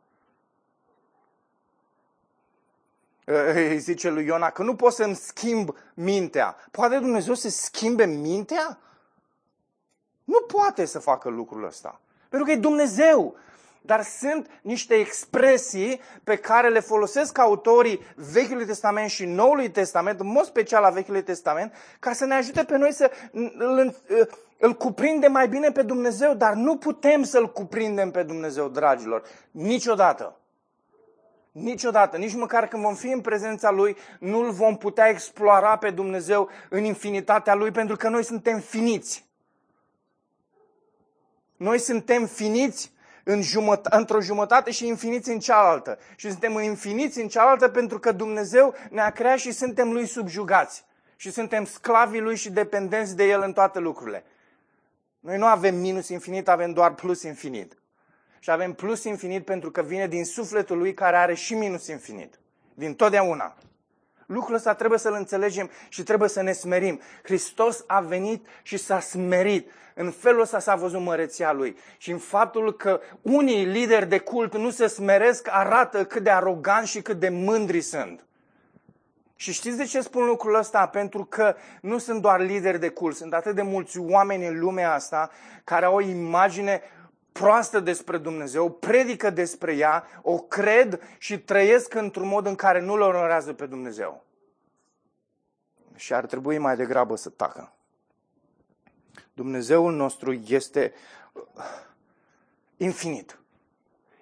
Îi 3.26 3.80
zice 3.80 4.10
lui 4.10 4.26
Iona 4.26 4.50
că 4.50 4.64
nu 4.64 4.76
pot 4.76 4.94
să-mi 4.94 5.16
schimb 5.16 5.76
mintea. 5.94 6.56
Poate 6.72 6.98
Dumnezeu 6.98 7.34
să 7.34 7.50
schimbe 7.50 8.06
mintea? 8.06 8.80
Nu 10.28 10.42
poate 10.42 10.86
să 10.86 11.00
facă 11.00 11.30
lucrul 11.30 11.66
ăsta. 11.66 12.02
Pentru 12.30 12.48
că 12.48 12.54
e 12.54 12.62
Dumnezeu. 12.62 13.36
Dar 13.82 14.04
sunt 14.04 14.50
niște 14.62 14.94
expresii 14.94 16.02
pe 16.24 16.36
care 16.36 16.70
le 16.70 16.80
folosesc 16.80 17.38
autorii 17.38 18.02
Vechiului 18.16 18.66
Testament 18.66 19.10
și 19.10 19.26
Noului 19.26 19.70
Testament, 19.70 20.20
în 20.20 20.28
mod 20.28 20.46
special 20.46 20.82
la 20.82 20.90
Vechiului 20.90 21.24
Testament, 21.24 21.74
ca 22.00 22.14
să 22.14 22.26
ne 22.26 22.34
ajute 22.34 22.64
pe 22.64 22.78
noi 22.78 22.94
să 22.94 23.12
îl, 23.58 23.96
îl 24.58 24.74
cuprindem 24.74 25.32
mai 25.32 25.48
bine 25.48 25.72
pe 25.72 25.82
Dumnezeu, 25.82 26.34
dar 26.34 26.54
nu 26.54 26.78
putem 26.78 27.24
să-L 27.24 27.52
cuprindem 27.52 28.12
pe 28.12 28.24
Dumnezeu, 28.24 28.68
dragilor, 28.68 29.24
niciodată. 29.52 30.40
Niciodată, 31.52 32.18
nici 32.18 32.36
măcar 32.36 32.68
când 32.68 32.84
vom 32.84 32.96
fi 32.96 33.08
în 33.08 33.22
prezența 33.22 33.72
Lui, 33.72 33.98
nu 34.20 34.40
îl 34.40 34.52
vom 34.52 34.78
putea 34.78 35.10
explora 35.10 35.78
pe 35.78 35.90
Dumnezeu 35.90 36.50
în 36.70 36.84
infinitatea 36.84 37.56
Lui, 37.56 37.72
pentru 37.72 37.96
că 37.96 38.10
noi 38.10 38.24
suntem 38.24 38.60
finiți. 38.60 39.27
Noi 41.58 41.80
suntem 41.80 42.26
finiți 42.26 42.92
în 43.24 43.42
jumătate, 43.42 43.96
într-o 43.96 44.22
jumătate 44.22 44.72
și 44.72 44.88
infiniți 44.88 45.30
în 45.30 45.40
cealaltă. 45.40 45.98
Și 46.16 46.30
suntem 46.30 46.60
infiniți 46.60 47.22
în 47.22 47.28
cealaltă 47.28 47.68
pentru 47.68 48.00
că 48.00 48.12
Dumnezeu 48.12 48.74
ne-a 48.90 49.10
creat 49.10 49.38
și 49.38 49.52
suntem 49.52 49.92
Lui 49.92 50.06
subjugați. 50.06 50.86
Și 51.16 51.32
suntem 51.32 51.66
sclavii 51.66 52.22
Lui 52.22 52.36
și 52.36 52.52
dependenți 52.52 53.16
de 53.16 53.24
El 53.24 53.42
în 53.42 53.54
toate 53.54 53.80
lucrurile. 53.80 54.24
Noi 55.20 55.38
nu 55.38 55.46
avem 55.46 55.76
minus 55.76 56.10
infinit, 56.10 56.48
avem 56.48 56.74
doar 56.74 56.94
plus 56.94 57.24
infinit. 57.24 57.78
Și 58.40 58.52
avem 58.52 58.74
plus 58.74 59.04
infinit 59.04 59.46
pentru 59.46 59.72
că 59.72 59.82
vine 59.82 60.08
din 60.08 60.26
sufletul 60.26 60.78
Lui 60.78 60.94
care 60.94 61.18
are 61.18 61.34
și 61.34 61.54
minus 61.54 61.88
infinit. 61.88 62.40
Din 62.74 62.96
totdeauna. 62.96 63.56
Lucrul 64.28 64.56
ăsta 64.56 64.74
trebuie 64.74 65.00
să-l 65.00 65.14
înțelegem 65.14 65.70
și 65.90 66.04
trebuie 66.04 66.30
să 66.30 66.42
ne 66.42 66.52
smerim. 66.52 67.00
Hristos 67.24 67.84
a 67.88 68.00
venit 68.00 68.46
și 68.62 68.78
s-a 68.78 69.00
smerit. 69.00 69.72
În 69.94 70.12
felul 70.12 70.42
ăsta 70.42 70.60
s-a 70.60 70.76
văzut 70.76 71.02
măreția 71.02 71.52
lui. 71.52 71.78
Și 71.98 72.12
în 72.12 72.18
faptul 72.18 72.76
că 72.76 73.00
unii 73.22 73.66
lideri 73.66 74.06
de 74.06 74.18
cult 74.18 74.56
nu 74.56 74.70
se 74.70 74.88
smeresc 74.88 75.48
arată 75.52 76.06
cât 76.06 76.24
de 76.24 76.30
aroganți 76.30 76.90
și 76.90 77.02
cât 77.02 77.20
de 77.20 77.30
mândri 77.30 77.82
sunt. 77.82 78.26
Și 79.36 79.54
știți 79.54 79.78
de 79.78 79.84
ce 79.84 80.02
spun 80.02 80.26
lucrul 80.26 80.56
ăsta? 80.56 80.88
Pentru 80.88 81.26
că 81.26 81.56
nu 81.82 81.98
sunt 81.98 82.22
doar 82.22 82.40
lideri 82.40 82.80
de 82.80 82.90
cult, 82.90 83.16
sunt 83.16 83.34
atât 83.34 83.56
de 83.56 83.62
mulți 83.62 84.00
oameni 84.00 84.48
în 84.48 84.60
lumea 84.60 84.94
asta 84.94 85.30
care 85.64 85.86
au 85.86 85.96
o 85.96 86.02
imagine 86.02 86.82
proastă 87.40 87.80
despre 87.80 88.18
Dumnezeu, 88.18 88.72
predică 88.72 89.30
despre 89.30 89.76
ea, 89.76 90.04
o 90.22 90.38
cred 90.38 91.02
și 91.18 91.40
trăiesc 91.40 91.94
într-un 91.94 92.28
mod 92.28 92.46
în 92.46 92.56
care 92.56 92.80
nu-L 92.80 93.02
onorează 93.02 93.54
pe 93.54 93.66
Dumnezeu. 93.66 94.24
Și 95.96 96.14
ar 96.14 96.26
trebui 96.26 96.58
mai 96.58 96.76
degrabă 96.76 97.16
să 97.16 97.30
tacă. 97.30 97.72
Dumnezeul 99.34 99.94
nostru 99.94 100.34
este 100.34 100.94
uh, 101.34 101.64
infinit. 102.78 103.40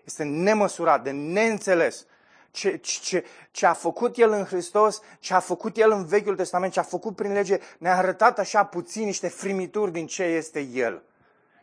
Este 0.04 0.23
nemăsurat, 0.23 1.04
de 1.04 1.12
neînțeles. 1.12 2.06
Ce, 2.51 2.78
ce, 2.78 3.25
ce 3.51 3.65
a 3.65 3.73
făcut 3.73 4.17
El 4.17 4.32
în 4.32 4.43
Hristos, 4.43 5.01
ce 5.19 5.34
a 5.34 5.39
făcut 5.39 5.78
El 5.78 5.91
în 5.91 6.06
Vechiul 6.06 6.36
Testament, 6.36 6.73
ce 6.73 6.80
a 6.80 6.84
făcut 6.84 7.15
prin 7.15 7.34
lege, 7.34 7.60
ne-a 7.78 7.97
arătat 7.97 8.39
așa 8.39 8.65
puțin 8.65 9.06
niște 9.06 9.28
frimituri 9.28 9.91
din 9.91 10.08
ce 10.08 10.23
este 10.23 10.60
El. 10.60 11.04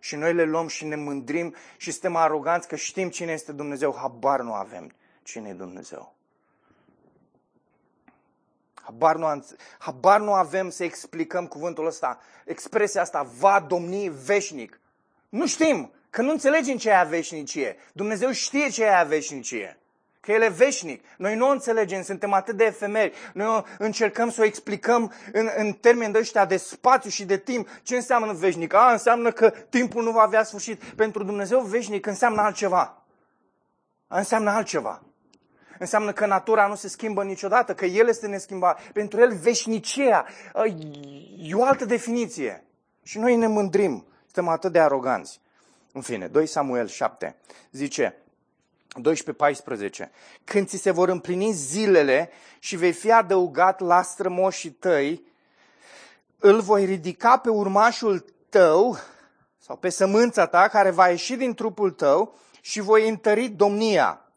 Și 0.03 0.17
noi 0.17 0.35
le 0.35 0.45
luăm 0.45 0.67
și 0.67 0.85
ne 0.85 0.97
mândrim 0.97 1.55
și 1.77 1.91
suntem 1.91 2.17
aroganți 2.17 2.69
că 2.69 2.77
știm 2.77 3.09
cine 3.09 3.33
este 3.33 3.53
Dumnezeu. 3.53 3.95
Habar 3.97 4.41
nu 4.41 4.53
avem 4.53 4.93
cine 5.23 5.49
e 5.49 5.53
Dumnezeu. 5.53 6.15
Habar 8.75 9.17
nu, 9.17 9.45
habar 9.79 10.21
nu 10.21 10.33
avem 10.33 10.71
să 10.71 10.85
explicăm 10.85 11.47
cuvântul 11.47 11.87
ăsta, 11.87 12.21
expresia 12.45 13.01
asta, 13.01 13.23
va 13.39 13.61
domni 13.69 14.09
veșnic. 14.09 14.81
Nu 15.29 15.47
știm, 15.47 15.93
că 16.11 16.23
nu 16.23 16.31
înțelegem 16.31 16.77
ce 16.77 16.89
e 16.89 16.97
a 16.97 17.05
veșnicie. 17.05 17.77
Dumnezeu 17.93 18.31
știe 18.31 18.69
ce 18.69 18.83
e 18.83 18.97
a 18.97 19.05
veșnicie. 19.05 19.79
Că 20.23 20.33
El 20.33 20.43
e 20.43 20.49
veșnic. 20.49 21.05
Noi 21.17 21.35
nu 21.35 21.49
o 21.49 21.51
înțelegem, 21.51 22.03
suntem 22.03 22.33
atât 22.33 22.57
de 22.57 22.65
efemeri. 22.65 23.13
Noi 23.35 23.65
încercăm 23.79 24.31
să 24.31 24.41
o 24.41 24.45
explicăm 24.45 25.13
în, 25.33 25.49
în 25.57 25.73
termeni 25.73 26.13
de 26.13 26.19
ăștia 26.19 26.45
de 26.45 26.57
spațiu 26.57 27.11
și 27.11 27.25
de 27.25 27.37
timp. 27.37 27.69
Ce 27.83 27.97
înseamnă 27.97 28.33
veșnic? 28.33 28.75
A, 28.75 28.93
înseamnă 28.93 29.31
că 29.33 29.51
timpul 29.51 30.03
nu 30.03 30.11
va 30.11 30.23
avea 30.23 30.43
sfârșit. 30.43 30.83
Pentru 30.85 31.25
Dumnezeu 31.25 31.61
veșnic 31.61 32.07
înseamnă 32.07 32.41
altceva. 32.41 33.03
A, 34.07 34.19
înseamnă 34.19 34.51
altceva 34.51 35.03
înseamnă 35.79 36.13
că 36.13 36.27
natura 36.27 36.67
nu 36.67 36.75
se 36.75 36.89
schimbă 36.89 37.25
niciodată, 37.25 37.75
că 37.75 37.85
El 37.85 38.09
este 38.09 38.27
neschimbat. 38.27 38.83
Pentru 38.93 39.21
El 39.21 39.35
veșnicia 39.35 40.27
e 41.39 41.55
o 41.55 41.65
altă 41.65 41.85
definiție. 41.85 42.65
Și 43.03 43.19
noi 43.19 43.37
ne 43.37 43.47
mândrim, 43.47 44.07
suntem 44.25 44.49
atât 44.49 44.73
de 44.73 44.79
aroganți. 44.81 45.41
În 45.93 46.01
fine, 46.01 46.27
2 46.27 46.47
Samuel 46.47 46.87
7 46.87 47.37
zice, 47.71 48.22
12-14, 49.01 50.11
când 50.45 50.67
ți 50.69 50.77
se 50.77 50.91
vor 50.91 51.09
împlini 51.09 51.53
zilele 51.53 52.31
și 52.59 52.77
vei 52.77 52.93
fi 52.93 53.13
adăugat 53.13 53.81
la 53.81 54.03
strămoșii 54.03 54.71
tăi, 54.71 55.25
îl 56.39 56.61
voi 56.61 56.85
ridica 56.85 57.37
pe 57.37 57.51
urmașul 57.51 58.25
tău 58.49 58.99
sau 59.59 59.77
pe 59.77 59.89
sămânța 59.89 60.47
ta 60.47 60.69
care 60.69 60.91
va 60.91 61.09
ieși 61.09 61.37
din 61.37 61.55
trupul 61.55 61.91
tău 61.91 62.39
și 62.61 62.81
voi 62.81 63.09
întări 63.09 63.49
domnia. 63.49 64.33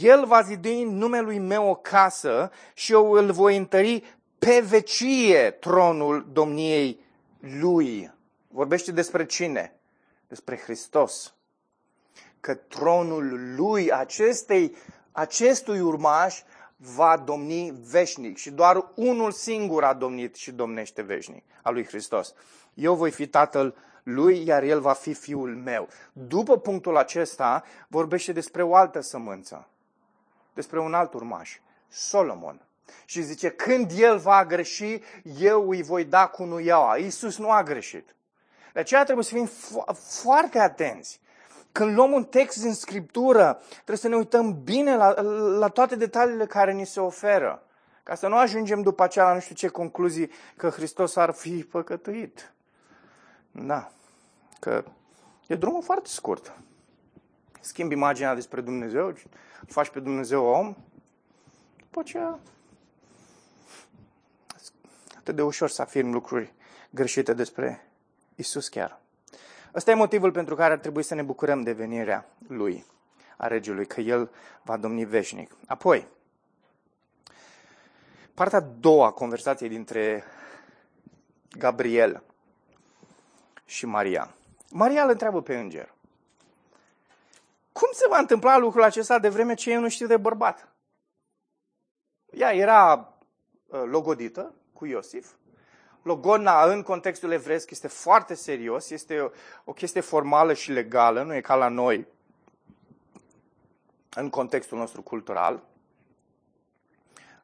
El 0.00 0.26
va 0.26 0.42
zidi 0.42 0.72
în 0.72 0.96
numelui 0.96 1.38
meu 1.38 1.68
o 1.68 1.74
casă 1.74 2.50
și 2.74 2.92
eu 2.92 3.12
îl 3.12 3.32
voi 3.32 3.56
întări 3.56 4.18
pe 4.38 4.60
vecie 4.60 5.50
tronul 5.50 6.28
domniei 6.32 7.00
lui. 7.40 8.12
Vorbește 8.48 8.92
despre 8.92 9.26
cine? 9.26 9.80
Despre 10.28 10.56
Hristos. 10.56 11.34
Că 12.40 12.54
tronul 12.54 13.54
lui, 13.56 13.92
acestei, 13.92 14.76
acestui 15.12 15.80
urmaș, 15.80 16.42
va 16.76 17.16
domni 17.16 17.74
veșnic 17.90 18.36
și 18.36 18.50
doar 18.50 18.90
unul 18.94 19.32
singur 19.32 19.84
a 19.84 19.94
domnit 19.94 20.34
și 20.34 20.52
domnește 20.52 21.02
veșnic, 21.02 21.44
al 21.62 21.72
lui 21.72 21.86
Hristos. 21.86 22.34
Eu 22.74 22.94
voi 22.94 23.10
fi 23.10 23.26
tatăl 23.26 23.74
lui, 24.02 24.46
iar 24.46 24.62
el 24.62 24.80
va 24.80 24.92
fi 24.92 25.14
fiul 25.14 25.56
meu. 25.56 25.88
După 26.12 26.58
punctul 26.58 26.96
acesta, 26.96 27.64
vorbește 27.88 28.32
despre 28.32 28.62
o 28.62 28.74
altă 28.74 29.00
sămânță, 29.00 29.68
despre 30.54 30.80
un 30.80 30.94
alt 30.94 31.14
urmaș, 31.14 31.58
Solomon. 31.88 32.60
Și 33.04 33.22
zice, 33.22 33.50
când 33.50 33.90
el 33.96 34.18
va 34.18 34.44
greși, 34.44 35.00
eu 35.38 35.68
îi 35.68 35.82
voi 35.82 36.04
da 36.04 36.26
cu 36.26 36.44
nuiaua. 36.44 36.98
Iisus 36.98 37.38
nu 37.38 37.50
a 37.50 37.62
greșit. 37.62 38.14
De 38.72 38.80
aceea 38.80 39.04
trebuie 39.04 39.24
să 39.24 39.34
fim 39.34 39.48
fo- 39.48 39.96
foarte 40.22 40.58
atenți. 40.58 41.20
Când 41.72 41.94
luăm 41.94 42.12
un 42.12 42.24
text 42.24 42.62
din 42.62 42.74
Scriptură, 42.74 43.60
trebuie 43.70 43.96
să 43.96 44.08
ne 44.08 44.16
uităm 44.16 44.62
bine 44.62 44.96
la, 44.96 45.20
la 45.58 45.68
toate 45.68 45.96
detaliile 45.96 46.46
care 46.46 46.72
ni 46.72 46.86
se 46.86 47.00
oferă. 47.00 47.62
Ca 48.02 48.14
să 48.14 48.28
nu 48.28 48.36
ajungem 48.36 48.82
după 48.82 49.02
aceea 49.02 49.24
la 49.24 49.34
nu 49.34 49.40
știu 49.40 49.54
ce 49.54 49.68
concluzii 49.68 50.30
că 50.56 50.68
Hristos 50.68 51.16
ar 51.16 51.30
fi 51.30 51.64
păcătuit. 51.64 52.52
Da. 53.50 53.90
Că 54.60 54.84
e 55.46 55.54
drumul 55.54 55.82
foarte 55.82 56.08
scurt. 56.08 56.58
Schimbi 57.60 57.94
imaginea 57.94 58.34
despre 58.34 58.60
Dumnezeu, 58.60 59.14
faci 59.66 59.88
pe 59.88 60.00
Dumnezeu 60.00 60.44
om, 60.44 60.76
după 61.76 62.00
aceea 62.00 62.38
atât 65.18 65.36
de 65.36 65.42
ușor 65.42 65.68
să 65.68 65.82
afirm 65.82 66.10
lucruri 66.12 66.54
greșite 66.90 67.32
despre 67.34 67.88
Isus 68.34 68.68
chiar. 68.68 69.00
Ăsta 69.74 69.90
e 69.90 69.94
motivul 69.94 70.32
pentru 70.32 70.54
care 70.54 70.72
ar 70.72 70.78
trebui 70.78 71.02
să 71.02 71.14
ne 71.14 71.22
bucurăm 71.22 71.62
de 71.62 71.72
venirea 71.72 72.28
Lui, 72.48 72.84
a 73.36 73.46
Regiului, 73.46 73.86
că 73.86 74.00
El 74.00 74.30
va 74.62 74.76
domni 74.76 75.04
veșnic. 75.04 75.56
Apoi, 75.66 76.06
partea 78.34 78.58
a 78.58 78.66
doua 78.80 79.06
a 79.06 79.10
conversației 79.10 79.68
dintre 79.68 80.24
Gabriel 81.58 82.22
și 83.64 83.86
Maria. 83.86 84.34
Maria 84.70 85.02
îl 85.02 85.10
întreabă 85.10 85.42
pe 85.42 85.58
înger. 85.58 85.94
Cum 87.72 87.88
se 87.92 88.06
va 88.08 88.18
întâmpla 88.18 88.58
lucrul 88.58 88.82
acesta 88.82 89.18
de 89.18 89.28
vreme 89.28 89.54
ce 89.54 89.70
eu 89.70 89.80
nu 89.80 89.88
știu 89.88 90.06
de 90.06 90.16
bărbat? 90.16 90.68
Ea 92.30 92.54
era 92.54 93.14
uh, 93.66 93.82
logodită 93.84 94.54
cu 94.72 94.86
Iosif. 94.86 95.32
Logona 96.02 96.64
în 96.64 96.82
contextul 96.82 97.32
evresc 97.32 97.70
este 97.70 97.88
foarte 97.88 98.34
serios, 98.34 98.90
este 98.90 99.30
o 99.64 99.72
chestie 99.72 100.00
formală 100.00 100.52
și 100.52 100.72
legală, 100.72 101.22
nu 101.22 101.34
e 101.34 101.40
ca 101.40 101.54
la 101.54 101.68
noi 101.68 102.06
în 104.14 104.30
contextul 104.30 104.78
nostru 104.78 105.02
cultural. 105.02 105.62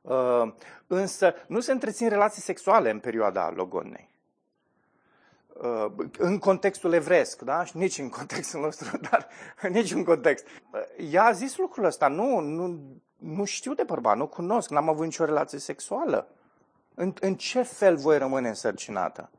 Uh, 0.01 0.53
însă 0.87 1.35
nu 1.47 1.61
se 1.61 1.73
întrețin 1.73 2.09
relații 2.09 2.43
sexuale 2.43 2.91
în 2.91 2.99
perioada 2.99 3.51
logonei. 3.51 4.13
Uh, 5.55 5.87
în 6.19 6.39
contextul 6.39 6.93
evresc, 6.93 7.43
da? 7.43 7.65
Și 7.65 7.77
nici 7.77 7.99
în 7.99 8.09
contextul 8.09 8.61
nostru, 8.61 8.99
dar 9.11 9.29
nici 9.69 9.93
în 9.93 10.05
context. 10.05 10.47
Ea 11.11 11.25
a 11.25 11.33
zis 11.33 11.57
lucrul 11.57 11.85
ăsta, 11.85 12.09
nu, 12.09 12.39
nu, 12.41 12.81
nu 13.17 13.45
știu 13.45 13.75
de 13.75 13.83
bărbat, 13.83 14.17
nu 14.17 14.27
cunosc, 14.27 14.71
n-am 14.71 14.89
avut 14.89 15.05
nicio 15.05 15.25
relație 15.25 15.59
sexuală. 15.59 16.29
În, 16.95 17.15
în 17.21 17.35
ce 17.35 17.63
fel 17.63 17.97
voi 17.97 18.19
rămâne 18.19 18.49
însărcinată? 18.49 19.31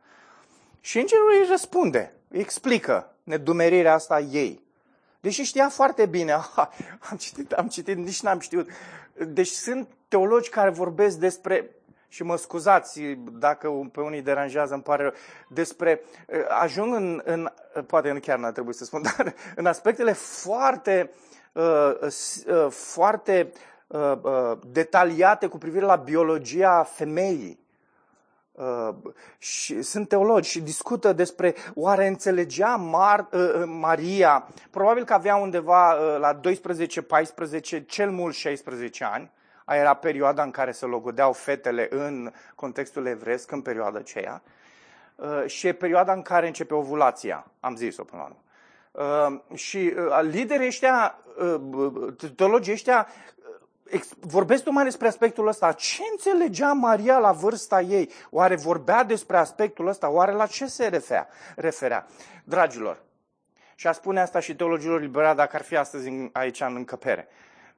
Și 0.80 0.99
îngerul 0.99 1.32
îi 1.41 1.47
răspunde, 1.49 2.14
îi 2.28 2.39
explică 2.39 3.16
nedumerirea 3.24 3.93
asta 3.93 4.20
ei. 4.20 4.64
Deși 5.20 5.43
știa 5.43 5.70
foarte 5.70 6.06
bine, 6.06 6.32
aha, 6.41 6.72
am 7.10 7.18
citit, 7.18 7.51
am 7.51 7.68
citit, 7.68 7.97
nici 7.97 8.22
n-am 8.22 8.39
știut. 8.39 8.70
Deci 9.28 9.47
sunt 9.47 9.88
teologi 10.08 10.49
care 10.49 10.70
vorbesc 10.70 11.18
despre, 11.18 11.70
și 12.08 12.24
mă 12.24 12.36
scuzați 12.36 13.01
dacă 13.32 13.89
pe 13.91 14.01
unii 14.01 14.22
deranjează, 14.22 14.74
îmi 14.74 14.84
pare 14.84 15.01
rău, 15.01 15.14
despre, 15.47 16.01
ajung 16.62 16.95
în, 16.95 17.22
în 17.26 17.51
poate 17.88 18.12
nu 18.12 18.20
chiar 18.20 18.38
n-ar 18.38 18.51
trebui 18.51 18.74
să 18.74 18.86
spun, 18.86 19.01
dar 19.18 19.36
în 19.56 19.66
aspectele 19.66 20.12
foarte, 20.12 21.12
uh, 21.51 21.91
uh, 22.01 22.68
foarte 22.70 23.51
Uh, 23.88 24.12
uh, 24.22 24.58
detaliate 24.68 25.48
cu 25.48 25.58
privire 25.58 25.86
la 25.86 25.96
biologia 25.96 26.84
femeii. 26.84 27.60
Uh, 28.52 28.90
și 29.38 29.82
sunt 29.82 30.08
teologi 30.08 30.50
și 30.50 30.62
discută 30.62 31.14
despre 31.14 31.56
oare 31.74 32.08
înțelegea 32.08 32.76
Mar, 32.76 33.28
Maria, 33.66 34.48
probabil 34.70 35.04
că 35.04 35.14
avea 35.14 35.36
undeva 35.36 35.94
la 36.18 36.40
12-14, 36.40 37.86
cel 37.86 38.12
mult 38.12 38.36
16 38.36 39.04
ani, 39.04 39.32
aia 39.66 39.80
era 39.80 39.94
perioada 39.94 40.44
în 40.44 40.52
care 40.52 40.72
se 40.72 40.86
logodeau 40.86 41.34
fetele 41.34 41.88
în 41.92 42.32
contextul 42.56 43.06
evresc, 43.06 43.52
în 43.52 43.62
perioada 43.62 44.00
aceea, 44.00 44.42
și 45.46 45.68
e 45.68 45.74
perioada 45.74 46.14
în 46.14 46.22
care 46.22 46.48
începe 46.48 46.74
ovulația, 46.74 47.46
am 47.60 47.76
zis-o 47.76 48.04
până 48.04 48.22
la 48.22 48.28
urmă. 48.28 48.40
Uh, 48.98 49.36
și 49.54 49.94
uh, 49.98 50.20
liderii 50.22 50.68
ăștia, 50.68 51.20
uh, 51.38 52.32
teologii 52.36 52.74
ăștia 52.74 53.08
vorbesc 54.20 54.64
tocmai 54.64 54.84
despre 54.84 55.08
aspectul 55.08 55.48
ăsta. 55.48 55.72
Ce 55.72 56.02
înțelegea 56.12 56.74
Maria 56.74 57.18
la 57.18 57.32
vârsta 57.32 57.82
ei? 57.82 58.12
Oare 58.30 58.56
vorbea 58.56 59.04
despre 59.04 59.38
aspectul 59.38 59.88
ăsta? 59.88 60.10
Oare 60.10 60.32
la 60.32 60.46
ce 60.46 60.66
se 60.66 60.88
referea? 60.88 61.28
referea? 61.56 62.08
Dragilor, 62.44 63.04
și 63.76 63.88
a 63.88 63.92
spune 63.92 64.20
asta 64.20 64.40
și 64.40 64.56
teologilor 64.56 65.02
liberali 65.02 65.38
dacă 65.38 65.56
ar 65.56 65.62
fi 65.62 65.76
astăzi 65.76 66.12
aici 66.32 66.62
în 66.62 66.76
încăpere. 66.76 67.28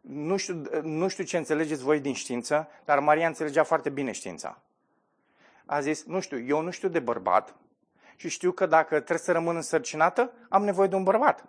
Nu 0.02 0.38
știu, 0.38 0.64
nu 0.82 1.08
știu 1.08 1.24
ce 1.24 1.38
înțelegeți 1.38 1.84
voi 1.84 2.00
din 2.00 2.14
știință, 2.14 2.68
dar 2.86 3.00
Maria 3.00 3.28
înțelegea 3.28 3.64
foarte 3.64 3.90
bine 3.90 4.12
știința. 4.12 4.62
A 5.66 5.80
zis, 5.80 6.04
nu 6.04 6.20
știu, 6.20 6.40
eu 6.40 6.62
nu 6.62 6.70
știu 6.70 6.88
de 6.88 7.00
bărbat 7.00 7.56
și 8.16 8.30
știu 8.30 8.52
că 8.52 8.66
dacă 8.66 8.96
trebuie 8.96 9.18
să 9.18 9.32
rămân 9.32 9.56
însărcinată, 9.56 10.32
am 10.50 10.64
nevoie 10.64 10.88
de 10.88 10.96
un 10.96 11.04
bărbat. 11.04 11.46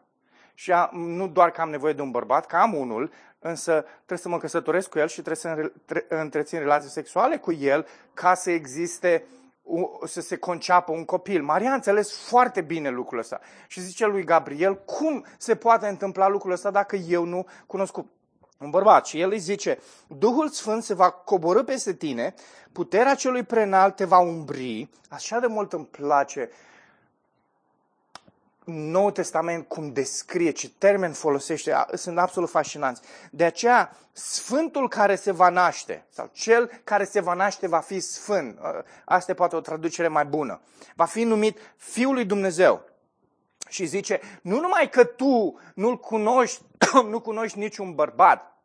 Și 0.58 0.72
am, 0.72 0.90
nu 0.92 1.28
doar 1.28 1.50
că 1.50 1.60
am 1.60 1.70
nevoie 1.70 1.92
de 1.92 2.02
un 2.02 2.10
bărbat, 2.10 2.46
că 2.46 2.56
am 2.56 2.74
unul, 2.74 3.12
însă 3.38 3.84
trebuie 3.96 4.18
să 4.18 4.28
mă 4.28 4.38
căsătoresc 4.38 4.88
cu 4.88 4.98
el 4.98 5.08
și 5.08 5.22
trebuie 5.22 5.36
să 5.36 5.72
întrețin 6.08 6.58
relații 6.58 6.90
sexuale 6.90 7.36
cu 7.36 7.52
el 7.52 7.86
ca 8.14 8.34
să 8.34 8.50
existe 8.50 9.24
să 10.04 10.20
se 10.20 10.36
conceapă 10.36 10.92
un 10.92 11.04
copil. 11.04 11.42
Maria 11.42 11.70
a 11.70 11.74
înțeles 11.74 12.28
foarte 12.28 12.60
bine 12.60 12.90
lucrul 12.90 13.18
ăsta. 13.18 13.40
Și 13.66 13.80
zice 13.80 14.06
lui 14.06 14.24
Gabriel, 14.24 14.84
cum 14.84 15.24
se 15.36 15.54
poate 15.56 15.86
întâmpla 15.86 16.28
lucrul 16.28 16.52
ăsta 16.52 16.70
dacă 16.70 16.96
eu 16.96 17.24
nu 17.24 17.46
cunosc 17.66 17.96
un 18.58 18.70
bărbat? 18.70 19.06
Și 19.06 19.20
el 19.20 19.30
îi 19.30 19.38
zice, 19.38 19.78
Duhul 20.08 20.48
Sfânt 20.48 20.82
se 20.82 20.94
va 20.94 21.10
coborâ 21.10 21.62
peste 21.62 21.92
tine, 21.92 22.34
puterea 22.72 23.14
celui 23.14 23.42
prenal 23.42 23.90
te 23.90 24.04
va 24.04 24.18
umbri. 24.18 24.90
Așa 25.08 25.38
de 25.38 25.46
mult 25.46 25.72
îmi 25.72 25.86
place 25.86 26.50
Nou 28.70 29.10
Testament 29.10 29.68
cum 29.68 29.92
descrie, 29.92 30.50
ce 30.50 30.70
termen 30.78 31.12
folosește, 31.12 31.86
sunt 31.92 32.18
absolut 32.18 32.50
fascinanți. 32.50 33.00
De 33.30 33.44
aceea, 33.44 33.96
Sfântul 34.12 34.88
care 34.88 35.14
se 35.14 35.32
va 35.32 35.48
naște, 35.48 36.06
sau 36.08 36.30
cel 36.32 36.70
care 36.84 37.04
se 37.04 37.20
va 37.20 37.34
naște 37.34 37.68
va 37.68 37.78
fi 37.78 38.00
Sfânt, 38.00 38.58
asta 39.04 39.30
e 39.30 39.34
poate 39.34 39.56
o 39.56 39.60
traducere 39.60 40.08
mai 40.08 40.24
bună, 40.24 40.60
va 40.94 41.04
fi 41.04 41.22
numit 41.22 41.58
Fiul 41.76 42.14
lui 42.14 42.24
Dumnezeu. 42.24 42.84
Și 43.68 43.86
zice, 43.86 44.20
nu 44.42 44.60
numai 44.60 44.88
că 44.90 45.04
tu 45.04 45.60
nu-l 45.74 45.98
cunoști, 45.98 46.62
nu 47.10 47.20
cunoști 47.20 47.58
niciun 47.58 47.94
bărbat, 47.94 48.57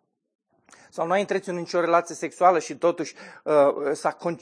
sau 0.89 1.05
nu 1.05 1.11
ai 1.11 1.19
întreținut 1.19 1.59
nicio 1.59 1.79
relație 1.79 2.15
sexuală 2.15 2.59
și 2.59 2.75
totuși 2.75 3.15
uh, 3.43 3.53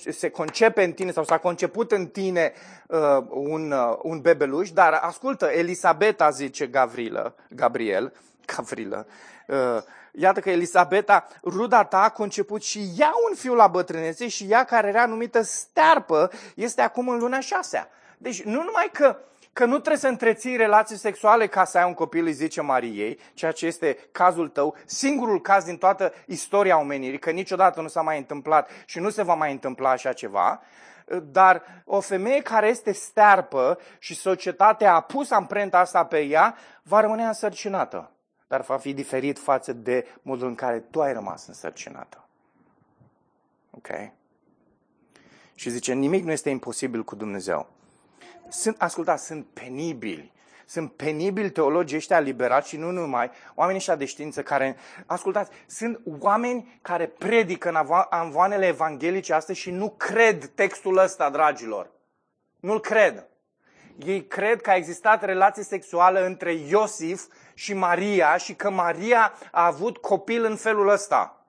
se 0.09 0.29
concepe 0.29 0.83
în 0.83 0.91
tine 0.91 1.11
sau 1.11 1.23
s-a 1.23 1.37
conceput 1.37 1.91
în 1.91 2.07
tine 2.07 2.53
uh, 2.87 3.17
un, 3.29 3.71
uh, 3.71 3.97
un 4.01 4.21
bebeluș, 4.21 4.71
dar 4.71 4.93
ascultă, 4.93 5.45
Elisabeta 5.45 6.29
zice 6.29 6.67
Gavrilă, 6.67 7.35
Gabriel, 7.49 8.13
Gavrilă, 8.55 9.07
uh, 9.47 9.83
iată 10.11 10.39
că 10.39 10.49
Elisabeta, 10.49 11.27
ruda 11.43 11.83
ta, 11.83 12.03
a 12.03 12.09
conceput 12.09 12.63
și 12.63 12.91
ea 12.97 13.11
un 13.29 13.35
fiu 13.35 13.53
la 13.53 13.67
bătrânețe 13.67 14.27
și 14.27 14.45
ea 14.49 14.63
care 14.63 14.87
era 14.87 15.05
numită 15.05 15.41
stearpă 15.41 16.31
este 16.55 16.81
acum 16.81 17.07
în 17.09 17.19
luna 17.19 17.39
șasea. 17.39 17.89
Deci 18.17 18.41
nu 18.43 18.63
numai 18.63 18.89
că 18.93 19.17
că 19.53 19.65
nu 19.65 19.73
trebuie 19.77 19.97
să 19.97 20.07
întreții 20.07 20.55
relații 20.55 20.97
sexuale 20.97 21.47
ca 21.47 21.63
să 21.63 21.77
ai 21.77 21.83
un 21.87 21.93
copil, 21.93 22.25
îi 22.25 22.31
zice 22.31 22.61
Mariei, 22.61 23.19
ceea 23.33 23.51
ce 23.51 23.65
este 23.65 23.97
cazul 24.11 24.49
tău, 24.49 24.75
singurul 24.85 25.41
caz 25.41 25.63
din 25.63 25.77
toată 25.77 26.13
istoria 26.25 26.79
omenirii, 26.79 27.19
că 27.19 27.31
niciodată 27.31 27.81
nu 27.81 27.87
s-a 27.87 28.01
mai 28.01 28.17
întâmplat 28.17 28.69
și 28.85 28.99
nu 28.99 29.09
se 29.09 29.23
va 29.23 29.33
mai 29.33 29.51
întâmpla 29.51 29.89
așa 29.89 30.13
ceva, 30.13 30.61
dar 31.23 31.83
o 31.85 31.99
femeie 31.99 32.41
care 32.41 32.67
este 32.67 32.91
stearpă 32.91 33.79
și 33.99 34.15
societatea 34.15 34.93
a 34.93 35.01
pus 35.01 35.31
amprenta 35.31 35.79
asta 35.79 36.05
pe 36.05 36.19
ea, 36.19 36.55
va 36.83 36.99
rămâne 36.99 37.23
însărcinată. 37.23 38.11
Dar 38.47 38.61
va 38.61 38.77
fi 38.77 38.93
diferit 38.93 39.39
față 39.39 39.73
de 39.73 40.07
modul 40.21 40.47
în 40.47 40.55
care 40.55 40.79
tu 40.79 41.01
ai 41.01 41.13
rămas 41.13 41.47
însărcinată. 41.47 42.25
Ok? 43.71 43.87
Și 45.55 45.69
zice, 45.69 45.93
nimic 45.93 46.23
nu 46.23 46.31
este 46.31 46.49
imposibil 46.49 47.03
cu 47.03 47.15
Dumnezeu. 47.15 47.69
Sunt, 48.51 48.81
ascultați, 48.81 49.25
sunt 49.25 49.45
penibili. 49.53 50.31
Sunt 50.65 50.91
penibili 50.91 51.51
teologii 51.51 51.97
ăștia 51.97 52.19
liberați 52.19 52.69
și 52.69 52.77
nu 52.77 52.91
numai, 52.91 53.31
oamenii 53.55 53.79
ăștia 53.79 53.95
de 53.95 54.05
știință 54.05 54.43
care, 54.43 54.77
ascultați, 55.05 55.51
sunt 55.67 55.99
oameni 56.19 56.79
care 56.81 57.07
predică 57.07 57.69
în 57.69 57.87
anvoanele 58.09 58.67
evanghelice 58.67 59.33
astăzi 59.33 59.59
și 59.59 59.71
nu 59.71 59.89
cred 59.89 60.45
textul 60.45 60.97
ăsta, 60.97 61.29
dragilor. 61.29 61.89
Nu-l 62.59 62.79
cred. 62.79 63.27
Ei 64.05 64.25
cred 64.25 64.61
că 64.61 64.69
a 64.69 64.75
existat 64.75 65.23
relație 65.23 65.63
sexuală 65.63 66.25
între 66.25 66.53
Iosif 66.53 67.23
și 67.53 67.73
Maria 67.73 68.37
și 68.37 68.53
că 68.53 68.69
Maria 68.69 69.33
a 69.51 69.65
avut 69.65 69.97
copil 69.97 70.45
în 70.45 70.55
felul 70.55 70.89
ăsta 70.89 71.40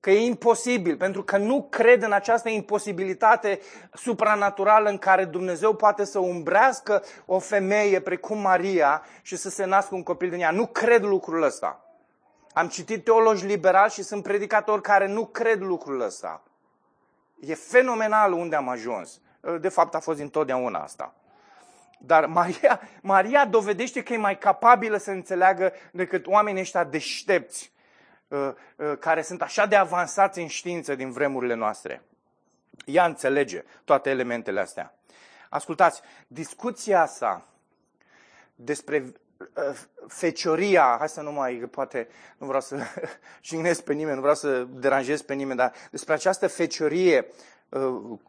că 0.00 0.10
e 0.10 0.24
imposibil, 0.24 0.96
pentru 0.96 1.22
că 1.22 1.36
nu 1.36 1.66
cred 1.70 2.02
în 2.02 2.12
această 2.12 2.48
imposibilitate 2.48 3.60
supranaturală 3.92 4.88
în 4.88 4.98
care 4.98 5.24
Dumnezeu 5.24 5.74
poate 5.74 6.04
să 6.04 6.18
umbrească 6.18 7.02
o 7.26 7.38
femeie 7.38 8.00
precum 8.00 8.38
Maria 8.38 9.02
și 9.22 9.36
să 9.36 9.50
se 9.50 9.64
nască 9.64 9.94
un 9.94 10.02
copil 10.02 10.30
din 10.30 10.40
ea. 10.40 10.50
Nu 10.50 10.66
cred 10.66 11.02
lucrul 11.02 11.42
ăsta. 11.42 11.82
Am 12.52 12.68
citit 12.68 13.04
teologi 13.04 13.46
liberali 13.46 13.90
și 13.90 14.02
sunt 14.02 14.22
predicatori 14.22 14.82
care 14.82 15.06
nu 15.08 15.26
cred 15.26 15.60
lucrul 15.60 16.00
ăsta. 16.00 16.42
E 17.40 17.54
fenomenal 17.54 18.32
unde 18.32 18.56
am 18.56 18.68
ajuns. 18.68 19.20
De 19.60 19.68
fapt, 19.68 19.94
a 19.94 20.00
fost 20.00 20.20
întotdeauna 20.20 20.78
asta. 20.78 21.14
Dar 21.98 22.26
Maria, 22.26 22.80
Maria 23.02 23.46
dovedește 23.46 24.02
că 24.02 24.12
e 24.12 24.16
mai 24.16 24.38
capabilă 24.38 24.96
să 24.96 25.10
înțeleagă 25.10 25.72
decât 25.92 26.26
oamenii 26.26 26.60
ăștia 26.60 26.84
deștepți 26.84 27.72
Uh, 27.72 27.77
uh, 27.77 27.77
care 28.98 29.22
sunt 29.22 29.42
așa 29.42 29.66
de 29.66 29.76
avansați 29.76 30.40
în 30.40 30.46
știință 30.46 30.94
din 30.94 31.10
vremurile 31.10 31.54
noastre. 31.54 32.02
Ea 32.84 33.04
înțelege 33.04 33.64
toate 33.84 34.10
elementele 34.10 34.60
astea. 34.60 34.94
Ascultați, 35.48 36.00
discuția 36.26 37.02
asta 37.02 37.46
despre 38.54 39.12
uh, 39.38 39.78
fecioria, 40.06 40.96
hai 40.98 41.08
să 41.08 41.20
nu 41.20 41.32
mai, 41.32 41.54
poate, 41.54 42.08
nu 42.38 42.46
vreau 42.46 42.60
să 42.60 42.82
jignesc 43.42 43.82
pe 43.82 43.92
nimeni, 43.92 44.14
nu 44.14 44.20
vreau 44.20 44.36
să 44.36 44.64
deranjez 44.64 45.22
pe 45.22 45.34
nimeni, 45.34 45.58
dar 45.58 45.72
despre 45.90 46.12
această 46.12 46.46
feciorie, 46.46 47.26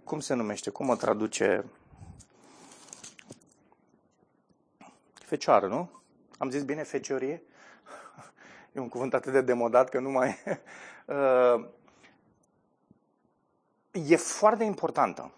cum 0.04 0.20
se 0.20 0.34
numește, 0.34 0.70
cum 0.70 0.90
o 0.90 0.96
traduce? 0.96 1.66
Fecioară, 5.14 5.68
nu? 5.68 6.02
Am 6.38 6.50
zis 6.50 6.64
bine 6.64 6.84
feciorie? 6.84 7.44
E 8.80 8.82
un 8.82 8.90
cuvânt 8.90 9.14
atât 9.14 9.32
de 9.32 9.42
demodat 9.42 9.90
că 9.90 10.00
nu 10.00 10.10
mai... 10.10 10.38
Uh, 11.10 11.66
e 13.92 14.16
foarte 14.16 14.64
importantă. 14.64 15.32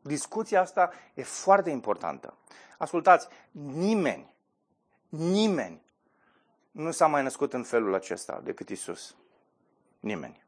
Discuția 0.00 0.60
asta 0.60 0.92
e 1.14 1.22
foarte 1.22 1.70
importantă. 1.70 2.36
Ascultați, 2.78 3.28
nimeni, 3.50 4.32
nimeni 5.08 5.82
nu 6.70 6.90
s-a 6.90 7.06
mai 7.06 7.22
născut 7.22 7.52
în 7.52 7.62
felul 7.62 7.94
acesta 7.94 8.40
decât 8.44 8.68
Isus. 8.68 9.16
Nimeni. 10.00 10.44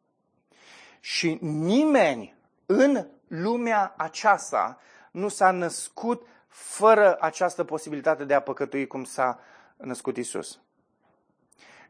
Și 1.01 1.39
nimeni 1.41 2.35
în 2.67 3.07
lumea 3.27 3.95
aceasta 3.97 4.79
nu 5.11 5.29
s-a 5.29 5.51
născut 5.51 6.27
fără 6.49 7.17
această 7.21 7.65
posibilitate 7.65 8.25
de 8.25 8.35
a 8.35 8.43
păcătui 8.43 8.87
cum 8.87 9.05
s-a 9.05 9.41
născut 9.77 10.17
Isus. 10.17 10.61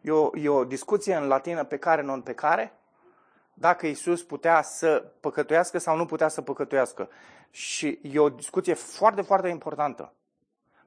E 0.01 0.11
o, 0.11 0.30
e 0.34 0.49
o 0.49 0.64
discuție 0.64 1.14
în 1.14 1.26
latină 1.26 1.64
pe 1.64 1.76
care, 1.76 2.03
non 2.03 2.20
pe 2.20 2.34
care, 2.34 2.72
dacă 3.55 3.86
Isus 3.86 4.22
putea 4.22 4.62
să 4.62 5.12
păcătuiască 5.20 5.78
sau 5.78 5.96
nu 5.96 6.07
putea 6.07 6.28
să 6.28 6.42
păcătuiască. 6.42 7.09
Și 7.51 7.99
e 8.03 8.18
o 8.18 8.28
discuție 8.28 8.74
foarte, 8.74 9.22
foarte 9.22 9.49
importantă. 9.49 10.12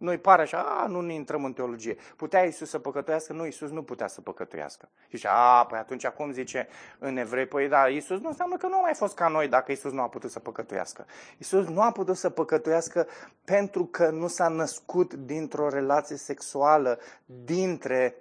Noi 0.01 0.18
pare 0.18 0.41
așa, 0.41 0.57
a, 0.57 0.88
nu 0.88 1.01
ne 1.01 1.14
intrăm 1.14 1.45
în 1.45 1.53
teologie. 1.53 1.97
Putea 2.16 2.43
Isus 2.43 2.70
să 2.70 2.80
păcătuiască? 2.80 3.34
Nu, 3.34 3.45
Isus 3.45 3.70
nu 3.70 3.84
putea 3.84 4.07
să 4.07 4.22
păcătuiască. 4.22 4.89
Și 5.01 5.16
zice, 5.16 5.28
a, 5.32 5.66
păi 5.66 5.80
atunci 5.80 6.05
acum 6.05 6.32
zice 6.32 6.68
în 6.99 7.18
evrei, 7.18 7.45
păi 7.45 7.68
da, 7.68 7.88
Isus 7.88 8.20
nu 8.20 8.28
înseamnă 8.28 8.57
că 8.57 8.68
nu 8.68 8.76
a 8.76 8.82
mai 8.82 8.93
fost 8.93 9.16
ca 9.16 9.28
noi 9.28 9.47
dacă 9.47 9.72
Isus 9.72 9.91
nu 9.91 10.01
a 10.01 10.09
putut 10.09 10.32
să 10.32 10.39
păcătuiască. 10.39 11.05
Isus 11.38 11.68
nu 11.68 11.82
a 11.82 11.91
putut 11.91 12.18
să 12.18 12.30
păcătuiască 12.30 13.07
pentru 13.43 13.86
că 13.86 14.09
nu 14.09 14.28
s-a 14.28 14.47
născut 14.47 15.14
dintr-o 15.14 15.70
relație 15.70 16.16
sexuală 16.16 16.99
dintre 17.26 18.16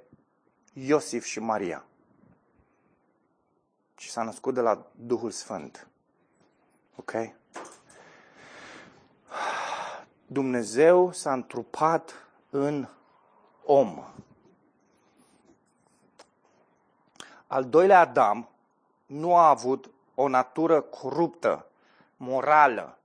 Iosif 0.72 1.24
și 1.24 1.40
Maria. 1.40 1.84
Și 3.96 4.10
s-a 4.10 4.22
născut 4.22 4.54
de 4.54 4.60
la 4.60 4.86
Duhul 4.94 5.30
Sfânt. 5.30 5.88
Ok? 6.96 7.12
Dumnezeu 10.26 11.12
s-a 11.12 11.32
întrupat 11.32 12.14
în 12.50 12.88
om. 13.64 14.04
Al 17.46 17.64
doilea 17.68 18.00
Adam 18.00 18.48
nu 19.06 19.36
a 19.36 19.48
avut 19.48 19.90
o 20.14 20.28
natură 20.28 20.80
coruptă, 20.80 21.66
morală, 22.16 22.98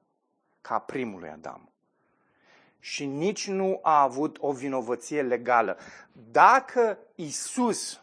ca 0.61 0.79
primului 0.79 1.29
Adam 1.29 1.69
și 2.85 3.05
nici 3.05 3.47
nu 3.47 3.79
a 3.81 4.01
avut 4.01 4.37
o 4.39 4.51
vinovăție 4.51 5.21
legală. 5.21 5.77
Dacă 6.31 6.97
Isus 7.15 8.01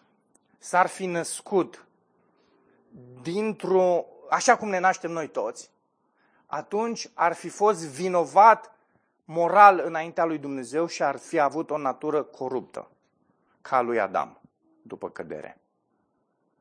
s-ar 0.59 0.87
fi 0.87 1.07
născut 1.07 1.87
dintr-o, 3.23 4.05
așa 4.31 4.57
cum 4.57 4.69
ne 4.69 4.79
naștem 4.79 5.11
noi 5.11 5.29
toți, 5.29 5.71
atunci 6.47 7.11
ar 7.15 7.33
fi 7.33 7.49
fost 7.49 7.87
vinovat 7.87 8.75
moral 9.25 9.83
înaintea 9.85 10.25
lui 10.25 10.39
Dumnezeu 10.39 10.87
și 10.87 11.03
ar 11.03 11.17
fi 11.17 11.39
avut 11.39 11.71
o 11.71 11.79
natură 11.79 12.23
coruptă, 12.23 12.91
ca 13.61 13.81
lui 13.81 14.01
Adam, 14.01 14.41
după 14.83 15.11
cădere. 15.11 15.61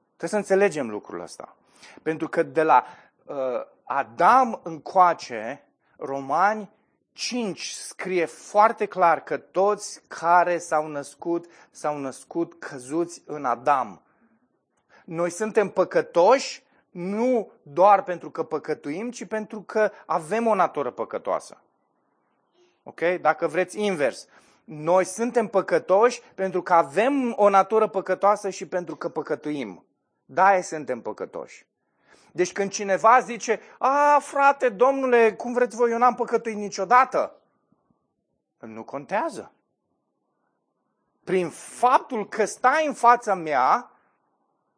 Trebuie 0.06 0.30
să 0.30 0.36
înțelegem 0.36 0.90
lucrul 0.90 1.22
ăsta. 1.22 1.56
Pentru 2.02 2.30
că 2.30 2.44
de 2.44 2.64
la 2.64 2.86
uh, 3.26 3.36
Adam 3.84 4.60
încoace, 4.64 5.68
romani 5.98 6.80
5 7.14 7.70
scrie 7.70 8.26
foarte 8.26 8.86
clar 8.86 9.24
că 9.24 9.38
toți 9.38 10.02
care 10.08 10.58
s-au 10.58 10.88
născut, 10.88 11.46
s-au 11.72 11.98
născut 11.98 12.54
căzuți 12.60 13.22
în 13.26 13.46
Adam. 13.46 14.02
Noi 15.06 15.30
suntem 15.30 15.70
păcătoși 15.70 16.64
nu 16.90 17.52
doar 17.64 18.04
pentru 18.04 18.30
că 18.30 18.44
păcătuim, 18.44 19.12
ci 19.12 19.26
pentru 19.26 19.62
că 19.62 19.92
avem 20.06 20.48
o 20.48 20.56
natură 20.56 20.92
păcătoasă. 20.92 21.62
Ok? 22.84 23.02
Dacă 23.22 23.48
vreți 23.48 23.80
invers. 23.80 24.28
Noi 24.64 25.06
suntem 25.06 25.48
păcătoși 25.48 26.22
pentru 26.36 26.62
că 26.62 26.74
avem 26.74 27.34
o 27.38 27.50
natură 27.50 27.88
păcătoasă 27.88 28.50
și 28.50 28.68
pentru 28.68 28.96
că 28.96 29.10
păcătuim. 29.10 29.86
Da, 30.26 30.62
suntem 30.62 31.02
păcătoși. 31.02 31.66
Deci 32.32 32.52
când 32.52 32.72
cineva 32.72 33.20
zice, 33.20 33.60
a, 33.78 34.20
frate, 34.20 34.70
domnule, 34.70 35.34
cum 35.34 35.54
vreți 35.54 35.76
voi, 35.76 35.92
eu 35.92 35.98
n-am 35.98 36.16
păcătuit 36.16 36.56
niciodată. 36.56 37.36
Nu 38.60 38.84
contează. 38.84 39.52
Prin 41.24 41.50
faptul 41.50 42.28
că 42.28 42.46
stai 42.46 42.86
în 42.88 42.94
fața 42.94 43.34
mea, 43.34 43.92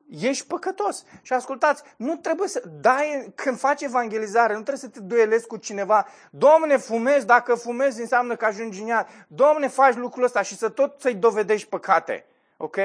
ești 0.10 0.47
păcătos. 0.47 1.06
Și 1.22 1.34
ascultați, 1.34 1.84
nu 1.97 2.16
trebuie 2.16 2.47
să 2.47 2.64
dai, 2.82 3.32
când 3.36 3.60
faci 3.60 3.82
evangelizare, 3.82 4.54
nu 4.54 4.62
trebuie 4.62 4.78
să 4.78 4.88
te 4.88 4.99
duelezi 4.99 5.47
cu 5.47 5.58
cineva. 5.58 6.08
Domne, 6.30 6.78
fumezi, 6.78 7.26
dacă 7.26 7.56
fumezi 7.56 8.01
înseamnă 8.01 8.36
că 8.36 8.45
ajungi 8.45 8.82
în 8.82 8.88
iad. 8.88 9.08
Domne, 9.28 9.68
faci 9.68 9.95
lucrul 9.95 10.24
ăsta 10.24 10.41
și 10.41 10.58
să 10.58 10.70
tot 10.70 11.01
să-i 11.01 11.16
dovedești 11.16 11.68
păcate. 11.68 12.26
Ok? 12.58 12.78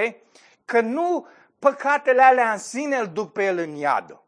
Că 0.65 0.81
nu 0.81 1.27
păcatele 1.59 2.23
alea 2.23 2.53
în 2.53 2.59
sine 2.59 2.97
îl 2.97 3.07
duc 3.07 3.33
pe 3.33 3.45
el 3.45 3.59
în 3.59 3.75
iad 3.75 4.19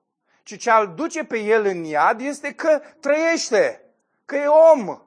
ci 0.57 0.59
ce 0.59 0.71
îl 0.71 0.93
duce 0.95 1.25
pe 1.25 1.39
el 1.39 1.65
în 1.65 1.85
iad 1.85 2.21
este 2.21 2.53
că 2.53 2.81
trăiește, 3.01 3.83
că 4.25 4.37
e 4.37 4.47
om 4.47 4.99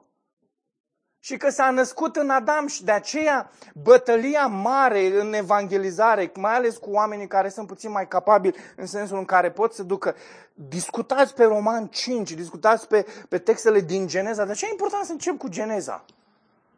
și 1.18 1.36
că 1.36 1.50
s-a 1.50 1.70
născut 1.70 2.16
în 2.16 2.30
Adam 2.30 2.66
și 2.66 2.84
de 2.84 2.92
aceea 2.92 3.50
bătălia 3.74 4.46
mare 4.46 5.20
în 5.20 5.32
evangelizare, 5.32 6.32
mai 6.34 6.54
ales 6.54 6.76
cu 6.76 6.90
oamenii 6.90 7.26
care 7.26 7.48
sunt 7.48 7.66
puțin 7.66 7.90
mai 7.90 8.08
capabili 8.08 8.56
în 8.76 8.86
sensul 8.86 9.18
în 9.18 9.24
care 9.24 9.50
pot 9.50 9.72
să 9.72 9.82
ducă, 9.82 10.14
discutați 10.54 11.34
pe 11.34 11.44
Roman 11.44 11.86
5, 11.86 12.32
discutați 12.32 12.88
pe, 12.88 13.06
pe 13.28 13.38
textele 13.38 13.80
din 13.80 14.06
Geneza. 14.06 14.44
De 14.44 14.52
ce 14.52 14.66
e 14.66 14.70
important 14.70 15.04
să 15.04 15.12
încep 15.12 15.36
cu 15.38 15.48
Geneza 15.48 16.04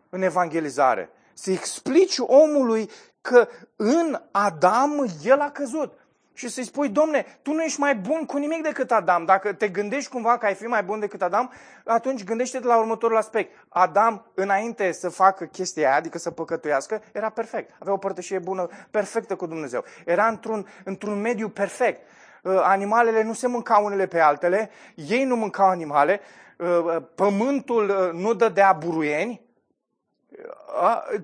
în 0.08 0.22
evangelizare? 0.22 1.10
Să 1.34 1.50
explici 1.50 2.18
omului 2.18 2.90
că 3.20 3.48
în 3.76 4.22
Adam 4.30 5.06
el 5.22 5.40
a 5.40 5.50
căzut 5.50 5.92
și 6.36 6.48
să-i 6.48 6.64
spui, 6.64 6.88
domne, 6.88 7.38
tu 7.42 7.52
nu 7.52 7.62
ești 7.62 7.80
mai 7.80 7.94
bun 7.94 8.24
cu 8.24 8.36
nimic 8.36 8.62
decât 8.62 8.90
Adam. 8.90 9.24
Dacă 9.24 9.52
te 9.52 9.68
gândești 9.68 10.10
cumva 10.10 10.38
că 10.38 10.46
ai 10.46 10.54
fi 10.54 10.64
mai 10.64 10.82
bun 10.82 11.00
decât 11.00 11.22
Adam, 11.22 11.52
atunci 11.84 12.24
gândește-te 12.24 12.66
la 12.66 12.78
următorul 12.78 13.16
aspect. 13.16 13.66
Adam, 13.68 14.26
înainte 14.34 14.92
să 14.92 15.08
facă 15.08 15.44
chestia 15.44 15.88
aia, 15.88 15.96
adică 15.96 16.18
să 16.18 16.30
păcătuiască, 16.30 17.02
era 17.12 17.30
perfect. 17.30 17.70
Avea 17.78 17.92
o 17.92 17.96
părtășie 17.96 18.38
bună, 18.38 18.68
perfectă 18.90 19.36
cu 19.36 19.46
Dumnezeu. 19.46 19.84
Era 20.04 20.26
într-un, 20.26 20.66
într-un 20.84 21.20
mediu 21.20 21.48
perfect. 21.48 22.00
uh, 22.42 22.60
animalele 22.62 23.22
nu 23.22 23.32
se 23.32 23.46
mâncau 23.46 23.84
unele 23.84 24.06
pe 24.06 24.20
altele, 24.20 24.70
ei 24.94 25.24
nu 25.24 25.36
mâncau 25.36 25.68
animale, 25.68 26.20
uh, 26.58 27.02
pământul 27.14 28.10
nu 28.14 28.34
dădea 28.34 28.72
buruieni, 28.72 29.45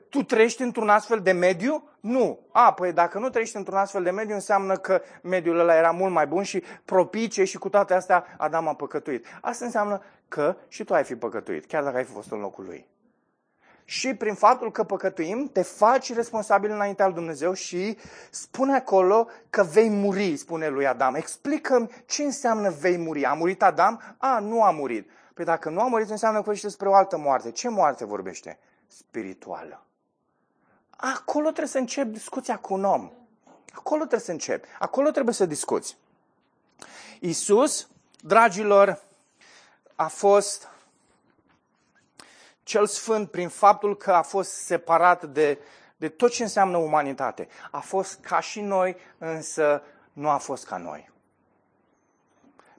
tu 0.08 0.22
trăiești 0.22 0.62
într-un 0.62 0.88
astfel 0.88 1.20
de 1.20 1.32
mediu? 1.32 1.88
Nu. 2.00 2.38
A, 2.52 2.72
păi 2.72 2.92
dacă 2.92 3.18
nu 3.18 3.28
trăiești 3.28 3.56
într-un 3.56 3.76
astfel 3.76 4.02
de 4.02 4.10
mediu, 4.10 4.34
înseamnă 4.34 4.76
că 4.76 5.02
mediul 5.22 5.58
ăla 5.58 5.76
era 5.76 5.90
mult 5.90 6.12
mai 6.12 6.26
bun 6.26 6.42
și 6.42 6.62
propice 6.84 7.44
și 7.44 7.58
cu 7.58 7.68
toate 7.68 7.94
astea 7.94 8.24
Adam 8.36 8.68
a 8.68 8.74
păcătuit. 8.74 9.26
Asta 9.40 9.64
înseamnă 9.64 10.02
că 10.28 10.56
și 10.68 10.84
tu 10.84 10.94
ai 10.94 11.04
fi 11.04 11.16
păcătuit, 11.16 11.66
chiar 11.66 11.82
dacă 11.82 11.96
ai 11.96 12.04
fi 12.04 12.12
fost 12.12 12.30
în 12.30 12.40
locul 12.40 12.64
lui. 12.64 12.86
Și 13.84 14.14
prin 14.14 14.34
faptul 14.34 14.70
că 14.70 14.84
păcătuim, 14.84 15.50
te 15.52 15.62
faci 15.62 16.14
responsabil 16.14 16.70
înaintea 16.70 17.06
lui 17.06 17.14
Dumnezeu 17.14 17.52
și 17.52 17.98
spune 18.30 18.74
acolo 18.74 19.28
că 19.50 19.62
vei 19.62 19.88
muri, 19.88 20.36
spune 20.36 20.68
lui 20.68 20.86
Adam. 20.86 21.14
Explică-mi 21.14 21.90
ce 22.06 22.22
înseamnă 22.22 22.70
vei 22.70 22.96
muri. 22.96 23.24
A 23.24 23.32
murit 23.32 23.62
Adam? 23.62 24.16
A, 24.18 24.38
nu 24.38 24.62
a 24.62 24.70
murit. 24.70 25.10
Păi 25.34 25.44
dacă 25.44 25.70
nu 25.70 25.80
a 25.80 25.86
murit, 25.86 26.10
înseamnă 26.10 26.38
că 26.38 26.44
vorbește 26.44 26.66
despre 26.66 26.88
o 26.88 26.94
altă 26.94 27.18
moarte. 27.18 27.50
Ce 27.50 27.68
moarte 27.68 28.04
vorbește? 28.04 28.58
Spirituală. 28.96 29.84
Acolo 30.90 31.46
trebuie 31.46 31.66
să 31.66 31.78
începi 31.78 32.10
discuția 32.10 32.58
cu 32.58 32.74
un 32.74 32.84
om. 32.84 33.10
Acolo 33.72 33.98
trebuie 33.98 34.20
să 34.20 34.30
începi. 34.30 34.68
Acolo 34.78 35.10
trebuie 35.10 35.34
să 35.34 35.46
discuți. 35.46 35.96
Isus, 37.20 37.88
dragilor, 38.20 39.02
a 39.94 40.08
fost 40.08 40.68
cel 42.62 42.86
sfânt 42.86 43.30
prin 43.30 43.48
faptul 43.48 43.96
că 43.96 44.12
a 44.12 44.22
fost 44.22 44.50
separat 44.50 45.24
de, 45.24 45.58
de 45.96 46.08
tot 46.08 46.30
ce 46.30 46.42
înseamnă 46.42 46.76
umanitate. 46.76 47.48
A 47.70 47.80
fost 47.80 48.20
ca 48.20 48.40
și 48.40 48.60
noi, 48.60 48.96
însă 49.18 49.82
nu 50.12 50.28
a 50.28 50.38
fost 50.38 50.66
ca 50.66 50.76
noi. 50.76 51.11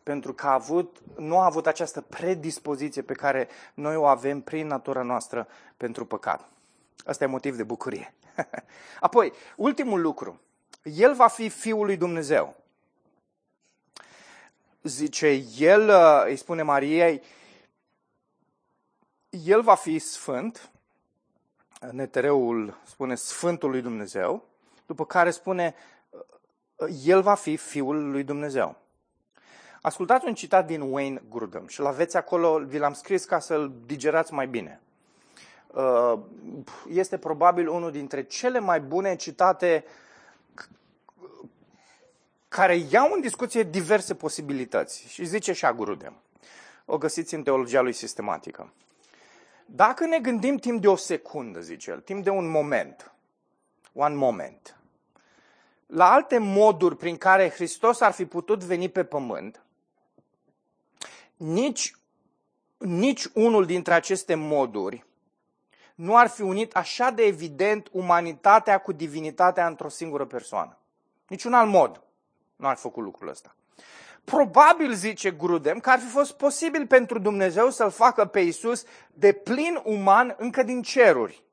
Pentru 0.04 0.34
că 0.34 0.48
a 0.48 0.54
avut, 0.54 0.98
nu 1.18 1.40
a 1.40 1.46
avut 1.46 1.68
această 1.68 2.02
predispoziție 2.02 3.02
pe 3.02 3.14
care 3.14 3.48
noi 3.74 3.96
o 3.96 4.06
avem 4.06 4.42
prin 4.42 4.68
natura 4.68 5.02
noastră 5.02 5.48
pentru 5.78 6.06
păcat. 6.06 6.50
Asta 7.06 7.24
e 7.24 7.28
motiv 7.28 7.56
de 7.56 7.64
bucurie. 7.64 8.14
Apoi, 9.00 9.34
ultimul 9.56 10.02
lucru. 10.02 10.40
El 10.84 11.14
va 11.14 11.28
fi 11.28 11.50
Fiul 11.50 11.86
lui 11.86 11.98
Dumnezeu. 11.98 12.56
Zice, 14.82 15.44
el 15.58 15.92
îi 16.26 16.36
spune 16.36 16.62
Mariei, 16.62 17.22
el 19.30 19.62
va 19.62 19.76
fi 19.76 20.00
sfânt, 20.00 20.70
Netereul 21.92 22.78
spune 22.86 23.16
Sfântul 23.16 23.70
lui 23.70 23.82
Dumnezeu, 23.82 24.46
după 24.86 25.06
care 25.06 25.32
spune 25.32 25.76
El 27.04 27.22
va 27.22 27.36
fi 27.36 27.58
Fiul 27.58 28.12
lui 28.12 28.24
Dumnezeu. 28.24 28.76
Ascultați 29.86 30.26
un 30.26 30.34
citat 30.34 30.66
din 30.66 30.82
Wayne 30.82 31.22
Grudem 31.30 31.68
și 31.68 31.80
l 31.80 31.86
aveți 31.86 32.18
acolo, 32.18 32.60
vi 32.60 32.78
l-am 32.78 32.94
scris 32.94 33.26
ca 33.26 33.40
să-l 33.40 33.72
digerați 33.86 34.34
mai 34.34 34.48
bine. 34.48 34.82
Uh, 35.68 36.20
este 36.90 37.18
probabil 37.18 37.68
unul 37.68 37.92
dintre 37.92 38.24
cele 38.24 38.60
mai 38.60 38.80
bune 38.80 39.16
citate 39.16 39.86
care 42.48 42.76
iau 42.76 43.12
în 43.14 43.22
discuție 43.22 43.64
diverse 43.64 44.16
posibilități. 44.16 45.08
Și 45.08 45.26
zice 45.26 45.52
așa 45.52 45.74
Grudem. 45.74 46.14
O 46.86 46.98
găsiți 46.98 47.34
în 47.34 47.44
teologia 47.44 47.82
lui 47.82 47.94
sistematică. 47.94 48.74
Dacă 49.66 50.06
ne 50.06 50.20
gândim 50.20 50.58
timp 50.58 50.82
de 50.82 50.88
o 50.88 50.96
secundă, 50.96 51.60
zice 51.60 51.92
el, 51.92 52.00
timp 52.00 52.24
de 52.24 52.30
un 52.30 52.50
moment, 52.50 53.12
one 53.94 54.16
moment, 54.16 54.78
la 55.86 56.12
alte 56.12 56.38
moduri 56.38 56.98
prin 56.98 57.18
care 57.18 57.50
Hristos 57.50 58.02
ar 58.02 58.12
fi 58.12 58.26
putut 58.26 58.64
veni 58.64 58.90
pe 58.90 59.04
pământ, 59.04 59.63
nici, 61.38 61.96
nici 62.78 63.26
unul 63.34 63.66
dintre 63.66 63.94
aceste 63.94 64.36
moduri 64.36 65.06
nu 65.96 66.18
ar 66.18 66.28
fi 66.28 66.42
unit 66.42 66.76
așa 66.76 67.10
de 67.10 67.24
evident 67.24 67.88
umanitatea 67.92 68.78
cu 68.78 68.92
divinitatea 68.92 69.68
într-o 69.68 69.90
singură 69.90 70.26
persoană. 70.26 70.78
Niciun 71.28 71.54
alt 71.54 71.70
mod 71.70 72.04
nu 72.56 72.68
ar 72.68 72.76
fi 72.76 72.82
făcut 72.82 73.04
lucrul 73.04 73.30
ăsta. 73.30 73.56
Probabil, 74.24 74.94
zice 74.94 75.32
Grudem, 75.32 75.80
că 75.80 75.90
ar 75.90 76.00
fi 76.00 76.08
fost 76.08 76.32
posibil 76.32 76.88
pentru 76.88 77.20
Dumnezeu 77.20 77.70
să-L 77.70 77.92
facă 77.92 78.26
pe 78.26 78.40
Isus 78.40 78.86
de 79.14 79.32
plin 79.32 79.82
uman 79.84 80.36
încă 80.38 80.64
din 80.64 80.82
ceruri. 80.82 81.44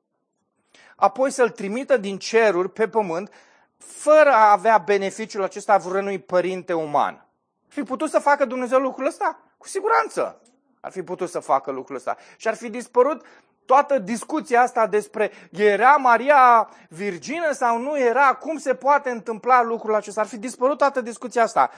Apoi 0.95 1.31
să-L 1.31 1.49
trimită 1.49 1.97
din 1.97 2.17
ceruri 2.17 2.69
pe 2.69 2.87
pământ, 2.87 3.31
fără 3.77 4.29
a 4.29 4.51
avea 4.51 4.77
beneficiul 4.77 5.43
acesta 5.43 5.77
vreunui 5.77 6.19
părinte 6.19 6.73
uman. 6.73 7.25
Fi 7.67 7.83
putut 7.83 8.09
să 8.09 8.19
facă 8.19 8.45
Dumnezeu 8.45 8.79
lucrul 8.79 9.05
ăsta? 9.05 9.39
Cu 9.61 9.67
siguranță 9.67 10.41
ar 10.79 10.91
fi 10.91 11.03
putut 11.03 11.29
să 11.29 11.39
facă 11.39 11.71
lucrul 11.71 11.95
ăsta. 11.95 12.17
Și 12.37 12.47
ar 12.47 12.55
fi 12.55 12.69
dispărut 12.69 13.25
toată 13.65 13.99
discuția 13.99 14.61
asta 14.61 14.87
despre 14.87 15.31
era 15.51 15.95
Maria 15.95 16.69
virgină 16.89 17.51
sau 17.51 17.77
nu 17.77 17.99
era, 17.99 18.33
cum 18.33 18.57
se 18.57 18.75
poate 18.75 19.09
întâmpla 19.09 19.63
lucrul 19.63 19.95
acesta. 19.95 20.21
Ar 20.21 20.27
fi 20.27 20.37
dispărut 20.37 20.77
toată 20.77 21.01
discuția 21.01 21.43
asta. 21.43 21.69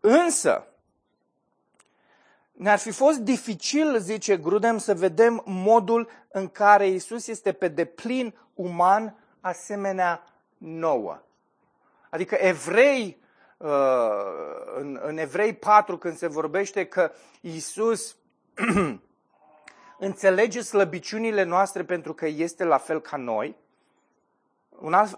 Însă, 0.00 0.66
ne-ar 2.52 2.78
fi 2.78 2.90
fost 2.90 3.18
dificil, 3.18 3.98
zice 3.98 4.36
Grudem, 4.36 4.78
să 4.78 4.94
vedem 4.94 5.42
modul 5.44 6.08
în 6.28 6.48
care 6.48 6.86
Isus 6.86 7.26
este 7.26 7.52
pe 7.52 7.68
deplin 7.68 8.34
uman, 8.54 9.14
asemenea 9.40 10.22
nouă. 10.56 11.22
Adică 12.10 12.34
evrei, 12.34 13.20
uh, 13.56 13.68
în 15.08 15.18
Evrei 15.18 15.54
4, 15.54 15.98
când 15.98 16.16
se 16.16 16.26
vorbește 16.26 16.86
că 16.86 17.12
Isus 17.40 18.16
înțelege 19.98 20.60
slăbiciunile 20.60 21.42
noastre 21.42 21.84
pentru 21.84 22.14
că 22.14 22.26
este 22.26 22.64
la 22.64 22.78
fel 22.78 23.00
ca 23.00 23.16
noi, 23.16 23.56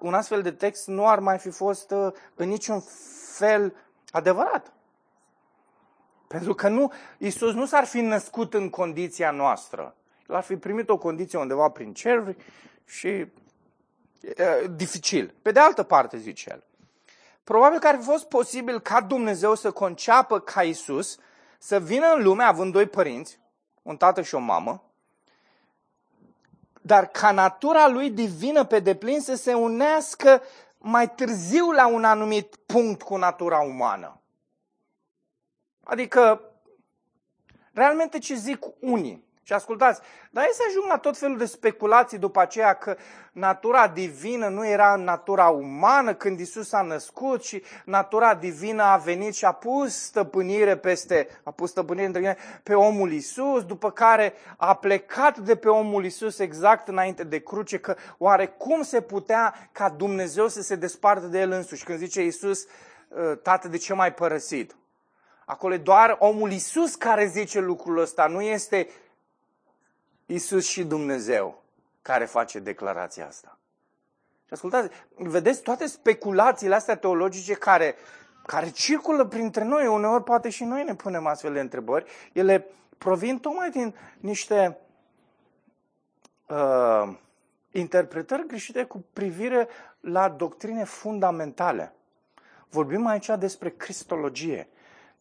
un 0.00 0.14
astfel 0.14 0.42
de 0.42 0.50
text 0.52 0.86
nu 0.86 1.08
ar 1.08 1.18
mai 1.18 1.38
fi 1.38 1.50
fost 1.50 1.90
uh, 1.90 2.12
în 2.34 2.48
niciun 2.48 2.82
fel 3.36 3.74
adevărat. 4.10 4.72
Pentru 6.28 6.54
că 6.54 6.68
nu, 6.68 6.92
Isus 7.18 7.52
nu 7.52 7.66
s-ar 7.66 7.84
fi 7.84 8.00
născut 8.00 8.54
în 8.54 8.70
condiția 8.70 9.30
noastră. 9.30 9.94
El 10.28 10.34
ar 10.34 10.42
fi 10.42 10.56
primit 10.56 10.88
o 10.88 10.98
condiție 10.98 11.38
undeva 11.38 11.68
prin 11.68 11.94
ceruri 11.94 12.36
și 12.84 13.08
e, 13.08 13.28
dificil. 14.74 15.34
Pe 15.42 15.50
de 15.52 15.60
altă 15.60 15.82
parte, 15.82 16.16
zice 16.16 16.50
el, 16.50 16.64
probabil 17.44 17.78
că 17.78 17.86
ar 17.86 17.96
fi 17.96 18.04
fost 18.04 18.28
posibil 18.28 18.80
ca 18.80 19.00
Dumnezeu 19.00 19.54
să 19.54 19.70
conceapă 19.70 20.40
ca 20.40 20.62
Isus 20.62 21.18
să 21.58 21.80
vină 21.80 22.12
în 22.12 22.22
lume 22.22 22.42
având 22.42 22.72
doi 22.72 22.86
părinți, 22.86 23.40
un 23.82 23.96
tată 23.96 24.22
și 24.22 24.34
o 24.34 24.38
mamă, 24.38 24.82
dar 26.80 27.06
ca 27.06 27.30
natura 27.30 27.88
lui 27.88 28.10
divină 28.10 28.64
pe 28.64 28.80
deplin 28.80 29.20
să 29.20 29.34
se 29.34 29.54
unească 29.54 30.42
mai 30.78 31.14
târziu 31.14 31.70
la 31.70 31.86
un 31.86 32.04
anumit 32.04 32.56
punct 32.56 33.02
cu 33.02 33.16
natura 33.16 33.58
umană. 33.58 34.20
Adică, 35.84 36.40
realmente 37.72 38.18
ce 38.18 38.34
zic 38.34 38.58
unii, 38.80 39.24
și 39.50 39.56
ascultați, 39.56 40.00
dar 40.30 40.44
ei 40.44 40.52
să 40.52 40.62
ajung 40.68 40.84
la 40.88 40.98
tot 40.98 41.18
felul 41.18 41.38
de 41.38 41.44
speculații 41.44 42.18
după 42.18 42.40
aceea 42.40 42.74
că 42.74 42.96
natura 43.32 43.88
divină 43.88 44.48
nu 44.48 44.66
era 44.66 44.92
în 44.92 45.02
natura 45.02 45.48
umană 45.48 46.14
când 46.14 46.40
Isus 46.40 46.72
a 46.72 46.82
născut 46.82 47.44
și 47.44 47.62
natura 47.84 48.34
divină 48.34 48.82
a 48.82 48.96
venit 48.96 49.34
și 49.34 49.44
a 49.44 49.52
pus 49.52 50.02
stăpânire 50.02 50.76
peste, 50.76 51.28
a 51.42 51.50
pus 51.50 51.70
stăpânire 51.70 52.06
între 52.06 52.36
pe 52.62 52.74
omul 52.74 53.12
Isus, 53.12 53.64
după 53.64 53.90
care 53.90 54.32
a 54.56 54.74
plecat 54.74 55.38
de 55.38 55.56
pe 55.56 55.68
omul 55.68 56.04
Isus 56.04 56.38
exact 56.38 56.88
înainte 56.88 57.24
de 57.24 57.38
cruce, 57.38 57.78
că 57.78 57.96
oare 58.18 58.46
cum 58.46 58.82
se 58.82 59.00
putea 59.00 59.68
ca 59.72 59.88
Dumnezeu 59.88 60.48
să 60.48 60.62
se 60.62 60.74
despartă 60.74 61.26
de 61.26 61.40
el 61.40 61.50
însuși? 61.50 61.84
Când 61.84 61.98
zice 61.98 62.24
Isus, 62.24 62.66
ă, 63.16 63.34
tată, 63.34 63.68
de 63.68 63.76
ce 63.76 63.94
mai 63.94 64.14
părăsit? 64.14 64.74
Acolo 65.50 65.74
e 65.74 65.78
doar 65.78 66.16
omul 66.18 66.50
Isus 66.50 66.94
care 66.94 67.26
zice 67.26 67.60
lucrul 67.60 67.98
ăsta, 67.98 68.26
nu 68.26 68.40
este 68.40 68.88
Isus 70.30 70.66
și 70.66 70.84
Dumnezeu 70.84 71.62
care 72.02 72.24
face 72.24 72.58
declarația 72.58 73.26
asta. 73.26 73.58
Și 74.46 74.52
ascultați, 74.52 74.88
vedeți 75.16 75.62
toate 75.62 75.86
speculațiile 75.86 76.74
astea 76.74 76.96
teologice 76.96 77.54
care, 77.54 77.94
care 78.46 78.70
circulă 78.70 79.24
printre 79.24 79.64
noi, 79.64 79.86
uneori 79.86 80.24
poate 80.24 80.48
și 80.48 80.64
noi 80.64 80.84
ne 80.84 80.94
punem 80.94 81.26
astfel 81.26 81.52
de 81.52 81.60
întrebări, 81.60 82.10
ele 82.32 82.66
provin 82.98 83.38
tocmai 83.38 83.70
din 83.70 83.94
niște 84.18 84.78
uh, 86.48 87.16
interpretări 87.70 88.46
greșite 88.46 88.84
cu 88.84 89.04
privire 89.12 89.68
la 90.00 90.28
doctrine 90.28 90.84
fundamentale. 90.84 91.92
Vorbim 92.68 93.06
aici 93.06 93.30
despre 93.38 93.70
cristologie, 93.70 94.68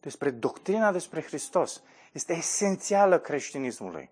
despre 0.00 0.30
doctrina 0.30 0.92
despre 0.92 1.22
Hristos. 1.22 1.82
Este 2.12 2.32
esențială 2.32 3.18
creștinismului 3.18 4.10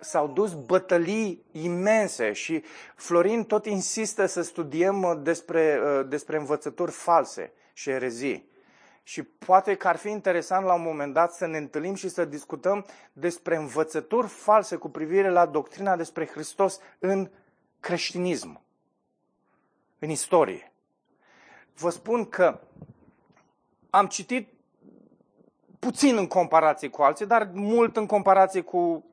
s-au 0.00 0.28
dus 0.28 0.52
bătălii 0.54 1.44
imense 1.52 2.32
și 2.32 2.64
Florin 2.94 3.44
tot 3.44 3.66
insistă 3.66 4.26
să 4.26 4.42
studiem 4.42 5.20
despre, 5.22 5.80
uh, 5.84 6.06
despre 6.08 6.36
învățături 6.36 6.90
false 6.90 7.52
și 7.72 7.90
erezii. 7.90 8.48
Și 9.02 9.22
poate 9.22 9.74
că 9.74 9.88
ar 9.88 9.96
fi 9.96 10.08
interesant 10.08 10.64
la 10.64 10.74
un 10.74 10.82
moment 10.82 11.12
dat 11.12 11.32
să 11.32 11.46
ne 11.46 11.58
întâlnim 11.58 11.94
și 11.94 12.08
să 12.08 12.24
discutăm 12.24 12.86
despre 13.12 13.56
învățături 13.56 14.26
false 14.26 14.76
cu 14.76 14.88
privire 14.88 15.30
la 15.30 15.46
doctrina 15.46 15.96
despre 15.96 16.26
Hristos 16.26 16.80
în 16.98 17.30
creștinism, 17.80 18.60
în 19.98 20.10
istorie. 20.10 20.72
Vă 21.74 21.90
spun 21.90 22.28
că 22.28 22.60
am 23.90 24.06
citit 24.06 24.48
puțin 25.78 26.16
în 26.16 26.26
comparație 26.26 26.88
cu 26.88 27.02
alții, 27.02 27.26
dar 27.26 27.50
mult 27.52 27.96
în 27.96 28.06
comparație 28.06 28.60
cu 28.60 29.04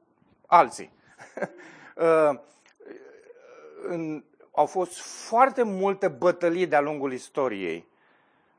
alții. 0.47 0.91
Uh, 1.97 2.39
în, 3.87 4.23
au 4.51 4.65
fost 4.65 4.99
foarte 4.99 5.63
multe 5.63 6.07
bătălii 6.07 6.67
de-a 6.67 6.81
lungul 6.81 7.13
istoriei, 7.13 7.87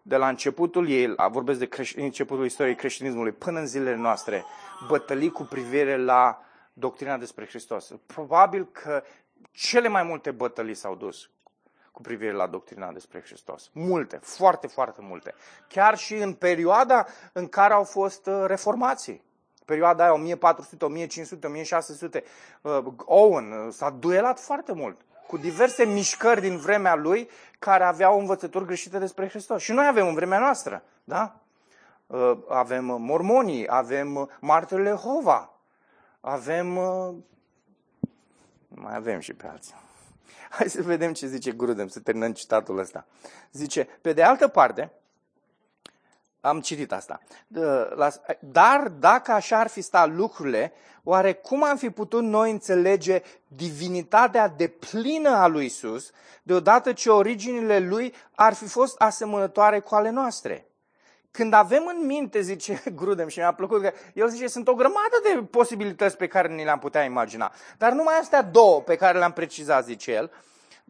de 0.03 0.17
la 0.17 0.29
începutul 0.29 0.89
ei, 0.89 1.15
vorbesc 1.31 1.59
de 1.59 1.69
creș- 1.69 1.97
începutul 1.97 2.45
istoriei 2.45 2.75
creștinismului, 2.75 3.33
până 3.33 3.59
în 3.59 3.67
zilele 3.67 3.97
noastre, 3.97 4.45
bătălii 4.89 5.31
cu 5.31 5.43
privire 5.43 5.97
la 5.97 6.43
doctrina 6.73 7.17
despre 7.17 7.47
Hristos. 7.47 7.93
Probabil 8.07 8.69
că 8.73 9.03
cele 9.51 9.89
mai 9.89 10.03
multe 10.03 10.31
bătălii 10.31 10.75
s-au 10.75 10.95
dus 10.95 11.31
cu 11.93 12.01
privire 12.01 12.33
la 12.33 12.47
doctrina 12.47 12.93
despre 12.93 13.21
Hristos. 13.21 13.71
Multe, 13.73 14.17
foarte, 14.17 14.67
foarte 14.67 15.01
multe. 15.03 15.35
Chiar 15.69 15.97
și 15.99 16.15
în 16.15 16.33
perioada 16.33 17.07
în 17.33 17.49
care 17.49 17.75
au 17.75 17.85
fost 17.85 18.27
uh, 18.27 18.45
reformații. 18.47 19.23
Perioada 19.69 20.03
aia 20.05 20.13
1400, 20.13 20.85
1500, 20.85 21.47
1600, 21.47 22.25
Owen 23.05 23.53
uh, 23.53 23.73
s-a 23.73 23.91
duelat 23.91 24.41
foarte 24.41 24.73
mult 24.73 25.01
cu 25.27 25.37
diverse 25.37 25.85
mișcări 25.85 26.41
din 26.41 26.57
vremea 26.57 26.95
lui 26.95 27.29
care 27.59 27.85
aveau 27.85 28.19
învățături 28.19 28.67
greșite 28.67 28.99
despre 28.99 29.29
Hristos. 29.29 29.63
Și 29.63 29.73
noi 29.73 29.87
avem 29.87 30.07
în 30.07 30.15
vremea 30.15 30.39
noastră, 30.39 30.83
da? 31.05 31.41
Uh, 32.07 32.39
avem 32.49 32.85
mormonii, 32.85 33.67
avem 33.69 34.31
martirele 34.41 34.91
Hova, 34.91 35.53
avem... 36.21 36.67
Mai 38.69 38.97
avem 38.97 39.21
și 39.21 39.35
pe 39.35 39.47
alții. 39.47 39.75
Hai 40.51 40.69
să 40.69 40.83
vedem 40.83 41.13
ce 41.13 41.27
zice 41.27 41.53
Grudem, 41.53 41.89
să 41.89 42.01
terminăm 42.01 42.33
citatul 42.33 42.79
ăsta. 42.79 43.07
Zice, 43.53 43.89
pe 44.01 44.13
de 44.13 44.23
altă 44.23 44.49
parte, 44.49 44.93
am 46.41 46.61
citit 46.61 46.93
asta. 46.93 47.21
Dar 48.41 48.89
dacă 48.89 49.33
așa 49.33 49.59
ar 49.59 49.69
fi 49.69 49.81
stat 49.81 50.15
lucrurile, 50.15 50.73
oare 51.03 51.33
cum 51.33 51.65
am 51.65 51.77
fi 51.77 51.91
putut 51.91 52.23
noi 52.23 52.51
înțelege 52.51 53.23
divinitatea 53.47 54.49
de 54.49 54.69
plină 54.69 55.31
a 55.31 55.47
lui 55.47 55.65
Isus, 55.65 56.11
deodată 56.43 56.93
ce 56.93 57.11
originile 57.11 57.79
lui 57.79 58.15
ar 58.35 58.55
fi 58.55 58.67
fost 58.67 59.01
asemănătoare 59.01 59.81
cu 59.81 59.95
ale 59.95 60.11
noastre? 60.11 60.69
Când 61.31 61.53
avem 61.53 61.93
în 61.99 62.07
minte, 62.07 62.41
zice 62.41 62.83
Grudem, 62.97 63.29
și 63.29 63.39
mi-a 63.39 63.53
plăcut 63.53 63.83
că 63.83 63.93
el 64.15 64.29
zice, 64.29 64.47
sunt 64.47 64.69
o 64.69 64.75
grămadă 64.75 65.21
de 65.23 65.43
posibilități 65.51 66.17
pe 66.17 66.27
care 66.27 66.49
ni 66.49 66.65
le-am 66.65 66.79
putea 66.79 67.05
imagina. 67.05 67.53
Dar 67.79 67.93
numai 67.93 68.15
astea 68.21 68.43
două 68.43 68.81
pe 68.81 68.97
care 68.97 69.19
le-am 69.19 69.33
precizat, 69.33 69.85
zice 69.85 70.13
el, 70.13 70.31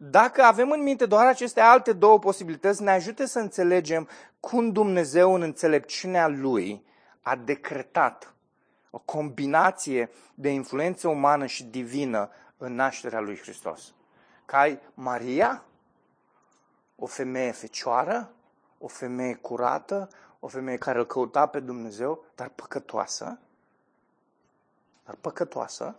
dacă 0.01 0.41
avem 0.41 0.71
în 0.71 0.83
minte 0.83 1.05
doar 1.05 1.25
aceste 1.25 1.61
alte 1.61 1.93
două 1.93 2.19
posibilități, 2.19 2.81
ne 2.81 2.91
ajută 2.91 3.25
să 3.25 3.39
înțelegem 3.39 4.07
cum 4.39 4.71
Dumnezeu 4.71 5.33
în 5.33 5.41
înțelepciunea 5.41 6.27
Lui 6.27 6.85
a 7.21 7.35
decretat 7.35 8.33
o 8.89 8.97
combinație 8.97 10.09
de 10.35 10.49
influență 10.49 11.07
umană 11.07 11.45
și 11.45 11.63
divină 11.63 12.29
în 12.57 12.73
nașterea 12.73 13.19
lui 13.19 13.37
Hristos. 13.37 13.93
Ca 14.45 14.57
ai 14.57 14.79
Maria, 14.93 15.63
o 16.95 17.05
femeie 17.05 17.51
fecioară, 17.51 18.31
o 18.77 18.87
femeie 18.87 19.33
curată, 19.33 20.09
o 20.39 20.47
femeie 20.47 20.77
care 20.77 20.99
îl 20.99 21.05
căuta 21.05 21.45
pe 21.45 21.59
Dumnezeu, 21.59 22.25
dar 22.35 22.49
păcătoasă, 22.49 23.39
dar 25.05 25.15
păcătoasă, 25.21 25.95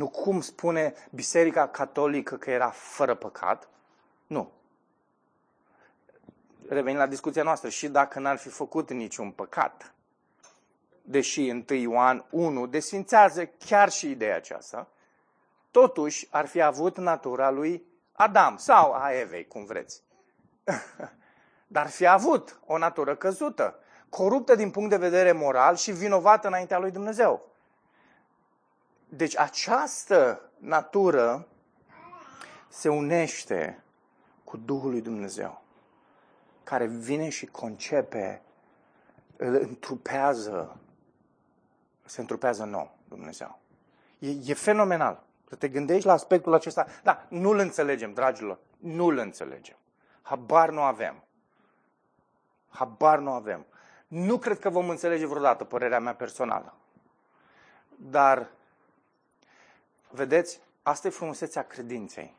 nu 0.00 0.08
cum 0.08 0.40
spune 0.40 0.94
Biserica 1.10 1.68
Catolică 1.68 2.36
că 2.36 2.50
era 2.50 2.70
fără 2.70 3.14
păcat, 3.14 3.68
nu. 4.26 4.52
Revenim 6.68 6.98
la 6.98 7.06
discuția 7.06 7.42
noastră, 7.42 7.68
și 7.68 7.88
dacă 7.88 8.18
n-ar 8.18 8.36
fi 8.36 8.48
făcut 8.48 8.90
niciun 8.90 9.30
păcat, 9.30 9.94
deși 11.02 11.48
în 11.48 11.64
1 11.70 11.78
Ioan 11.78 12.24
1 12.30 12.66
desfințează 12.66 13.46
chiar 13.46 13.90
și 13.90 14.10
ideea 14.10 14.36
aceasta, 14.36 14.88
totuși 15.70 16.28
ar 16.30 16.46
fi 16.46 16.60
avut 16.62 16.98
natura 16.98 17.50
lui 17.50 17.84
Adam 18.12 18.56
sau 18.56 18.92
a 18.92 19.12
Evei, 19.12 19.46
cum 19.46 19.64
vreți. 19.64 20.02
dar 21.76 21.88
fi 21.88 22.06
avut 22.06 22.60
o 22.66 22.78
natură 22.78 23.16
căzută, 23.16 23.78
coruptă 24.08 24.54
din 24.54 24.70
punct 24.70 24.90
de 24.90 24.96
vedere 24.96 25.32
moral 25.32 25.76
și 25.76 25.92
vinovată 25.92 26.46
înaintea 26.46 26.78
lui 26.78 26.90
Dumnezeu. 26.90 27.49
Deci 29.12 29.38
această 29.38 30.50
natură 30.58 31.46
se 32.68 32.88
unește 32.88 33.82
cu 34.44 34.56
Duhul 34.56 34.90
lui 34.90 35.00
Dumnezeu, 35.00 35.62
care 36.64 36.86
vine 36.86 37.28
și 37.28 37.46
concepe, 37.46 38.42
îl 39.36 39.54
întrupează, 39.54 40.76
se 42.04 42.20
întrupează 42.20 42.64
nou 42.64 42.98
Dumnezeu. 43.08 43.58
E, 44.18 44.28
e 44.44 44.54
fenomenal. 44.54 45.22
Să 45.48 45.54
te 45.54 45.68
gândești 45.68 46.06
la 46.06 46.12
aspectul 46.12 46.54
acesta. 46.54 46.86
Da, 47.02 47.26
nu-l 47.28 47.58
înțelegem, 47.58 48.12
dragilor. 48.12 48.58
Nu-l 48.78 49.16
înțelegem. 49.18 49.76
Habar 50.22 50.70
nu 50.70 50.80
avem. 50.80 51.24
Habar 52.68 53.18
nu 53.18 53.30
avem. 53.30 53.66
Nu 54.06 54.38
cred 54.38 54.58
că 54.58 54.70
vom 54.70 54.88
înțelege 54.88 55.26
vreodată 55.26 55.64
părerea 55.64 56.00
mea 56.00 56.14
personală. 56.14 56.74
Dar, 57.96 58.50
vedeți, 60.10 60.60
asta 60.82 61.08
e 61.08 61.10
frumusețea 61.10 61.62
credinței. 61.62 62.34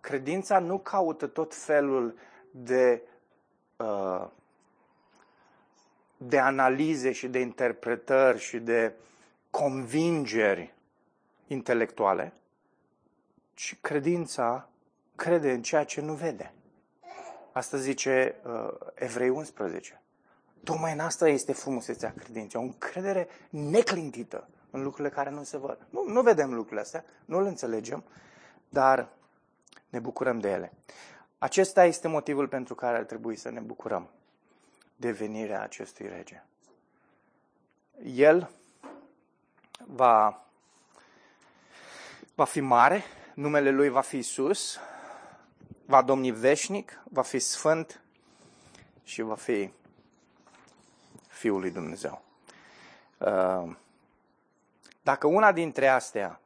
Credința 0.00 0.58
nu 0.58 0.78
caută 0.78 1.26
tot 1.26 1.54
felul 1.54 2.18
de, 2.50 3.02
uh, 3.76 4.26
de 6.16 6.38
analize 6.38 7.12
și 7.12 7.28
de 7.28 7.38
interpretări 7.38 8.38
și 8.38 8.58
de 8.58 8.94
convingeri 9.50 10.74
intelectuale, 11.46 12.32
ci 13.54 13.78
credința 13.80 14.68
crede 15.14 15.52
în 15.52 15.62
ceea 15.62 15.84
ce 15.84 16.00
nu 16.00 16.14
vede. 16.14 16.52
Asta 17.52 17.76
zice 17.76 18.34
uh, 18.44 18.68
Evrei 18.94 19.28
11. 19.28 20.02
Tocmai 20.64 20.92
în 20.92 21.00
asta 21.00 21.28
este 21.28 21.52
frumusețea 21.52 22.14
credinței, 22.16 22.60
o 22.60 22.64
încredere 22.64 23.28
neclintită 23.50 24.48
în 24.70 24.82
lucrurile 24.82 25.14
care 25.14 25.30
nu 25.30 25.42
se 25.42 25.56
văd. 25.56 25.86
Nu, 25.90 26.04
nu 26.06 26.22
vedem 26.22 26.54
lucrurile 26.54 26.80
astea, 26.80 27.04
nu 27.24 27.42
le 27.42 27.48
înțelegem, 27.48 28.04
dar 28.68 29.08
ne 29.88 29.98
bucurăm 29.98 30.38
de 30.38 30.50
ele. 30.50 30.72
Acesta 31.38 31.84
este 31.84 32.08
motivul 32.08 32.48
pentru 32.48 32.74
care 32.74 32.96
ar 32.96 33.04
trebui 33.04 33.36
să 33.36 33.50
ne 33.50 33.60
bucurăm 33.60 34.10
de 34.96 35.10
venirea 35.10 35.62
acestui 35.62 36.08
rege. 36.08 36.42
El 38.02 38.50
va, 39.86 40.44
va 42.34 42.44
fi 42.44 42.60
mare, 42.60 43.02
numele 43.34 43.70
lui 43.70 43.88
va 43.88 44.00
fi 44.00 44.16
Isus, 44.16 44.78
va 45.86 46.02
domni 46.02 46.30
veșnic, 46.30 47.02
va 47.04 47.22
fi 47.22 47.38
sfânt 47.38 48.00
și 49.02 49.22
va 49.22 49.34
fi 49.34 49.72
Fiul 51.28 51.60
lui 51.60 51.70
Dumnezeu. 51.70 52.22
Uh, 53.18 53.76
dacă 55.08 55.26
una 55.26 55.52
dintre 55.52 55.88
astea 55.88 56.40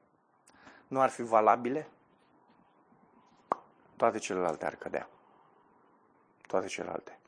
nu 0.88 1.00
ar 1.00 1.10
fi 1.10 1.22
valabile, 1.22 1.88
toate 3.96 4.18
celelalte 4.18 4.66
ar 4.66 4.74
cădea. 4.74 5.08
Toate 6.46 6.66
celelalte. 6.66 7.18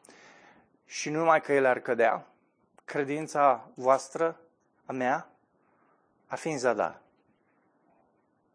Și 0.85 1.11
nu 1.11 1.19
numai 1.19 1.41
că 1.41 1.53
ele 1.53 1.69
ar 1.69 1.81
cădea, 1.81 2.27
credința 2.85 3.69
voastră, 3.75 4.41
a 4.87 4.93
mea, 4.93 5.29
ar 6.27 6.39
fi 6.39 6.49
în 6.49 6.59
zadar. 6.59 7.01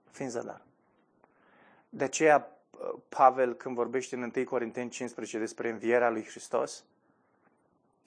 Ar 0.07 0.11
fi 0.11 0.23
în 0.23 0.29
zadar. 0.29 0.61
De 1.89 2.03
aceea 2.03 2.47
Pavel, 3.09 3.53
când 3.53 3.75
vorbește 3.75 4.15
în 4.15 4.31
1 4.35 4.45
Corinteni 4.45 4.89
15 4.89 5.37
despre 5.37 5.69
învierea 5.69 6.09
lui 6.09 6.25
Hristos, 6.25 6.83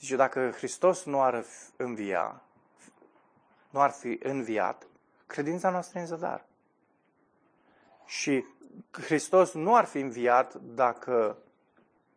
zice, 0.01 0.17
dacă 0.17 0.51
Hristos 0.51 1.05
nu 1.05 1.23
ar 1.23 1.45
învia, 1.77 2.43
nu 3.73 3.81
ar 3.81 3.91
fi 3.91 4.19
înviat, 4.23 4.87
credința 5.27 5.71
noastră 5.71 5.99
e 5.99 6.01
în 6.01 6.07
zadar. 6.07 6.45
Și 8.05 8.45
Hristos 8.91 9.53
nu 9.53 9.75
ar 9.75 9.85
fi 9.85 9.99
înviat 9.99 10.55
dacă 10.55 11.39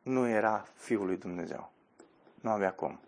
nu 0.01 0.27
era 0.27 0.67
Fiul 0.73 1.05
lui 1.05 1.17
Dumnezeu. 1.17 1.71
Nu 2.41 2.49
avea 2.49 2.73
cum. 2.73 2.99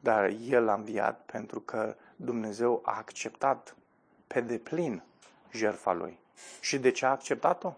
Dar 0.00 0.28
El 0.28 0.68
a 0.68 0.74
înviat 0.74 1.20
pentru 1.20 1.60
că 1.60 1.96
Dumnezeu 2.16 2.82
a 2.84 2.96
acceptat 2.96 3.76
pe 4.26 4.40
deplin 4.40 5.02
jertfa 5.52 5.92
Lui. 5.92 6.18
Și 6.60 6.78
de 6.78 6.90
ce 6.90 7.06
a 7.06 7.10
acceptat-o? 7.10 7.72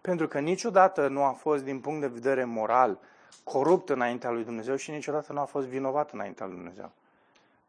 Pentru 0.00 0.28
că 0.28 0.38
niciodată 0.38 1.08
nu 1.08 1.22
a 1.22 1.32
fost, 1.32 1.64
din 1.64 1.80
punct 1.80 2.00
de 2.00 2.06
vedere 2.06 2.44
moral, 2.44 2.98
corupt 3.52 3.88
înaintea 3.88 4.30
lui 4.30 4.44
Dumnezeu 4.44 4.76
și 4.76 4.90
niciodată 4.90 5.32
nu 5.32 5.40
a 5.40 5.44
fost 5.44 5.66
vinovat 5.66 6.10
înaintea 6.12 6.46
lui 6.46 6.54
Dumnezeu. 6.54 6.92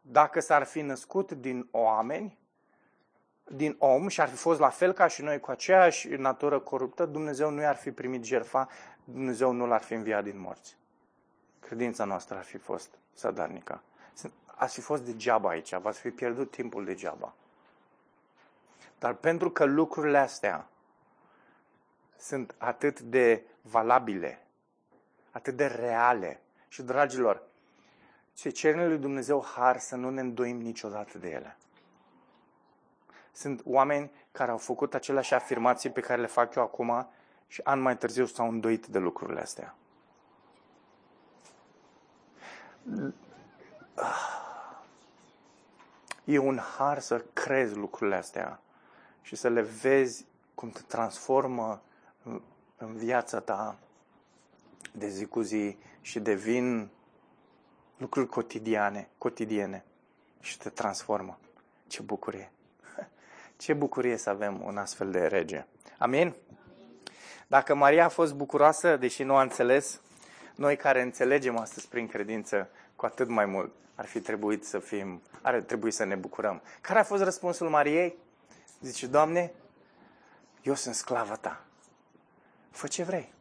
Dacă 0.00 0.40
s-ar 0.40 0.64
fi 0.64 0.80
născut 0.80 1.32
din 1.32 1.68
oameni, 1.70 2.38
din 3.44 3.76
om 3.78 4.08
și 4.08 4.20
ar 4.20 4.28
fi 4.28 4.36
fost 4.36 4.60
la 4.60 4.68
fel 4.68 4.92
ca 4.92 5.06
și 5.06 5.22
noi 5.22 5.40
cu 5.40 5.50
aceeași 5.50 6.08
natură 6.08 6.58
coruptă, 6.58 7.06
Dumnezeu 7.06 7.50
nu 7.50 7.60
i-ar 7.60 7.76
fi 7.76 7.92
primit 7.92 8.24
jerfa, 8.24 8.68
Dumnezeu 9.04 9.52
nu 9.52 9.66
l-ar 9.66 9.82
fi 9.82 9.94
înviat 9.94 10.24
din 10.24 10.40
morți. 10.40 10.76
Credința 11.60 12.04
noastră 12.04 12.36
ar 12.36 12.44
fi 12.44 12.56
fost 12.56 12.98
sadarnică. 13.12 13.82
Ați 14.46 14.74
fi 14.74 14.80
fost 14.80 15.02
degeaba 15.02 15.48
aici, 15.48 15.74
v-ați 15.74 16.00
fi 16.00 16.10
pierdut 16.10 16.50
timpul 16.50 16.84
degeaba. 16.84 17.34
Dar 18.98 19.14
pentru 19.14 19.50
că 19.50 19.64
lucrurile 19.64 20.18
astea 20.18 20.68
sunt 22.16 22.54
atât 22.58 23.00
de 23.00 23.42
valabile, 23.62 24.42
atât 25.38 25.56
de 25.56 25.66
reale 25.66 26.40
și, 26.68 26.82
dragilor, 26.82 27.42
ce 28.34 28.50
cerem 28.50 28.88
lui 28.88 28.98
Dumnezeu 28.98 29.44
har 29.54 29.78
să 29.78 29.96
nu 29.96 30.10
ne 30.10 30.20
îndoim 30.20 30.60
niciodată 30.60 31.18
de 31.18 31.28
ele. 31.28 31.56
Sunt 33.32 33.60
oameni 33.64 34.10
care 34.32 34.50
au 34.50 34.56
făcut 34.56 34.94
aceleași 34.94 35.34
afirmații 35.34 35.90
pe 35.90 36.00
care 36.00 36.20
le 36.20 36.26
fac 36.26 36.54
eu 36.54 36.62
acum 36.62 37.08
și 37.46 37.60
an 37.64 37.80
mai 37.80 37.96
târziu 37.96 38.26
s-au 38.26 38.48
îndoit 38.48 38.86
de 38.86 38.98
lucrurile 38.98 39.40
astea. 39.40 39.74
E 46.24 46.38
un 46.38 46.58
har 46.58 46.98
să 46.98 47.24
crezi 47.32 47.74
lucrurile 47.74 48.16
astea 48.16 48.60
și 49.22 49.36
să 49.36 49.48
le 49.48 49.60
vezi 49.60 50.26
cum 50.54 50.70
te 50.70 50.80
transformă 50.80 51.82
în 52.76 52.96
viața 52.96 53.40
ta 53.40 53.78
de 54.98 55.08
zi 55.08 55.26
cu 55.26 55.40
zi 55.40 55.76
și 56.00 56.20
devin 56.20 56.90
lucruri 57.96 58.28
cotidiane, 58.28 59.08
cotidiene 59.18 59.84
și 60.40 60.58
te 60.58 60.68
transformă. 60.68 61.38
Ce 61.86 62.02
bucurie! 62.02 62.50
Ce 63.56 63.72
bucurie 63.72 64.16
să 64.16 64.30
avem 64.30 64.62
un 64.64 64.76
astfel 64.76 65.10
de 65.10 65.26
rege. 65.26 65.66
Amin? 65.98 66.34
Dacă 67.46 67.74
Maria 67.74 68.04
a 68.04 68.08
fost 68.08 68.34
bucuroasă, 68.34 68.96
deși 68.96 69.22
nu 69.22 69.36
a 69.36 69.42
înțeles, 69.42 70.00
noi 70.54 70.76
care 70.76 71.02
înțelegem 71.02 71.58
astăzi 71.58 71.88
prin 71.88 72.06
credință, 72.06 72.68
cu 72.96 73.06
atât 73.06 73.28
mai 73.28 73.46
mult 73.46 73.72
ar 73.94 74.06
fi 74.06 74.20
trebuit 74.20 74.64
să 74.64 74.78
fim, 74.78 75.22
ar 75.42 75.60
trebui 75.60 75.90
să 75.90 76.04
ne 76.04 76.14
bucurăm. 76.14 76.62
Care 76.80 76.98
a 76.98 77.02
fost 77.02 77.22
răspunsul 77.22 77.68
Mariei? 77.68 78.16
Zice, 78.80 79.06
Doamne, 79.06 79.52
eu 80.62 80.74
sunt 80.74 80.94
sclava 80.94 81.34
ta. 81.34 81.64
Fă 82.70 82.86
ce 82.86 83.02
vrei. 83.02 83.32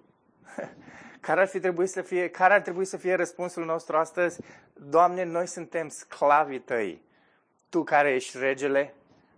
Care 1.27 1.41
ar, 1.41 1.47
fi 1.47 1.59
trebuit 1.59 1.89
să 1.89 2.01
fie, 2.01 2.29
care 2.29 2.53
ar 2.53 2.61
trebui 2.61 2.85
să 2.85 2.97
fie 2.97 3.15
răspunsul 3.15 3.65
nostru 3.65 3.97
astăzi? 3.97 4.39
Doamne, 4.73 5.23
noi 5.23 5.47
suntem 5.47 5.89
sclavii 5.89 6.59
tăi. 6.59 7.01
Tu 7.69 7.83
care 7.83 8.13
ești 8.13 8.37
regele, 8.37 8.93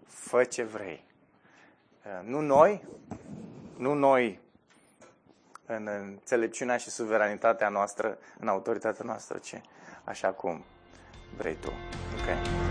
fă 0.08 0.44
ce 0.44 0.64
vrei. 0.64 1.06
Uh, 2.06 2.28
nu 2.28 2.42
noi, 2.42 2.88
nu 3.78 3.94
noi 3.94 4.40
în 5.66 5.88
înțelepciunea 5.88 6.78
și 6.78 6.90
suveranitatea 6.90 7.70
noastră, 7.70 8.18
în 8.40 8.48
autoritatea 8.48 9.06
noastră, 9.06 9.38
ci 9.38 9.62
așa 10.04 10.32
cum 10.32 10.64
vrei 11.38 11.56
tu. 11.56 11.72
Okay? 12.22 12.69